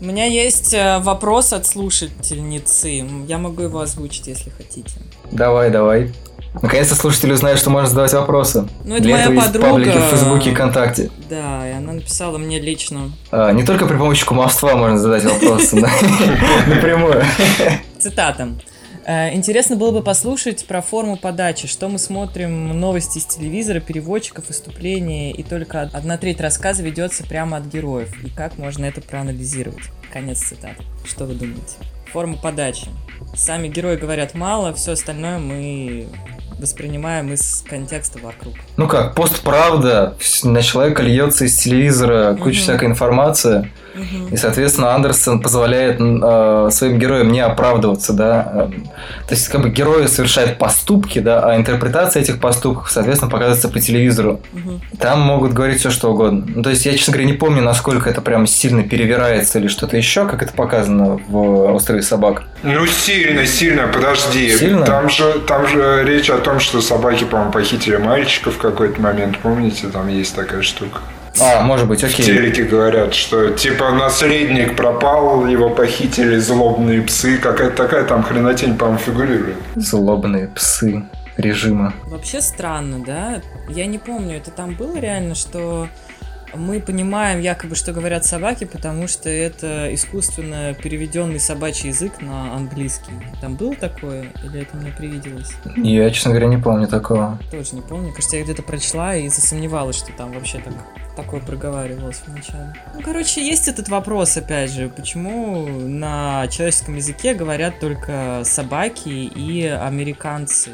У 0.00 0.04
меня 0.06 0.24
есть 0.24 0.72
э, 0.72 1.00
вопрос 1.00 1.52
от 1.52 1.66
слушательницы. 1.66 3.04
Я 3.28 3.36
могу 3.38 3.62
его 3.62 3.80
озвучить, 3.80 4.26
если 4.26 4.50
хотите. 4.50 4.92
Давай, 5.30 5.70
давай. 5.70 6.12
Наконец-то 6.62 6.94
слушатели 6.94 7.32
узнают, 7.32 7.58
что 7.60 7.68
можно 7.68 7.88
задавать 7.88 8.12
вопросы. 8.14 8.66
Ну, 8.84 8.94
это 8.94 9.02
Для 9.02 9.12
моя 9.14 9.24
этого 9.24 9.34
есть 9.34 9.46
подруга. 9.48 9.68
паблики 9.70 9.98
в 9.98 10.02
Фейсбуке 10.02 10.50
и 10.50 10.54
ВКонтакте. 10.54 11.10
Да, 11.28 11.68
и 11.68 11.72
она 11.72 11.92
написала 11.92 12.38
мне 12.38 12.58
лично. 12.60 13.10
А, 13.30 13.50
Не 13.52 13.64
только 13.64 13.86
при 13.86 13.96
помощи 13.98 14.24
кумовства 14.24 14.76
можно 14.76 14.98
задать 14.98 15.24
вопросы, 15.24 15.76
напрямую. 16.66 17.22
Цитата. 17.98 18.48
«Э, 19.06 19.34
Интересно 19.34 19.76
было 19.76 19.90
бы 19.90 20.02
послушать 20.02 20.66
про 20.66 20.80
форму 20.82 21.16
подачи, 21.16 21.66
что 21.68 21.88
мы 21.88 21.98
смотрим 21.98 22.78
новости 22.78 23.18
из 23.18 23.26
телевизора, 23.26 23.80
переводчиков, 23.80 24.48
выступления, 24.48 25.32
и 25.32 25.42
только 25.42 25.82
одна 25.92 26.16
треть 26.18 26.40
рассказа 26.40 26.82
ведется 26.82 27.24
прямо 27.24 27.58
от 27.58 27.64
героев, 27.66 28.10
и 28.24 28.30
как 28.30 28.58
можно 28.58 28.84
это 28.84 29.00
проанализировать. 29.00 29.84
Конец 30.12 30.38
цитаты. 30.42 30.82
Что 31.04 31.24
вы 31.26 31.34
думаете? 31.34 31.76
Форма 32.12 32.36
подачи. 32.36 32.86
Сами 33.34 33.68
герои 33.68 33.96
говорят 33.96 34.34
мало, 34.34 34.72
все 34.74 34.92
остальное 34.92 35.38
мы 35.38 36.06
воспринимаем 36.60 37.32
из 37.32 37.64
контекста 37.68 38.20
вокруг. 38.20 38.54
Ну 38.76 38.86
как, 38.86 39.14
постправда, 39.16 40.16
на 40.44 40.62
человека 40.62 41.02
льется 41.02 41.46
из 41.46 41.56
телевизора 41.58 42.34
куча 42.34 42.58
Мгм. 42.58 42.62
всякой 42.62 42.88
информации, 42.88 43.70
и, 44.30 44.36
соответственно, 44.36 44.94
Андерсон 44.94 45.40
позволяет 45.40 46.00
э, 46.00 46.68
своим 46.70 46.98
героям 46.98 47.30
не 47.30 47.40
оправдываться, 47.40 48.12
да. 48.12 48.68
Э, 48.70 48.70
То 49.28 49.34
есть, 49.34 49.48
как 49.48 49.62
бы 49.62 49.70
герои 49.70 50.06
совершают 50.06 50.58
поступки, 50.58 51.18
да, 51.18 51.40
а 51.40 51.56
интерпретация 51.56 52.22
этих 52.22 52.40
поступков, 52.40 52.90
соответственно, 52.90 53.30
показывается 53.30 53.68
по 53.68 53.80
телевизору. 53.80 54.40
Мгм. 54.52 54.80
Там 54.98 55.20
могут 55.20 55.52
говорить 55.52 55.80
все, 55.80 55.90
что 55.90 56.12
угодно. 56.12 56.44
Ну, 56.46 56.62
то 56.62 56.70
есть, 56.70 56.86
я, 56.86 56.96
честно 56.96 57.12
говоря, 57.12 57.26
не 57.30 57.36
помню, 57.36 57.62
насколько 57.62 58.10
это 58.10 58.20
прям 58.20 58.46
сильно 58.46 58.82
перевирается 58.82 59.58
или 59.58 59.68
что-то 59.68 59.96
еще, 59.96 60.26
как 60.26 60.42
это 60.42 60.52
показано 60.52 61.20
в 61.28 61.72
«Острове 61.72 62.02
собак». 62.02 62.44
Ну, 62.62 62.86
сильно, 62.86 63.46
сильно, 63.46 63.86
подожди. 63.86 64.50
Сильно? 64.50 64.84
Там 64.84 65.08
же, 65.08 65.40
там 65.46 65.66
же 65.68 66.04
речь 66.04 66.30
о 66.30 66.38
том, 66.38 66.60
что 66.60 66.80
собаки, 66.80 67.24
по-моему, 67.24 67.52
похитили 67.52 67.96
мальчика 67.96 68.50
в 68.50 68.58
какой-то 68.58 69.00
момент. 69.00 69.38
Помните, 69.38 69.88
там 69.88 70.08
есть 70.08 70.34
такая 70.34 70.62
штука. 70.62 71.00
А, 71.40 71.62
может 71.62 71.88
быть, 71.88 72.00
В 72.00 72.04
окей. 72.04 72.24
телеке 72.26 72.64
говорят, 72.64 73.14
что 73.14 73.50
типа 73.50 73.90
наследник 73.92 74.76
пропал, 74.76 75.46
его 75.46 75.70
похитили 75.70 76.36
злобные 76.36 77.02
псы. 77.02 77.38
Какая-то 77.38 77.76
такая 77.76 78.04
там 78.04 78.22
хренотень, 78.22 78.76
по-моему, 78.76 78.98
фигурирует. 78.98 79.56
Злобные 79.74 80.48
псы 80.48 81.04
режима. 81.36 81.92
Вообще 82.04 82.40
странно, 82.40 83.00
да? 83.04 83.40
Я 83.68 83.86
не 83.86 83.98
помню, 83.98 84.36
это 84.36 84.50
там 84.52 84.74
было 84.74 84.96
реально, 84.98 85.34
что 85.34 85.88
мы 86.56 86.80
понимаем 86.80 87.40
якобы, 87.40 87.74
что 87.74 87.92
говорят 87.92 88.24
собаки, 88.24 88.64
потому 88.64 89.08
что 89.08 89.28
это 89.28 89.92
искусственно 89.94 90.74
переведенный 90.74 91.40
собачий 91.40 91.88
язык 91.88 92.20
на 92.20 92.54
английский. 92.54 93.12
Там 93.40 93.56
было 93.56 93.74
такое? 93.74 94.32
Или 94.44 94.62
это 94.62 94.76
мне 94.76 94.90
привиделось? 94.90 95.52
Я, 95.76 96.10
честно 96.10 96.30
говоря, 96.30 96.48
не 96.48 96.58
помню 96.58 96.86
такого. 96.86 97.38
Тоже 97.50 97.74
не 97.74 97.82
помню. 97.82 98.12
Кажется, 98.12 98.36
я 98.36 98.44
где-то 98.44 98.62
прочла 98.62 99.16
и 99.16 99.28
засомневалась, 99.28 99.96
что 99.96 100.12
там 100.12 100.32
вообще 100.32 100.58
так, 100.58 100.74
такое 101.16 101.40
проговаривалось 101.40 102.22
вначале. 102.26 102.74
Ну, 102.94 103.02
короче, 103.02 103.44
есть 103.44 103.68
этот 103.68 103.88
вопрос, 103.88 104.36
опять 104.36 104.70
же, 104.70 104.88
почему 104.88 105.66
на 105.66 106.46
человеческом 106.48 106.96
языке 106.96 107.34
говорят 107.34 107.80
только 107.80 108.42
собаки 108.44 109.08
и 109.08 109.66
американцы? 109.66 110.70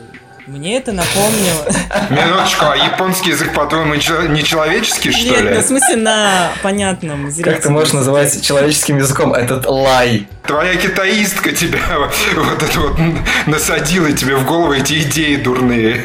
Мне 0.46 0.76
это 0.76 0.92
напомнило... 0.92 1.66
Минуточку, 2.10 2.64
а 2.66 2.76
японский 2.76 3.30
язык, 3.30 3.54
по-твоему, 3.54 3.94
не 3.94 4.42
человеческий, 4.42 5.12
что 5.12 5.24
Нет, 5.24 5.42
ли? 5.42 5.50
ну, 5.50 5.60
в 5.60 5.64
смысле 5.64 5.96
на 5.96 6.52
понятном 6.62 7.30
зрителю. 7.30 7.54
Как 7.54 7.62
ты 7.62 7.70
можешь 7.70 7.92
называть 7.92 8.42
человеческим 8.42 8.98
языком 8.98 9.34
этот 9.34 9.66
лай? 9.66 10.26
Твоя 10.46 10.76
китаистка 10.76 11.52
тебя 11.52 11.78
вот 12.36 12.62
это 12.62 12.80
вот 12.80 12.98
насадила 13.46 14.12
тебе 14.12 14.36
в 14.36 14.46
голову 14.46 14.72
эти 14.72 15.02
идеи 15.02 15.36
дурные. 15.36 16.04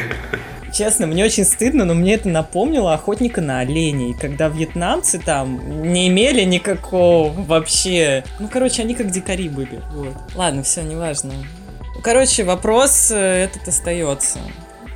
Честно, 0.72 1.06
мне 1.06 1.24
очень 1.24 1.44
стыдно, 1.46 1.86
но 1.86 1.94
мне 1.94 2.14
это 2.14 2.28
напомнило 2.28 2.92
охотника 2.92 3.40
на 3.40 3.60
оленей, 3.60 4.12
когда 4.12 4.48
вьетнамцы 4.48 5.18
там 5.18 5.90
не 5.90 6.08
имели 6.08 6.42
никакого 6.42 7.32
вообще... 7.32 8.24
Ну, 8.38 8.48
короче, 8.52 8.82
они 8.82 8.94
как 8.94 9.10
дикари 9.10 9.48
были. 9.48 9.80
Вот. 9.94 10.14
Ладно, 10.34 10.62
все, 10.62 10.82
неважно. 10.82 11.32
Короче, 12.02 12.44
вопрос 12.44 13.10
э, 13.10 13.44
этот 13.44 13.68
остается. 13.68 14.38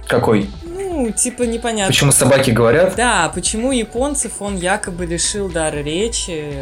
Какой? 0.07 0.51
Ну, 0.65 1.11
типа 1.13 1.45
непонятно. 1.45 1.87
Почему 1.93 2.11
собаки 2.11 2.51
говорят? 2.51 2.95
Да, 2.97 3.31
почему 3.33 3.71
японцев 3.71 4.33
он 4.41 4.57
якобы 4.57 5.07
лишил 5.07 5.49
дара 5.49 5.77
речи, 5.77 6.53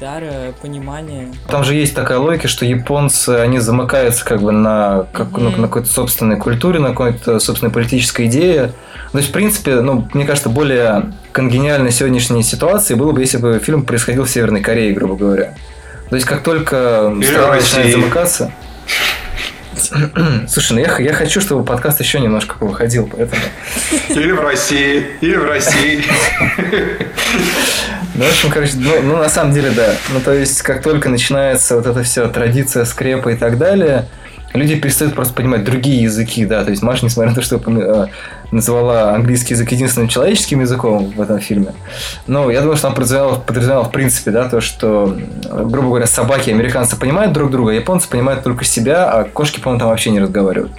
дара 0.00 0.52
понимания. 0.62 1.28
Там 1.50 1.64
же 1.64 1.74
есть 1.74 1.94
такая 1.94 2.18
логика, 2.18 2.48
что 2.48 2.64
японцы, 2.64 3.30
они 3.30 3.58
замыкаются 3.58 4.24
как 4.24 4.40
бы 4.40 4.52
на, 4.52 5.06
как, 5.12 5.32
ну, 5.32 5.50
Мгм. 5.50 5.60
на 5.62 5.68
какой-то 5.68 5.88
собственной 5.88 6.36
культуре, 6.38 6.78
на 6.78 6.90
какой-то 6.90 7.38
собственной 7.40 7.70
политической 7.72 8.26
идее. 8.26 8.72
То 9.12 9.18
есть, 9.18 9.30
в 9.30 9.32
принципе, 9.32 9.80
ну, 9.80 10.08
мне 10.14 10.24
кажется, 10.24 10.48
более 10.48 11.12
конгениальной 11.32 11.92
сегодняшней 11.92 12.42
ситуации 12.42 12.94
было 12.94 13.12
бы, 13.12 13.20
если 13.20 13.36
бы 13.36 13.58
фильм 13.58 13.84
происходил 13.84 14.24
в 14.24 14.30
Северной 14.30 14.60
Корее, 14.62 14.92
грубо 14.94 15.14
говоря. 15.16 15.54
То 16.08 16.14
есть, 16.16 16.26
как 16.26 16.42
только 16.42 17.12
Или 17.14 17.22
страна 17.26 17.54
начинает 17.54 17.92
замыкаться... 17.92 18.52
Слушай, 20.48 20.72
ну 20.72 20.78
я, 20.80 20.98
я 20.98 21.12
хочу, 21.12 21.40
чтобы 21.40 21.64
подкаст 21.64 22.00
еще 22.00 22.20
немножко 22.20 22.56
выходил, 22.60 23.08
поэтому... 23.10 23.42
Или 24.08 24.32
в 24.32 24.40
России, 24.40 25.06
или 25.20 25.36
в 25.36 25.44
России. 25.44 26.04
Ну, 28.14 28.24
в 28.24 28.28
общем, 28.30 28.50
короче, 28.50 28.72
ну, 28.76 29.00
ну, 29.02 29.16
на 29.18 29.28
самом 29.28 29.52
деле, 29.52 29.70
да. 29.70 29.94
Ну, 30.12 30.20
то 30.20 30.32
есть, 30.32 30.62
как 30.62 30.82
только 30.82 31.08
начинается 31.08 31.76
вот 31.76 31.86
эта 31.86 32.02
вся 32.02 32.26
традиция 32.26 32.84
скрепа 32.84 33.28
и 33.28 33.36
так 33.36 33.58
далее, 33.58 34.08
люди 34.54 34.76
перестают 34.76 35.14
просто 35.14 35.34
понимать 35.34 35.64
другие 35.64 36.02
языки, 36.02 36.44
да. 36.44 36.64
То 36.64 36.70
есть, 36.70 36.82
Маша, 36.82 37.04
несмотря 37.04 37.30
на 37.30 37.34
то, 37.34 37.42
что 37.42 37.56
э, 37.64 38.06
назвала 38.50 39.14
английский 39.14 39.54
язык 39.54 39.70
единственным 39.72 40.08
человеческим 40.08 40.60
языком 40.60 41.12
в 41.14 41.20
этом 41.20 41.38
фильме, 41.40 41.74
ну, 42.26 42.50
я 42.50 42.60
думаю, 42.60 42.76
что 42.76 42.88
она 42.88 42.96
подразумевала, 42.96 43.34
подразумевала 43.36 43.84
в 43.84 43.92
принципе, 43.92 44.30
да, 44.30 44.48
то, 44.48 44.60
что, 44.60 45.16
грубо 45.44 45.88
говоря, 45.88 46.06
собаки 46.06 46.50
американцы 46.50 46.96
понимают 46.96 47.32
друг 47.32 47.50
друга, 47.50 47.72
японцы 47.72 48.08
понимают 48.08 48.42
только 48.42 48.64
себя, 48.64 49.10
а 49.10 49.24
кошки, 49.24 49.60
по-моему, 49.60 49.80
там 49.80 49.88
вообще 49.90 50.10
не 50.10 50.20
разговаривают. 50.20 50.72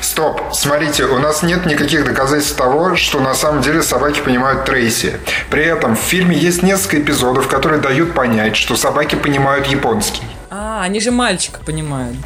Стоп, 0.00 0.40
смотрите, 0.52 1.04
у 1.04 1.18
нас 1.18 1.42
нет 1.42 1.66
никаких 1.66 2.04
доказательств 2.04 2.56
того, 2.56 2.94
что 2.94 3.20
на 3.20 3.34
самом 3.34 3.62
деле 3.62 3.82
собаки 3.82 4.20
понимают 4.20 4.64
Трейси. 4.64 5.14
При 5.50 5.64
этом 5.64 5.96
в 5.96 6.00
фильме 6.00 6.36
есть 6.36 6.62
несколько 6.62 7.00
эпизодов, 7.00 7.48
которые 7.48 7.80
дают 7.80 8.14
понять, 8.14 8.56
что 8.56 8.76
собаки 8.76 9.16
понимают 9.16 9.66
японский. 9.66 10.22
А, 10.56 10.82
они 10.84 11.00
же 11.00 11.10
мальчика 11.10 11.58
понимают. 11.66 12.16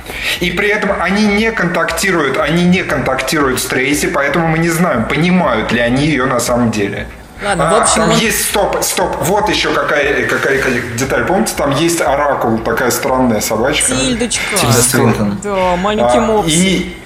И 0.40 0.50
при 0.50 0.68
этом 0.68 0.90
они 1.00 1.24
не 1.26 1.50
контактируют, 1.50 2.36
они 2.36 2.64
не 2.64 2.82
контактируют 2.82 3.58
с 3.58 3.64
Трейси, 3.64 4.08
поэтому 4.08 4.48
мы 4.48 4.58
не 4.58 4.68
знаем, 4.68 5.06
понимают 5.06 5.72
ли 5.72 5.80
они 5.80 6.04
ее 6.06 6.26
на 6.26 6.38
самом 6.38 6.70
деле. 6.70 7.06
Ладно, 7.42 7.70
в 7.70 7.74
А, 7.74 7.82
общем, 7.82 8.02
там 8.02 8.10
он- 8.10 8.16
есть, 8.18 8.44
стоп, 8.44 8.82
стоп, 8.82 9.16
вот 9.22 9.48
еще 9.48 9.72
какая, 9.72 10.26
какая, 10.26 10.58
какая 10.58 10.80
деталь, 10.98 11.24
помните, 11.24 11.54
там 11.56 11.70
есть 11.70 12.02
оракул, 12.02 12.58
такая 12.58 12.90
странная 12.90 13.40
собачка. 13.40 13.92
Тильдочка. 13.94 14.56
Тильда. 14.58 15.24
Да, 15.42 15.76
маленький 15.76 16.18
А, 16.18 16.20
мопс. 16.20 16.48
и, 16.48 16.96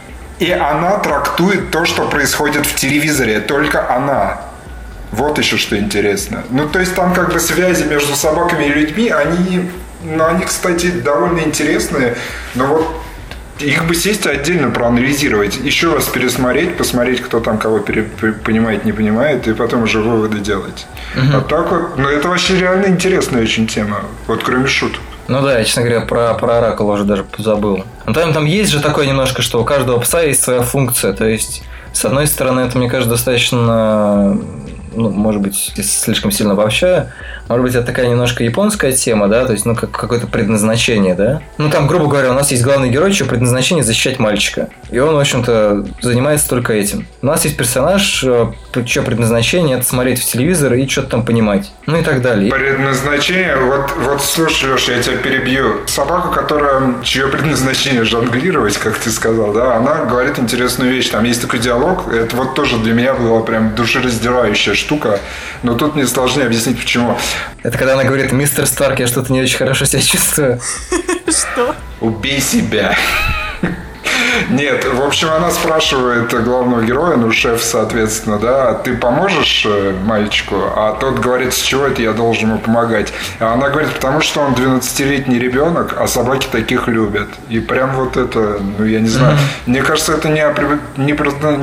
и 0.40 0.50
она 0.50 0.96
трактует 0.98 1.70
то, 1.70 1.84
что 1.84 2.08
происходит 2.08 2.66
в 2.66 2.74
телевизоре, 2.74 3.38
только 3.40 3.88
она. 3.94 4.40
Вот 5.12 5.38
еще 5.38 5.56
что 5.56 5.78
интересно. 5.78 6.42
Ну, 6.50 6.66
то 6.68 6.80
есть 6.80 6.94
там 6.96 7.14
как 7.14 7.32
бы 7.32 7.38
связи 7.38 7.84
между 7.84 8.16
собаками 8.16 8.64
и 8.64 8.68
людьми, 8.70 9.08
они 9.10 9.70
ну, 10.04 10.24
они, 10.24 10.44
кстати, 10.44 10.90
довольно 10.90 11.40
интересные, 11.40 12.16
но 12.54 12.66
вот 12.66 12.86
их 13.60 13.86
бы 13.86 13.94
сесть 13.94 14.26
отдельно 14.26 14.70
проанализировать, 14.70 15.56
еще 15.56 15.94
раз 15.94 16.06
пересмотреть, 16.06 16.76
посмотреть, 16.76 17.20
кто 17.20 17.38
там 17.40 17.58
кого 17.58 17.78
пере- 17.78 18.02
понимает, 18.44 18.84
не 18.84 18.92
понимает, 18.92 19.46
и 19.46 19.54
потом 19.54 19.84
уже 19.84 20.00
выводы 20.00 20.38
делать. 20.40 20.86
А 21.34 21.40
так 21.40 21.70
вот, 21.70 21.96
ну 21.98 22.08
это 22.08 22.28
вообще 22.28 22.58
реально 22.58 22.86
интересная 22.86 23.42
очень 23.42 23.66
тема, 23.66 24.00
вот 24.26 24.42
кроме 24.42 24.66
шуток. 24.66 25.00
Ну 25.28 25.40
да, 25.40 25.58
я, 25.58 25.64
честно 25.64 25.82
говоря, 25.82 26.00
про, 26.00 26.34
про 26.34 26.58
Оракула 26.58 26.94
уже 26.94 27.04
даже 27.04 27.24
забыл. 27.38 27.84
Но 28.06 28.12
там, 28.12 28.32
там 28.32 28.44
есть 28.44 28.72
же 28.72 28.80
такое 28.80 29.06
немножко, 29.06 29.40
что 29.40 29.62
у 29.62 29.64
каждого 29.64 30.00
пса 30.00 30.20
есть 30.22 30.42
своя 30.42 30.62
функция. 30.62 31.12
То 31.12 31.24
есть, 31.26 31.62
с 31.92 32.04
одной 32.04 32.26
стороны, 32.26 32.60
это, 32.60 32.76
мне 32.76 32.90
кажется, 32.90 33.10
достаточно, 33.10 34.36
ну, 34.94 35.10
может 35.10 35.40
быть, 35.40 35.72
слишком 35.82 36.30
сильно 36.30 36.52
обобщаю, 36.52 37.10
может 37.48 37.64
быть, 37.64 37.74
это 37.74 37.86
такая 37.86 38.06
немножко 38.08 38.44
японская 38.44 38.92
тема, 38.92 39.28
да, 39.28 39.44
то 39.44 39.52
есть, 39.52 39.66
ну, 39.66 39.74
как 39.74 39.90
какое-то 39.90 40.26
предназначение, 40.26 41.14
да. 41.14 41.42
Ну, 41.58 41.70
там, 41.70 41.86
грубо 41.86 42.06
говоря, 42.06 42.30
у 42.30 42.34
нас 42.34 42.50
есть 42.50 42.62
главный 42.62 42.88
герой, 42.88 43.12
чье 43.12 43.26
предназначение 43.26 43.84
защищать 43.84 44.18
мальчика. 44.18 44.68
И 44.90 44.98
он, 44.98 45.14
в 45.14 45.18
общем-то, 45.18 45.86
занимается 46.00 46.48
только 46.48 46.72
этим. 46.72 47.06
У 47.20 47.26
нас 47.26 47.44
есть 47.44 47.56
персонаж, 47.56 48.24
э, 48.24 48.52
чье 48.86 49.02
предназначение 49.02 49.76
это 49.76 49.86
смотреть 49.86 50.20
в 50.20 50.24
телевизор 50.24 50.74
и 50.74 50.88
что-то 50.88 51.08
там 51.08 51.24
понимать. 51.24 51.72
Ну 51.86 51.98
и 51.98 52.02
так 52.02 52.22
далее. 52.22 52.50
Предназначение, 52.50 53.56
вот, 53.56 53.92
вот 53.98 54.22
слушай, 54.22 54.72
Леша, 54.72 54.92
я 54.92 55.02
тебя 55.02 55.16
перебью. 55.16 55.86
Собака, 55.86 56.28
которая, 56.28 56.94
чье 57.02 57.28
предназначение 57.28 58.04
жонглировать, 58.04 58.76
как 58.78 58.96
ты 58.96 59.10
сказал, 59.10 59.52
да, 59.52 59.76
она 59.76 60.04
говорит 60.04 60.38
интересную 60.38 60.90
вещь. 60.90 61.10
Там 61.10 61.24
есть 61.24 61.42
такой 61.42 61.58
диалог, 61.58 62.08
это 62.12 62.34
вот 62.36 62.54
тоже 62.54 62.78
для 62.78 62.94
меня 62.94 63.14
была 63.14 63.40
прям 63.40 63.74
душераздирающая 63.74 64.74
штука, 64.82 65.20
но 65.62 65.74
тут 65.74 65.94
мне 65.94 66.06
сложнее 66.06 66.46
объяснить, 66.46 66.78
почему. 66.78 67.16
Это 67.62 67.78
когда 67.78 67.94
она 67.94 68.04
говорит, 68.04 68.32
мистер 68.32 68.66
Старк, 68.66 68.98
я 68.98 69.06
что-то 69.06 69.32
не 69.32 69.40
очень 69.40 69.56
хорошо 69.56 69.84
себя 69.84 70.02
чувствую. 70.02 70.60
Что? 71.28 71.74
Убей 72.00 72.40
себя. 72.40 72.96
Нет, 74.50 74.84
в 74.84 75.02
общем, 75.02 75.30
она 75.30 75.50
спрашивает 75.50 76.32
главного 76.44 76.82
героя, 76.82 77.16
ну, 77.16 77.30
шеф, 77.32 77.62
соответственно, 77.62 78.38
да, 78.38 78.74
ты 78.74 78.96
поможешь 78.96 79.66
э, 79.66 79.94
мальчику? 80.04 80.56
А 80.74 80.92
тот 80.92 81.18
говорит, 81.18 81.52
с 81.54 81.60
чего 81.60 81.86
это 81.86 82.02
я 82.02 82.12
должен 82.12 82.50
ему 82.50 82.58
помогать? 82.58 83.12
А 83.38 83.52
она 83.52 83.68
говорит, 83.68 83.92
потому 83.92 84.20
что 84.20 84.40
он 84.40 84.54
12-летний 84.54 85.38
ребенок, 85.38 85.96
а 85.98 86.06
собаки 86.06 86.48
таких 86.50 86.88
любят. 86.88 87.28
И 87.48 87.60
прям 87.60 87.94
вот 87.94 88.16
это, 88.16 88.60
ну, 88.78 88.84
я 88.84 89.00
не 89.00 89.08
знаю, 89.08 89.36
мне 89.66 89.82
кажется, 89.82 90.14
это 90.14 90.28
не 90.28 90.40
о, 90.40 90.54
не 90.96 91.12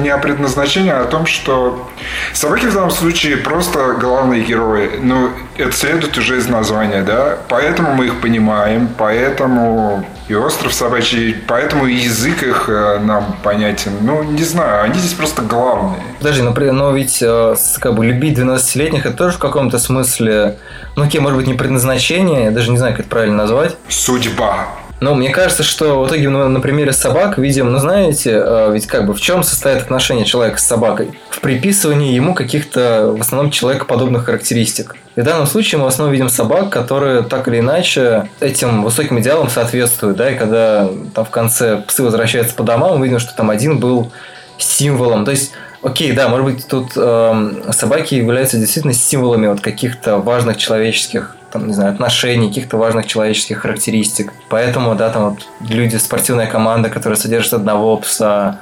не 0.04 0.10
о 0.10 0.18
предназначении, 0.18 0.92
а 0.92 1.02
о 1.02 1.06
том, 1.06 1.26
что 1.26 1.90
собаки 2.34 2.66
в 2.66 2.74
данном 2.74 2.92
случае 2.92 3.38
просто 3.38 3.94
главные 3.94 4.44
герои. 4.44 4.92
Ну, 5.02 5.32
это 5.58 5.72
следует 5.72 6.18
уже 6.18 6.38
из 6.38 6.48
названия, 6.48 7.02
да, 7.02 7.38
поэтому 7.48 7.94
мы 7.94 8.08
их 8.08 8.22
понимаем, 8.22 8.90
поэтому 8.98 10.06
и 10.30 10.36
остров 10.36 10.74
собачий, 10.74 11.36
поэтому 11.48 11.86
язык 11.88 12.44
их 12.44 12.70
э, 12.70 13.00
нам 13.00 13.36
понятен. 13.44 13.92
Ну, 14.02 14.24
не 14.24 14.44
знаю, 14.44 14.84
они 14.84 15.00
здесь 15.00 15.14
просто 15.14 15.42
главные. 15.42 16.02
Подожди, 16.20 16.42
ну, 16.44 16.54
при- 16.54 16.70
но 16.70 16.92
ведь 16.92 17.20
э, 17.22 17.56
как 17.80 17.96
бы 17.96 18.06
любить 18.06 18.38
12-летних 18.38 19.06
это 19.06 19.18
тоже 19.18 19.36
в 19.38 19.40
каком-то 19.40 19.80
смысле, 19.80 20.58
ну, 20.96 21.04
окей, 21.04 21.20
может 21.20 21.38
быть, 21.38 21.48
не 21.48 21.56
предназначение, 21.56 22.46
я 22.46 22.52
даже 22.52 22.70
не 22.72 22.78
знаю, 22.78 22.94
как 22.94 23.02
это 23.02 23.10
правильно 23.10 23.38
назвать. 23.38 23.76
Судьба. 23.88 24.68
Но 25.00 25.16
мне 25.16 25.30
кажется, 25.30 25.64
что 25.64 26.02
в 26.02 26.08
итоге 26.08 26.30
ну, 26.30 26.48
на 26.50 26.60
примере 26.60 26.92
собак 26.92 27.38
видим, 27.38 27.72
ну 27.72 27.80
знаете, 27.80 28.42
э, 28.44 28.70
ведь 28.74 28.88
как 28.88 29.06
бы 29.06 29.14
в 29.14 29.22
чем 29.22 29.44
состоит 29.44 29.82
отношение 29.82 30.26
человека 30.26 30.60
с 30.60 30.66
собакой? 30.66 31.18
В 31.30 31.40
приписывании 31.40 32.14
ему 32.14 32.34
каких-то 32.34 33.14
в 33.18 33.22
основном 33.22 33.52
человекоподобных 33.52 34.26
характеристик. 34.26 34.98
И 35.16 35.22
в 35.22 35.24
данном 35.24 35.48
случае 35.48 35.80
мы 35.80 35.86
в 35.86 35.88
основном 35.88 36.12
видим 36.12 36.30
собак, 36.30 36.70
которые 36.70 37.24
так 37.24 37.48
или 37.48 37.60
иначе 37.60 38.30
этим 38.42 38.84
высоким 38.84 39.20
идеалам 39.20 39.50
соответствуют, 39.50 40.18
да, 40.18 40.32
и 40.32 40.38
когда 40.38 40.90
там 41.14 41.26
в 41.26 41.30
конце 41.30 41.78
псы 41.88 42.04
возвращаются 42.04 42.54
по 42.54 42.64
домам, 42.64 42.98
мы 42.98 43.06
видим, 43.06 43.20
что 43.20 43.34
там 43.36 43.50
один 43.50 43.80
был 43.80 44.12
символом. 44.58 45.24
То 45.24 45.32
есть 45.32 45.52
Окей, 45.82 46.12
да, 46.12 46.28
может 46.28 46.46
быть, 46.46 46.68
тут 46.68 46.92
эм, 46.98 47.72
собаки 47.72 48.16
являются 48.16 48.58
действительно 48.58 48.94
символами 48.94 49.48
вот 49.48 49.62
каких-то 49.62 50.18
важных 50.18 50.58
человеческих 50.58 51.38
там, 51.52 51.68
не 51.68 51.74
знаю, 51.74 51.92
отношений, 51.92 52.50
каких-то 52.50 52.78
важных 52.78 53.08
человеческих 53.08 53.60
характеристик. 53.60 54.34
Поэтому, 54.50 54.96
да, 54.96 55.10
там 55.10 55.32
вот 55.32 55.48
люди, 55.68 55.98
спортивная 55.98 56.48
команда, 56.48 56.90
которая 56.90 57.18
содержит 57.18 57.54
одного 57.54 57.98
пса, 57.98 58.60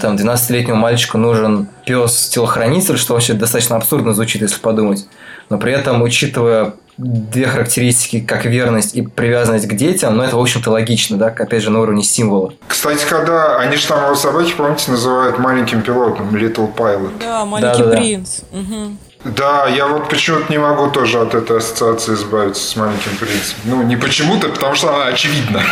там, 0.00 0.14
12-летнему 0.14 0.78
мальчику 0.78 1.18
нужен 1.18 1.66
пес-телохранитель, 1.84 2.96
что 2.96 3.14
вообще 3.14 3.34
достаточно 3.34 3.76
абсурдно 3.76 4.14
звучит, 4.14 4.42
если 4.42 4.60
подумать. 4.60 5.06
Но 5.48 5.58
при 5.58 5.72
этом, 5.72 6.00
учитывая 6.02 6.74
две 6.96 7.46
характеристики, 7.46 8.20
как 8.20 8.44
верность 8.44 8.94
и 8.94 9.02
привязанность 9.02 9.66
к 9.66 9.74
детям, 9.74 10.16
ну, 10.16 10.22
это, 10.22 10.36
в 10.36 10.40
общем-то, 10.40 10.70
логично, 10.70 11.16
да, 11.16 11.26
опять 11.26 11.62
же, 11.62 11.70
на 11.70 11.80
уровне 11.80 12.04
символа. 12.04 12.52
Кстати, 12.68 13.04
когда 13.08 13.58
они 13.58 13.76
же 13.76 13.88
там 13.88 14.04
его 14.04 14.14
собаки, 14.14 14.52
помните, 14.56 14.92
называют 14.92 15.38
маленьким 15.38 15.82
пилотом, 15.82 16.36
Little 16.36 16.72
Pilot. 16.72 17.12
Да, 17.18 17.44
маленький 17.44 17.78
Да-да-да. 17.78 17.96
принц. 17.96 18.40
Мгм. 18.52 18.98
Да, 19.24 19.68
я 19.68 19.86
вот 19.86 20.08
почему-то 20.08 20.50
не 20.50 20.58
могу 20.58 20.90
тоже 20.90 21.20
от 21.20 21.34
этой 21.34 21.58
ассоциации 21.58 22.14
избавиться 22.14 22.66
с 22.66 22.74
маленьким 22.76 23.16
принцем. 23.18 23.58
Ну, 23.64 23.82
не 23.82 23.96
почему-то, 23.96 24.48
потому 24.48 24.74
что 24.74 24.94
она 24.94 25.06
очевидна. 25.06 25.62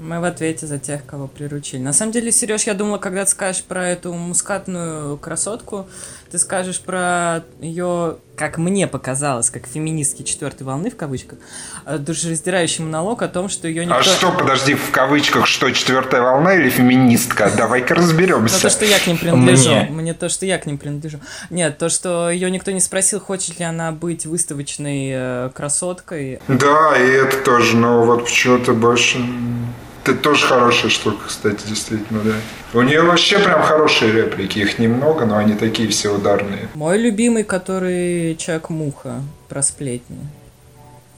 Мы 0.00 0.18
в 0.18 0.24
ответе 0.24 0.66
за 0.66 0.78
тех, 0.78 1.06
кого 1.06 1.28
приручили. 1.28 1.78
На 1.78 1.92
самом 1.92 2.10
деле, 2.10 2.32
Сереж, 2.32 2.64
я 2.64 2.74
думала, 2.74 2.98
когда 2.98 3.24
ты 3.24 3.30
скажешь 3.30 3.62
про 3.62 3.88
эту 3.88 4.12
мускатную 4.12 5.16
красотку, 5.16 5.86
ты 6.32 6.38
скажешь 6.38 6.80
про 6.80 7.44
ее, 7.60 8.16
как 8.36 8.58
мне 8.58 8.86
показалось, 8.86 9.50
как 9.50 9.66
феминистки 9.66 10.22
четвертой 10.22 10.66
волны, 10.66 10.90
в 10.90 10.96
кавычках, 10.96 11.38
э, 11.86 11.98
душераздирающий 11.98 12.84
монолог 12.84 13.22
о 13.22 13.28
том, 13.28 13.48
что 13.48 13.68
ее 13.68 13.84
никто... 13.84 13.98
А 13.98 14.02
что, 14.02 14.32
подожди, 14.32 14.74
в 14.74 14.90
кавычках, 14.90 15.46
что 15.46 15.70
четвертая 15.70 16.22
волна 16.22 16.54
или 16.54 16.70
феминистка? 16.70 17.50
Давай-ка 17.56 17.94
Ну, 17.94 18.00
то, 18.00 18.06
разберемся. 18.06 18.70
что 18.70 18.84
я 18.84 18.98
к 18.98 19.06
ним 19.06 19.18
принадлежу. 19.18 19.70
Мне. 19.70 19.88
Мне. 19.90 20.14
то, 20.14 20.28
что 20.28 20.46
я 20.46 20.58
к 20.58 20.66
ним 20.66 20.78
принадлежу. 20.78 21.20
Нет, 21.50 21.78
то, 21.78 21.88
что 21.88 22.30
ее 22.30 22.50
никто 22.50 22.70
не 22.70 22.80
спросил, 22.80 23.20
хочет 23.20 23.58
ли 23.58 23.64
она 23.64 23.92
быть 23.92 24.24
выставочной 24.26 25.10
э, 25.12 25.50
красоткой. 25.54 26.40
Да, 26.48 26.96
и 26.96 27.06
это 27.10 27.36
тоже, 27.38 27.76
но 27.76 28.02
вот 28.02 28.24
почему-то 28.24 28.72
больше... 28.72 29.18
Это 30.04 30.14
тоже 30.14 30.46
хорошая 30.46 30.90
штука, 30.90 31.28
кстати, 31.28 31.64
действительно, 31.66 32.20
да. 32.22 32.32
У 32.74 32.80
нее 32.80 33.02
вообще 33.02 33.38
прям 33.38 33.62
хорошие 33.62 34.12
реплики, 34.12 34.58
их 34.60 34.78
немного, 34.78 35.26
но 35.26 35.36
они 35.36 35.54
такие 35.54 35.88
все 35.90 36.08
ударные. 36.14 36.68
Мой 36.74 36.96
любимый, 36.98 37.44
который 37.44 38.34
Человек-муха 38.36 39.16
про 39.48 39.62
сплетни. 39.62 40.16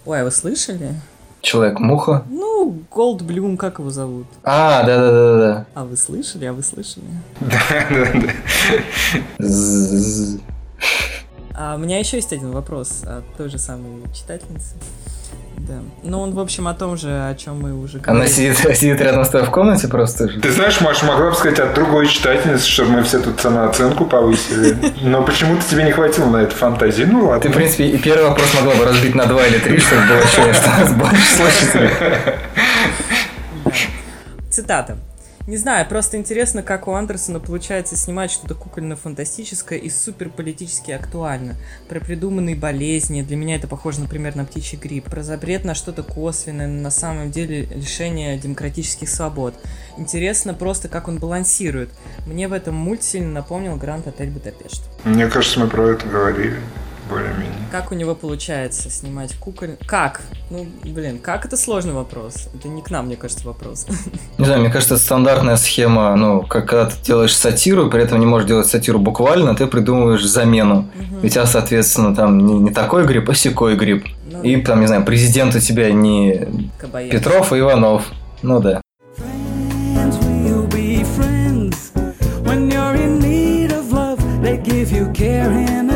Ой, 0.05 0.21
а 0.21 0.25
вы 0.25 0.31
слышали? 0.33 0.95
Человек-муха. 1.43 2.25
Ну, 2.29 2.81
Голдблюм, 2.91 3.57
как 3.57 3.79
его 3.79 3.91
зовут? 3.91 4.27
А, 4.43 4.83
да-да-да-да. 4.83 5.67
А 5.75 5.85
вы 5.85 5.97
слышали? 5.97 6.47
А 6.47 6.53
вы 6.53 6.63
слышали? 6.63 7.05
З- 9.39 10.39
А 11.57 11.77
у 11.77 11.79
меня 11.79 11.99
еще 12.01 12.17
есть 12.17 12.33
один 12.33 12.51
вопрос 12.51 13.03
от 13.05 13.25
той 13.37 13.49
же 13.49 13.59
самой 13.59 14.03
читательницы. 14.13 14.75
Да. 15.57 15.75
Ну, 16.03 16.21
он, 16.21 16.33
в 16.35 16.41
общем, 16.41 16.69
о 16.69 16.75
том 16.75 16.97
же, 16.97 17.09
о 17.09 17.35
чем 17.35 17.61
мы 17.61 17.73
уже 17.73 17.99
Она 18.05 18.21
говорили. 18.21 18.33
сидит, 18.33 18.57
сидит 18.77 19.01
рядом 19.01 19.25
с 19.25 19.29
тобой 19.31 19.47
в 19.49 19.51
комнате 19.51 19.89
просто 19.89 20.29
же. 20.29 20.41
Ты 20.41 20.51
знаешь, 20.53 20.81
Маш, 20.81 21.03
могла 21.03 21.31
бы 21.31 21.37
сказать 21.37 21.59
от 21.59 21.75
другой 21.75 22.07
читательницы, 22.09 22.67
чтобы 22.67 22.91
мы 22.91 23.03
все 23.03 23.19
тут 23.21 23.41
самооценку 23.41 24.05
повысили. 24.05 24.77
Но 25.03 25.23
почему-то 25.23 25.63
тебе 25.69 25.85
не 25.85 25.93
хватило 25.93 26.27
на 26.29 26.39
это 26.39 26.55
фантазии. 26.55 27.05
Ну 27.05 27.27
ладно. 27.27 27.41
Ты, 27.41 27.49
в 27.49 27.53
принципе, 27.55 27.87
и 27.89 27.97
первый 27.99 28.29
вопрос 28.29 28.53
могла 28.55 28.75
бы 28.75 28.85
разбить 28.85 29.15
на 29.15 29.27
два 29.27 29.47
или 29.47 29.59
три, 29.59 29.79
чтобы 29.79 30.03
было 30.07 30.19
ощущение, 30.19 30.53
что 30.55 30.69
у 30.69 30.81
нас 30.81 30.93
больше 30.93 31.37
слушателей. 31.37 31.91
Цитата. 34.51 34.97
Не 35.47 35.59
знаю, 35.59 35.86
просто 35.86 36.16
интересно, 36.16 36.62
как 36.62 36.88
у 36.88 36.92
Андерсона 36.92 37.38
получается 37.38 37.97
снимать 37.97 38.30
что-то 38.30 38.55
кукольно-фантастическое 38.55 39.76
и 39.76 39.90
суперполитически 39.90 40.90
актуально. 40.92 41.57
Про 41.86 42.01
придуманные 42.01 42.57
болезни, 42.57 43.20
для 43.20 43.36
меня 43.36 43.57
это 43.57 43.68
похоже, 43.68 44.01
например, 44.01 44.36
на 44.36 44.47
птичий 44.47 44.78
грипп. 44.78 45.05
Про 45.05 45.22
запрет 45.22 45.64
на 45.64 45.74
что-то 45.74 46.03
косвенное, 46.03 46.66
но 46.66 46.80
на 46.80 46.90
самом 46.90 47.30
деле 47.30 47.64
лишение 47.66 48.38
демократических 48.38 49.11
свобод. 49.11 49.55
Интересно 49.99 50.55
просто, 50.55 50.88
как 50.88 51.09
он 51.09 51.18
балансирует. 51.18 51.90
Мне 52.26 52.49
в 52.49 52.55
этом 52.55 52.74
мульт 52.74 53.03
сильно 53.03 53.30
напомнил 53.30 53.76
Гранд 53.76 54.07
Отель 54.07 54.30
Будапешт. 54.30 54.82
Мне 55.05 55.26
кажется, 55.26 55.61
мы 55.61 55.68
про 55.68 55.90
это 55.90 56.09
говорили 56.09 56.59
более-менее. 57.09 57.53
Как 57.71 57.93
у 57.93 57.95
него 57.95 58.15
получается 58.15 58.91
снимать 58.91 59.35
куколь... 59.37 59.77
Как? 59.87 60.23
Ну, 60.51 60.67
блин, 60.85 61.19
как 61.19 61.45
это 61.45 61.57
сложный 61.57 61.93
вопрос. 61.93 62.49
Это 62.55 62.69
не 62.69 62.83
к 62.83 62.91
нам, 62.91 63.07
мне 63.07 63.17
кажется, 63.17 63.47
вопрос. 63.47 63.87
Не 64.39 64.45
знаю, 64.45 64.61
мне 64.61 64.71
кажется, 64.71 64.95
это 64.95 65.03
стандартная 65.03 65.57
схема, 65.57 66.15
ну, 66.17 66.43
как 66.43 66.69
когда 66.69 66.87
ты 66.87 66.97
делаешь 67.03 67.37
сатиру, 67.37 67.91
при 67.91 68.03
этом 68.03 68.21
не 68.21 68.27
можешь 68.27 68.49
делать 68.49 68.67
сатиру 68.67 68.99
буквально, 68.99 69.55
ты 69.55 69.67
придумываешь 69.67 70.25
замену. 70.25 70.89
У 71.23 71.29
тебя, 71.29 71.47
соответственно, 71.47 72.15
там 72.15 72.39
не, 72.39 72.55
не 72.55 72.71
такой 72.71 73.07
грипп, 73.07 73.31
а 73.31 73.35
секой 73.35 73.77
грипп. 73.77 74.07
Ну, 74.31 74.43
И 74.43 74.61
там, 74.61 74.81
не 74.81 74.87
знаю, 74.87 75.05
президент 75.05 75.55
у 75.55 75.61
тебя 75.61 75.91
не 75.93 76.71
Кабаян. 76.79 77.11
Петров, 77.11 77.53
а 77.53 77.59
Иванов. 77.59 78.11
Ну 78.43 78.61
да. 78.61 78.81
Friends 79.95 80.19
will 80.21 80.67
be 80.69 81.05
friends 81.17 81.93
when 82.45 82.71
you're 82.71 82.95
in 82.95 83.19
need 83.21 83.73
of 83.73 83.93
love. 83.93 84.19
They 84.43 84.59
give 84.59 84.93
you 84.93 85.11
care 85.13 85.51
and. 85.51 85.93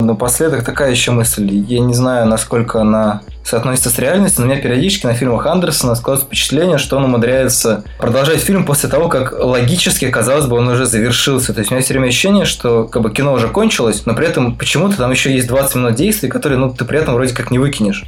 Напоследок 0.00 0.64
такая 0.64 0.90
еще 0.90 1.10
мысль. 1.12 1.50
Я 1.50 1.80
не 1.80 1.94
знаю, 1.94 2.26
насколько 2.26 2.80
она 2.80 3.22
соотносится 3.44 3.90
с 3.90 3.98
реальностью, 3.98 4.42
но 4.42 4.46
у 4.46 4.52
меня 4.52 4.62
периодически 4.62 5.06
на 5.06 5.14
фильмах 5.14 5.46
Андерсона 5.46 5.94
складывается 5.94 6.26
впечатление, 6.26 6.78
что 6.78 6.96
он 6.96 7.04
умудряется 7.04 7.84
продолжать 7.98 8.40
фильм 8.40 8.64
после 8.64 8.88
того, 8.88 9.08
как 9.08 9.32
логически, 9.32 10.10
казалось 10.10 10.46
бы, 10.46 10.56
он 10.56 10.68
уже 10.68 10.86
завершился. 10.86 11.52
То 11.52 11.60
есть 11.60 11.70
у 11.70 11.74
меня 11.74 11.82
все 11.82 11.94
время 11.94 12.08
ощущение, 12.08 12.44
что 12.44 12.84
как 12.84 13.02
бы 13.02 13.10
кино 13.10 13.32
уже 13.32 13.48
кончилось, 13.48 14.02
но 14.06 14.14
при 14.14 14.26
этом 14.26 14.56
почему-то 14.56 14.96
там 14.96 15.10
еще 15.10 15.32
есть 15.32 15.48
20 15.48 15.76
минут 15.76 15.94
действий, 15.94 16.28
которые 16.28 16.58
ну, 16.58 16.70
ты 16.70 16.84
при 16.84 16.98
этом 16.98 17.14
вроде 17.14 17.34
как 17.34 17.50
не 17.50 17.58
выкинешь. 17.58 18.04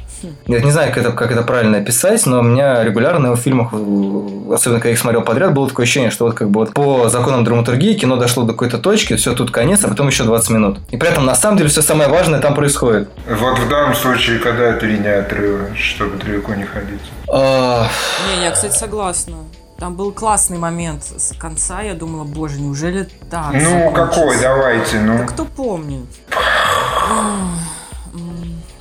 Я 0.47 0.59
не 0.59 0.71
знаю, 0.71 0.89
как 0.89 0.97
это, 0.97 1.11
как 1.11 1.31
это 1.31 1.41
правильно 1.43 1.77
описать, 1.77 2.25
но 2.25 2.39
у 2.39 2.43
меня 2.43 2.83
регулярно 2.83 3.35
в 3.35 3.39
фильмах, 3.39 3.73
особенно 3.73 4.79
когда 4.79 4.89
я 4.89 4.93
их 4.93 4.99
смотрел 4.99 5.21
подряд, 5.21 5.53
было 5.53 5.67
такое 5.67 5.85
ощущение, 5.85 6.11
что 6.11 6.25
вот 6.25 6.35
как 6.35 6.49
бы 6.49 6.61
вот 6.61 6.73
по 6.73 7.09
законам 7.09 7.43
драматургии 7.43 7.93
кино 7.93 8.17
дошло 8.17 8.43
до 8.43 8.53
какой-то 8.53 8.77
точки, 8.77 9.15
все, 9.15 9.33
тут 9.33 9.51
конец, 9.51 9.83
а 9.83 9.87
потом 9.87 10.07
еще 10.07 10.23
20 10.23 10.49
минут. 10.51 10.77
И 10.91 10.97
при 10.97 11.09
этом 11.09 11.25
на 11.25 11.35
самом 11.35 11.57
деле 11.57 11.69
все 11.69 11.81
самое 11.81 12.09
важное 12.09 12.39
там 12.39 12.55
происходит. 12.55 13.09
Вот 13.27 13.59
в 13.59 13.69
данном 13.69 13.95
случае, 13.95 14.39
когда 14.39 14.63
это 14.69 14.85
линия 14.85 15.22
отрыва, 15.23 15.75
чтобы 15.75 16.17
далеко 16.17 16.53
не 16.55 16.63
ходить. 16.65 17.01
Не, 17.27 18.43
я, 18.43 18.51
кстати, 18.51 18.77
согласна. 18.77 19.37
Там 19.79 19.95
был 19.95 20.11
классный 20.11 20.57
момент 20.57 21.03
с 21.03 21.35
конца, 21.37 21.81
я 21.81 21.93
думала, 21.93 22.23
боже, 22.23 22.61
неужели 22.61 23.09
так 23.29 23.53
Ну, 23.53 23.91
какой, 23.91 24.37
закончится?» 24.37 24.41
давайте, 24.43 24.99
ну. 24.99 25.17
Да 25.17 25.23
кто 25.25 25.45
помнит? 25.45 26.05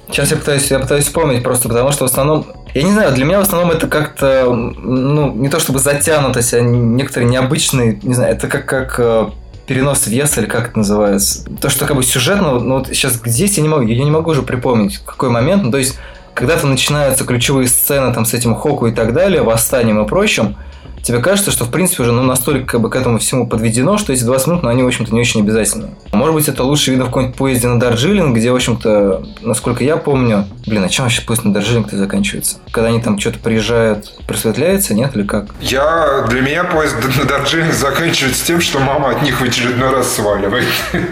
Сейчас 0.09 0.31
я 0.31 0.37
пытаюсь, 0.37 0.71
я 0.71 0.79
пытаюсь 0.79 1.07
вспомнить 1.07 1.43
просто, 1.43 1.69
потому 1.69 1.91
что 1.91 2.07
в 2.07 2.11
основном, 2.11 2.47
я 2.75 2.83
не 2.83 2.93
знаю, 2.93 3.13
для 3.15 3.25
меня 3.25 3.39
в 3.39 3.43
основном 3.43 3.71
это 3.71 3.87
как-то, 3.89 4.53
ну, 4.53 5.33
не 5.33 5.49
то 5.49 5.59
чтобы 5.59 5.79
затянутость, 5.79 6.53
а 6.53 6.61
некоторые 6.61 7.31
необычные, 7.31 7.99
не 8.03 8.15
знаю, 8.15 8.35
это 8.35 8.47
как, 8.47 8.67
как 8.67 9.01
э, 9.01 9.31
перенос 9.67 10.07
веса 10.07 10.41
или 10.43 10.49
как 10.49 10.69
это 10.69 10.79
называется. 10.79 11.45
То, 11.63 11.71
что 11.71 11.87
как 11.87 11.97
бы 11.97 12.03
сюжетно, 12.03 12.59
ну 12.59 12.79
вот 12.79 12.89
сейчас 12.89 13.15
здесь 13.25 13.57
я 13.57 13.63
не 13.63 13.71
могу, 13.71 13.83
я 13.87 14.05
не 14.05 14.11
могу 14.11 14.33
уже 14.33 14.43
припомнить, 14.43 14.99
какой 14.99 15.31
момент, 15.31 15.63
ну, 15.63 15.71
то 15.71 15.79
есть 15.79 15.99
когда-то 16.35 16.67
начинаются 16.67 17.25
ключевые 17.25 17.69
сцены 17.69 18.13
там 18.13 18.25
с 18.25 18.35
этим 18.35 18.55
Хоку 18.55 18.87
и 18.87 18.93
так 18.93 19.13
далее, 19.13 19.43
восстанием 19.43 20.03
и 20.03 20.09
прочим, 20.09 20.57
тебе 21.03 21.19
кажется, 21.19 21.51
что 21.51 21.65
в 21.65 21.71
принципе 21.71 22.03
уже 22.03 22.13
ну, 22.13 22.23
настолько 22.23 22.73
как 22.73 22.81
бы, 22.81 22.91
к 22.91 22.97
этому 22.97 23.19
всему 23.19 23.47
подведено, 23.47 23.99
что 23.99 24.13
эти 24.13 24.23
20 24.25 24.47
минут, 24.47 24.63
ну, 24.63 24.69
они, 24.69 24.83
в 24.83 24.87
общем-то, 24.87 25.13
не 25.13 25.21
очень 25.21 25.41
обязательны. 25.41 25.91
Может 26.13 26.35
быть, 26.35 26.49
это 26.49 26.63
лучше 26.63 26.91
видно 26.91 27.05
в 27.05 27.09
каком-нибудь 27.09 27.37
поезде 27.37 27.69
на 27.69 27.79
Дарджилинг, 27.79 28.37
где, 28.37 28.53
в 28.53 28.55
общем-то, 28.55 29.27
насколько 29.43 29.85
я 29.85 29.97
помню... 29.97 30.47
Блин, 30.67 30.85
а 30.85 30.89
чем 30.89 31.05
вообще 31.05 31.23
поезд 31.23 31.45
на 31.45 31.53
Дарджилинг-то 31.53 31.97
заканчивается? 31.97 32.59
Когда 32.71 32.89
они 32.89 33.01
там 33.01 33.19
что-то 33.19 33.41
приезжают, 33.41 34.13
просветляется, 34.27 34.95
нет, 34.95 35.17
или 35.17 35.25
как? 35.25 35.47
Я, 35.61 36.27
для 36.29 36.41
меня 36.41 36.65
поезд 36.65 36.97
на 37.19 37.25
Дарджилинг 37.25 37.73
заканчивается 37.73 38.47
тем, 38.47 38.61
что 38.61 38.79
мама 38.79 39.11
от 39.11 39.23
них 39.23 39.41
в 39.41 39.45
очередной 39.45 39.91
раз 39.91 40.15
сваливает. 40.15 40.69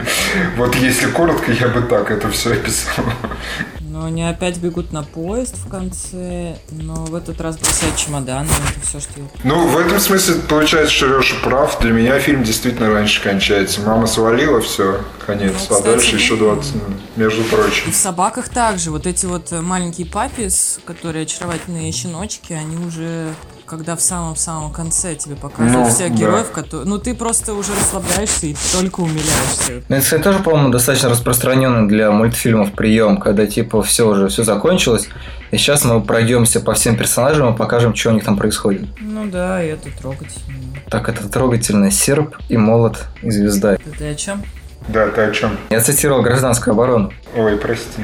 Вот 0.57 0.75
если 0.77 1.07
коротко, 1.11 1.53
я 1.53 1.69
бы 1.69 1.83
так 1.83 2.11
это 2.11 2.29
все 2.31 2.53
описал. 2.53 3.05
Но 4.01 4.07
они 4.07 4.23
опять 4.23 4.57
бегут 4.57 4.93
на 4.93 5.03
поезд 5.03 5.59
в 5.59 5.69
конце, 5.69 6.57
но 6.71 7.05
в 7.05 7.15
этот 7.15 7.39
раз 7.39 7.59
бросают 7.59 7.97
чемоданы, 7.97 8.49
это 8.49 8.87
все, 8.87 8.99
что 8.99 9.13
я 9.21 9.27
Ну, 9.45 9.67
в 9.69 9.77
этом 9.77 10.01
смысле 10.01 10.37
получается, 10.49 10.91
что 10.95 11.07
Леша 11.19 11.35
прав. 11.45 11.79
Для 11.81 11.93
меня 11.93 12.19
фильм 12.19 12.43
действительно 12.43 12.91
раньше 12.91 13.23
кончается. 13.23 13.83
Мама 13.83 14.07
свалила, 14.07 14.63
все, 14.63 15.03
конец. 15.27 15.53
Ну, 15.53 15.57
а 15.59 15.61
кстати, 15.61 15.85
дальше 15.85 16.17
еще 16.17 16.37
да. 16.37 16.45
20 16.55 16.75
минут, 16.77 17.01
между 17.17 17.43
И 17.43 17.45
прочим. 17.45 17.93
в 17.93 17.95
собаках 17.95 18.49
также. 18.49 18.91
Вот 18.91 19.07
эти 19.07 19.27
вот 19.27 19.53
маленькие 19.53 20.07
папис, 20.07 20.81
которые 20.87 21.25
очаровательные 21.25 21.93
щеночки, 21.93 22.55
они 22.55 22.79
уже 22.79 23.35
когда 23.71 23.95
в 23.95 24.01
самом-самом 24.01 24.73
конце 24.73 25.15
тебе 25.15 25.37
показывают 25.37 25.87
Ну, 25.87 25.95
всех 25.95 26.11
да. 26.11 26.17
героев, 26.17 26.51
которые... 26.51 26.89
Ну, 26.89 26.99
ты 26.99 27.15
просто 27.15 27.55
уже 27.55 27.71
расслабляешься 27.73 28.47
и 28.47 28.57
только 28.73 28.99
умиляешься. 29.01 29.85
Ну, 29.89 29.95
это, 29.97 30.05
кстати, 30.05 30.23
тоже, 30.23 30.41
по-моему, 30.41 30.71
достаточно 30.71 31.09
распространенный 31.09 31.87
для 31.89 32.11
мультфильмов 32.11 32.73
прием, 32.73 33.19
когда 33.19 33.47
типа 33.47 33.85
все 33.85 34.09
уже, 34.09 34.27
все 34.27 34.43
закончилось, 34.43 35.09
и 35.53 35.57
сейчас 35.57 35.85
мы 35.85 36.01
пройдемся 36.01 36.59
по 36.59 36.75
всем 36.75 36.97
персонажам 36.97 37.55
и 37.55 37.57
покажем, 37.57 37.95
что 37.95 38.11
у 38.11 38.13
них 38.13 38.25
там 38.25 38.37
происходит. 38.37 38.89
Ну 39.01 39.27
да, 39.27 39.63
и 39.63 39.69
это 39.69 39.89
трогательно. 39.97 40.57
Так, 40.91 41.09
это 41.09 41.29
трогательно. 41.29 41.93
Серп 41.93 42.37
и 42.49 42.57
молот 42.57 43.07
и 43.23 43.31
звезда. 43.31 43.75
Это 43.75 43.91
ты 43.97 44.11
о 44.11 44.15
чем? 44.17 44.43
Да, 44.89 45.07
ты 45.11 45.21
о 45.21 45.31
чем? 45.31 45.57
Я 45.71 45.81
цитировал 45.81 46.23
гражданскую 46.23 46.73
оборону. 46.75 47.13
Ой, 47.37 47.57
прости. 47.57 48.03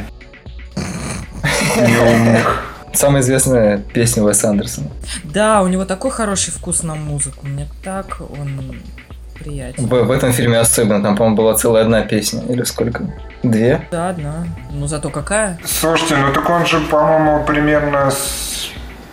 Неумных. 1.76 2.75
Самая 2.96 3.20
известная 3.20 3.78
песня 3.78 4.22
Уэса 4.22 4.48
Андерсона. 4.48 4.88
Да, 5.24 5.62
у 5.62 5.68
него 5.68 5.84
такой 5.84 6.10
хороший 6.10 6.50
вкус 6.50 6.82
на 6.82 6.94
музыку. 6.94 7.46
Мне 7.46 7.68
так 7.84 8.20
он 8.20 8.80
приятен. 9.38 9.84
В, 9.84 9.88
в 9.90 10.10
этом 10.10 10.32
фильме 10.32 10.58
особенно. 10.58 11.02
Там, 11.02 11.14
по-моему, 11.14 11.36
была 11.36 11.54
целая 11.54 11.82
одна 11.82 12.00
песня. 12.02 12.42
Или 12.48 12.62
сколько? 12.62 13.06
Две? 13.42 13.86
Да, 13.90 14.14
да. 14.14 14.46
Ну 14.70 14.86
зато 14.86 15.10
какая? 15.10 15.58
Слушайте, 15.64 16.16
ну 16.16 16.32
так 16.32 16.48
он 16.48 16.64
же, 16.64 16.80
по-моему, 16.80 17.44
примерно 17.44 18.10
с... 18.10 18.70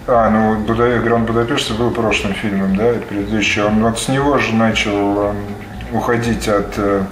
А, 0.07 0.29
ну, 0.29 0.65
Буда... 0.65 0.99
Гранд 0.99 1.27
Будапешт 1.27 1.71
был 1.71 1.91
прошлым 1.91 2.33
фильмом, 2.35 2.77
да, 2.77 2.93
и 2.93 2.99
предыдущий. 2.99 3.63
Он 3.63 3.83
вот 3.83 3.99
с 3.99 4.07
него 4.07 4.37
же 4.37 4.55
начал 4.55 5.29
эм, 5.29 5.35
уходить 5.91 6.47
от 6.47 6.73
э, 6.77 7.03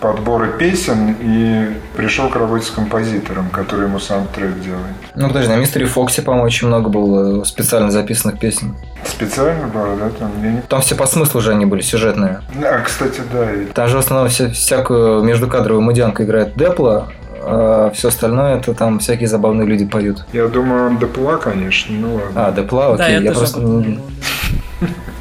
подбора 0.00 0.46
песен 0.48 1.16
и 1.20 1.74
пришел 1.96 2.28
к 2.28 2.36
работе 2.36 2.66
с 2.66 2.70
композитором, 2.70 3.50
который 3.50 3.86
ему 3.86 3.98
саундтрек 3.98 4.60
делает. 4.60 4.94
Ну, 5.16 5.28
подожди, 5.28 5.48
на 5.52 5.56
Мистере 5.56 5.86
Фоксе, 5.86 6.22
по-моему, 6.22 6.46
очень 6.46 6.66
много 6.66 6.88
было 6.90 7.44
специально 7.44 7.90
записанных 7.90 8.38
песен. 8.40 8.74
Специально 9.04 9.68
было, 9.68 9.96
да? 9.96 10.10
Там, 10.18 10.30
я 10.42 10.50
не... 10.52 10.60
Там 10.62 10.80
все 10.80 10.96
по 10.96 11.06
смыслу 11.06 11.40
же 11.40 11.52
они 11.52 11.66
были 11.66 11.82
сюжетные. 11.82 12.40
А, 12.62 12.80
кстати, 12.80 13.20
да. 13.32 13.52
и- 13.52 13.66
Там 13.66 13.88
же 13.88 13.96
в 13.96 14.00
основном 14.00 14.28
вся- 14.28 14.50
всякую 14.50 15.22
междукадровую 15.22 15.82
мудянку 15.82 16.24
играет 16.24 16.56
Депла, 16.56 17.08
а 17.46 17.90
все 17.94 18.08
остальное 18.08 18.56
это 18.56 18.74
там 18.74 18.98
всякие 18.98 19.28
забавные 19.28 19.68
люди 19.68 19.86
поют. 19.86 20.24
Я 20.32 20.48
думаю, 20.48 20.86
он 20.86 20.98
допла, 20.98 21.36
конечно, 21.36 21.94
ну 21.96 22.14
ладно. 22.16 22.46
А, 22.46 22.52
Депла, 22.52 22.86
окей, 22.94 22.98
да, 22.98 23.08
я, 23.08 23.32
тоже 23.32 23.38
просто... 23.38 23.60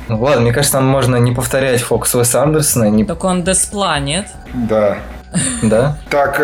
Ну, 0.10 0.22
ладно, 0.22 0.42
мне 0.42 0.52
кажется, 0.52 0.78
там 0.80 0.86
можно 0.86 1.16
не 1.16 1.32
повторять 1.32 1.82
фокус 1.82 2.14
Уэса 2.14 2.44
Андерсона, 2.44 2.90
не... 2.90 3.06
Так 3.06 3.24
он 3.24 3.44
Деспла, 3.44 4.00
нет? 4.00 4.28
Да. 4.54 4.98
да? 5.62 5.98
Так, 6.10 6.40
э, 6.40 6.44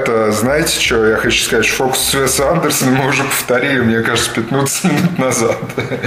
это, 0.00 0.32
знаете 0.32 0.78
что, 0.80 1.06
я 1.06 1.16
хочу 1.16 1.42
сказать, 1.44 1.66
фокус 1.66 1.98
с 1.98 2.14
Уэса 2.14 2.50
Андерсона 2.50 2.90
мы 2.92 3.08
уже 3.08 3.24
повторили, 3.24 3.80
мне 3.80 4.00
кажется, 4.00 4.30
15 4.32 4.84
минут 4.84 5.18
назад. 5.18 5.56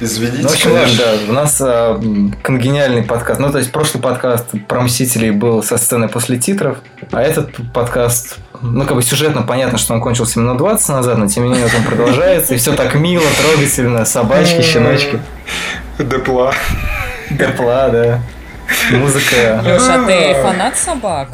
Извините, 0.00 0.42
Ну, 0.42 0.48
в 0.48 0.52
общем, 0.52 0.70
конечно. 0.70 0.96
да, 1.04 1.12
у 1.28 1.32
нас 1.32 1.60
м, 1.60 2.32
конгениальный 2.42 3.02
подкаст. 3.02 3.40
Ну, 3.40 3.50
то 3.50 3.58
есть, 3.58 3.72
прошлый 3.72 4.00
подкаст 4.00 4.46
про 4.68 4.80
Мстителей 4.82 5.32
был 5.32 5.60
со 5.64 5.76
сцены 5.76 6.08
после 6.08 6.38
титров, 6.38 6.78
а 7.10 7.20
этот 7.20 7.50
подкаст, 7.72 8.36
ну, 8.62 8.84
как 8.84 8.94
бы 8.94 9.02
сюжетно 9.02 9.42
понятно, 9.42 9.76
что 9.76 9.94
он 9.94 10.00
кончился 10.00 10.38
минут 10.38 10.58
20 10.58 10.88
назад, 10.90 11.18
но 11.18 11.26
тем 11.26 11.44
не 11.44 11.50
менее 11.50 11.66
он 11.76 11.82
продолжается, 11.82 12.54
и 12.54 12.58
все 12.58 12.74
так 12.76 12.94
мило, 12.94 13.24
трогательно, 13.42 14.04
собачки, 14.04 14.62
щеночки, 14.62 15.18
Депла. 15.98 16.52
тепла, 17.36 17.88
да, 17.88 18.20
музыка. 18.92 19.60
Леша, 19.64 20.02
а 20.02 20.06
ты 20.06 20.34
фанат 20.42 20.76
собак? 20.76 21.28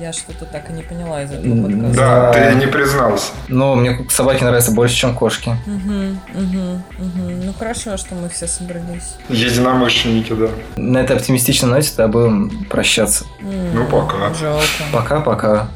Я 0.00 0.12
что-то 0.12 0.46
так 0.46 0.68
и 0.68 0.72
не 0.72 0.82
поняла 0.82 1.22
из 1.22 1.30
этого 1.30 1.62
подкаста. 1.62 1.96
Да, 1.96 2.32
ты 2.32 2.54
не 2.56 2.66
признался. 2.66 3.30
Ну, 3.46 3.76
мне 3.76 4.04
собаки 4.10 4.42
нравятся 4.42 4.72
больше, 4.72 4.96
чем 4.96 5.14
кошки. 5.14 5.56
Мгм, 5.64 6.18
мгм, 6.34 6.82
мгм. 6.98 7.46
Ну 7.46 7.54
хорошо, 7.56 7.96
что 7.96 8.16
мы 8.16 8.28
все 8.28 8.48
собрались. 8.48 9.14
Единомышленники, 9.28 10.32
да. 10.32 10.48
На 10.76 10.98
этой 10.98 11.16
оптимистичной 11.16 11.70
ноте 11.70 11.90
тогда 11.90 12.08
будем 12.08 12.64
прощаться. 12.64 13.26
Ну, 13.40 13.84
пока. 13.86 14.34
Жалко. 14.34 14.64
Пока-пока. 14.92 15.68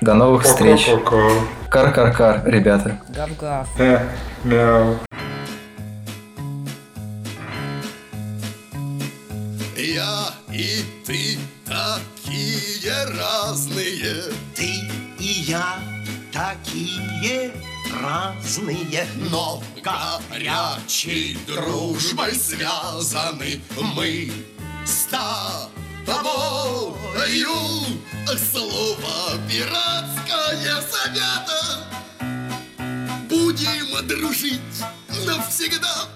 До 0.00 0.14
новых 0.14 0.42
встреч. 0.42 0.86
Пока-пока. 0.86 1.18
Кар-кар-кар, 1.68 2.42
ребята. 2.46 2.98
Гав-гав. 3.08 3.68
Э, 3.78 4.00
мяу. 4.42 4.96
Я 9.84 10.34
и 10.50 10.82
ты 11.04 11.38
такие 11.66 13.04
разные. 13.04 14.32
Ты 14.54 14.80
и 15.18 15.44
я 15.46 15.78
такие 16.32 17.52
разные, 17.92 19.06
Но 19.30 19.62
горячей 19.82 21.36
дружбой 21.46 22.34
связаны 22.34 23.60
мы 23.94 24.32
с 24.86 25.04
тобою. 25.10 26.96
Слово 28.50 29.38
пиратское 29.50 30.80
завято. 30.80 31.84
Будем 33.28 34.06
дружить 34.06 34.60
навсегда. 35.26 36.08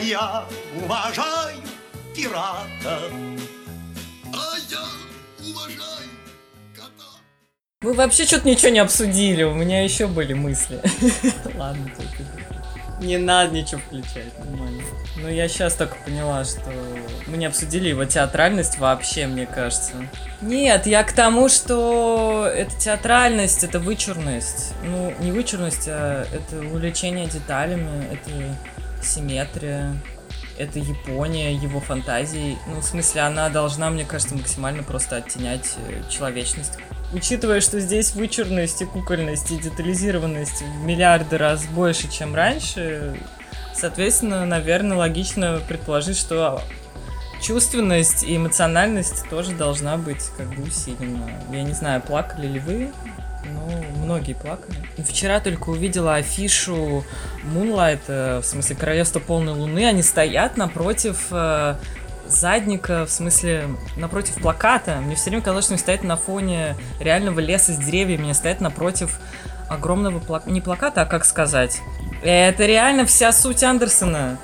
я 0.00 0.46
уважаю 0.74 1.68
пирата. 2.18 2.98
А 4.32 4.56
я 4.68 4.84
уважаю 5.40 6.08
кота. 6.74 7.10
Вы 7.80 7.94
вообще 7.94 8.24
что-то 8.24 8.48
ничего 8.48 8.70
не 8.70 8.80
обсудили, 8.80 9.44
у 9.44 9.54
меня 9.54 9.84
еще 9.84 10.08
были 10.08 10.32
мысли. 10.32 10.80
Ладно, 11.54 11.90
только. 11.96 12.28
Не 13.00 13.16
надо 13.16 13.54
ничего 13.54 13.80
включать, 13.80 14.36
нормально. 14.40 14.82
Ну, 15.18 15.28
я 15.28 15.46
сейчас 15.46 15.74
только 15.74 15.94
поняла, 16.04 16.44
что 16.44 16.72
мы 17.28 17.36
не 17.36 17.46
обсудили 17.46 17.90
его 17.90 18.04
театральность 18.04 18.78
вообще, 18.78 19.28
мне 19.28 19.46
кажется. 19.46 19.92
Нет, 20.40 20.86
я 20.86 21.04
к 21.04 21.12
тому, 21.12 21.48
что 21.48 22.50
это 22.52 22.76
театральность, 22.76 23.62
это 23.62 23.78
вычурность. 23.78 24.74
Ну, 24.82 25.14
не 25.20 25.30
вычурность, 25.30 25.86
а 25.86 26.26
это 26.32 26.58
увлечение 26.58 27.28
деталями, 27.28 28.04
это 28.10 28.56
симметрия, 29.00 29.94
это 30.58 30.78
Япония, 30.78 31.54
его 31.54 31.80
фантазии. 31.80 32.58
Ну, 32.66 32.80
в 32.80 32.84
смысле, 32.84 33.22
она 33.22 33.48
должна, 33.48 33.90
мне 33.90 34.04
кажется, 34.04 34.34
максимально 34.34 34.82
просто 34.82 35.16
оттенять 35.16 35.76
э, 35.76 36.02
человечность. 36.10 36.78
Учитывая, 37.12 37.60
что 37.60 37.80
здесь 37.80 38.14
вычурность 38.14 38.82
и 38.82 38.84
кукольность 38.84 39.50
и 39.50 39.56
детализированность 39.56 40.60
в 40.60 40.84
миллиарды 40.84 41.38
раз 41.38 41.64
больше, 41.66 42.10
чем 42.10 42.34
раньше, 42.34 43.18
соответственно, 43.74 44.44
наверное, 44.44 44.96
логично 44.96 45.60
предположить, 45.66 46.18
что 46.18 46.60
чувственность 47.40 48.24
и 48.24 48.36
эмоциональность 48.36 49.28
тоже 49.30 49.52
должна 49.52 49.96
быть 49.96 50.24
как 50.36 50.48
бы 50.54 50.64
усилена. 50.64 51.30
Я 51.50 51.62
не 51.62 51.72
знаю, 51.72 52.02
плакали 52.02 52.46
ли 52.46 52.58
вы, 52.58 52.92
но 53.44 54.04
многие 54.04 54.34
плакали. 54.34 54.76
Вчера 54.98 55.40
только 55.40 55.70
увидела 55.70 56.16
афишу 56.16 57.04
Moonlight, 57.44 58.00
э, 58.08 58.38
в 58.40 58.44
смысле 58.44 58.76
Королевство 58.76 59.20
полной 59.20 59.52
луны. 59.52 59.86
Они 59.86 60.02
стоят 60.02 60.56
напротив 60.56 61.26
э, 61.30 61.76
задника, 62.26 63.06
в 63.06 63.10
смысле, 63.10 63.68
напротив 63.96 64.34
плаката. 64.34 65.00
Мне 65.00 65.14
все 65.14 65.30
время 65.30 65.42
казалось, 65.42 65.64
что 65.64 65.74
они 65.74 65.80
стоят 65.80 66.02
на 66.02 66.16
фоне 66.16 66.76
реального 67.00 67.40
леса 67.40 67.72
с 67.72 67.78
деревьями, 67.78 68.24
они 68.24 68.34
стоят 68.34 68.60
напротив 68.60 69.18
огромного 69.68 70.18
плаката. 70.18 70.50
Не 70.50 70.60
плаката, 70.60 71.02
а 71.02 71.06
как 71.06 71.24
сказать? 71.24 71.80
Это 72.22 72.66
реально 72.66 73.06
вся 73.06 73.32
суть 73.32 73.62
Андерсона. 73.62 74.38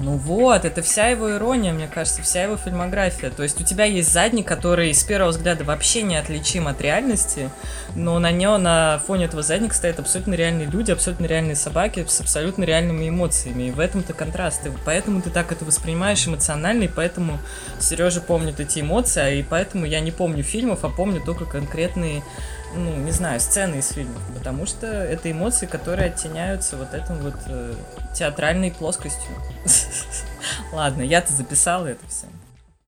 Ну 0.00 0.16
вот, 0.16 0.64
это 0.64 0.82
вся 0.82 1.08
его 1.08 1.32
ирония, 1.32 1.72
мне 1.72 1.86
кажется, 1.86 2.22
вся 2.22 2.42
его 2.42 2.56
фильмография. 2.56 3.30
То 3.30 3.42
есть 3.42 3.60
у 3.60 3.64
тебя 3.64 3.84
есть 3.84 4.12
задник, 4.12 4.46
который 4.46 4.92
с 4.92 5.04
первого 5.04 5.30
взгляда 5.30 5.64
вообще 5.64 6.02
не 6.02 6.16
отличим 6.16 6.66
от 6.66 6.80
реальности, 6.80 7.48
но 7.94 8.18
на 8.18 8.32
нем, 8.32 8.62
на 8.62 9.00
фоне 9.06 9.26
этого 9.26 9.42
задника 9.42 9.74
стоят 9.74 10.00
абсолютно 10.00 10.34
реальные 10.34 10.66
люди, 10.66 10.90
абсолютно 10.90 11.26
реальные 11.26 11.56
собаки 11.56 12.04
с 12.08 12.20
абсолютно 12.20 12.64
реальными 12.64 13.08
эмоциями. 13.08 13.64
И 13.64 13.70
в 13.70 13.78
этом-то 13.78 14.14
контраст. 14.14 14.66
И 14.66 14.70
поэтому 14.84 15.22
ты 15.22 15.30
так 15.30 15.52
это 15.52 15.64
воспринимаешь 15.64 16.26
эмоционально, 16.26 16.84
и 16.84 16.88
поэтому 16.88 17.38
Сережа 17.78 18.20
помнит 18.20 18.58
эти 18.58 18.80
эмоции, 18.80 19.20
а 19.22 19.30
и 19.30 19.42
поэтому 19.42 19.86
я 19.86 20.00
не 20.00 20.10
помню 20.10 20.42
фильмов, 20.42 20.84
а 20.84 20.88
помню 20.88 21.20
только 21.20 21.44
конкретные 21.44 22.22
ну, 22.76 22.96
не 22.96 23.12
знаю, 23.12 23.38
сцены 23.38 23.76
из 23.76 23.92
фильмов, 23.92 24.20
потому 24.36 24.66
что 24.66 24.86
это 24.86 25.30
эмоции, 25.30 25.66
которые 25.66 26.08
оттеняются 26.08 26.76
вот 26.76 26.92
этим 26.92 27.18
вот 27.18 27.36
э, 27.46 27.74
театральной 28.14 28.70
плоскостью. 28.70 29.30
Ладно, 30.72 31.02
я-то 31.02 31.32
записала 31.32 31.86
это 31.86 32.06
все. 32.08 32.26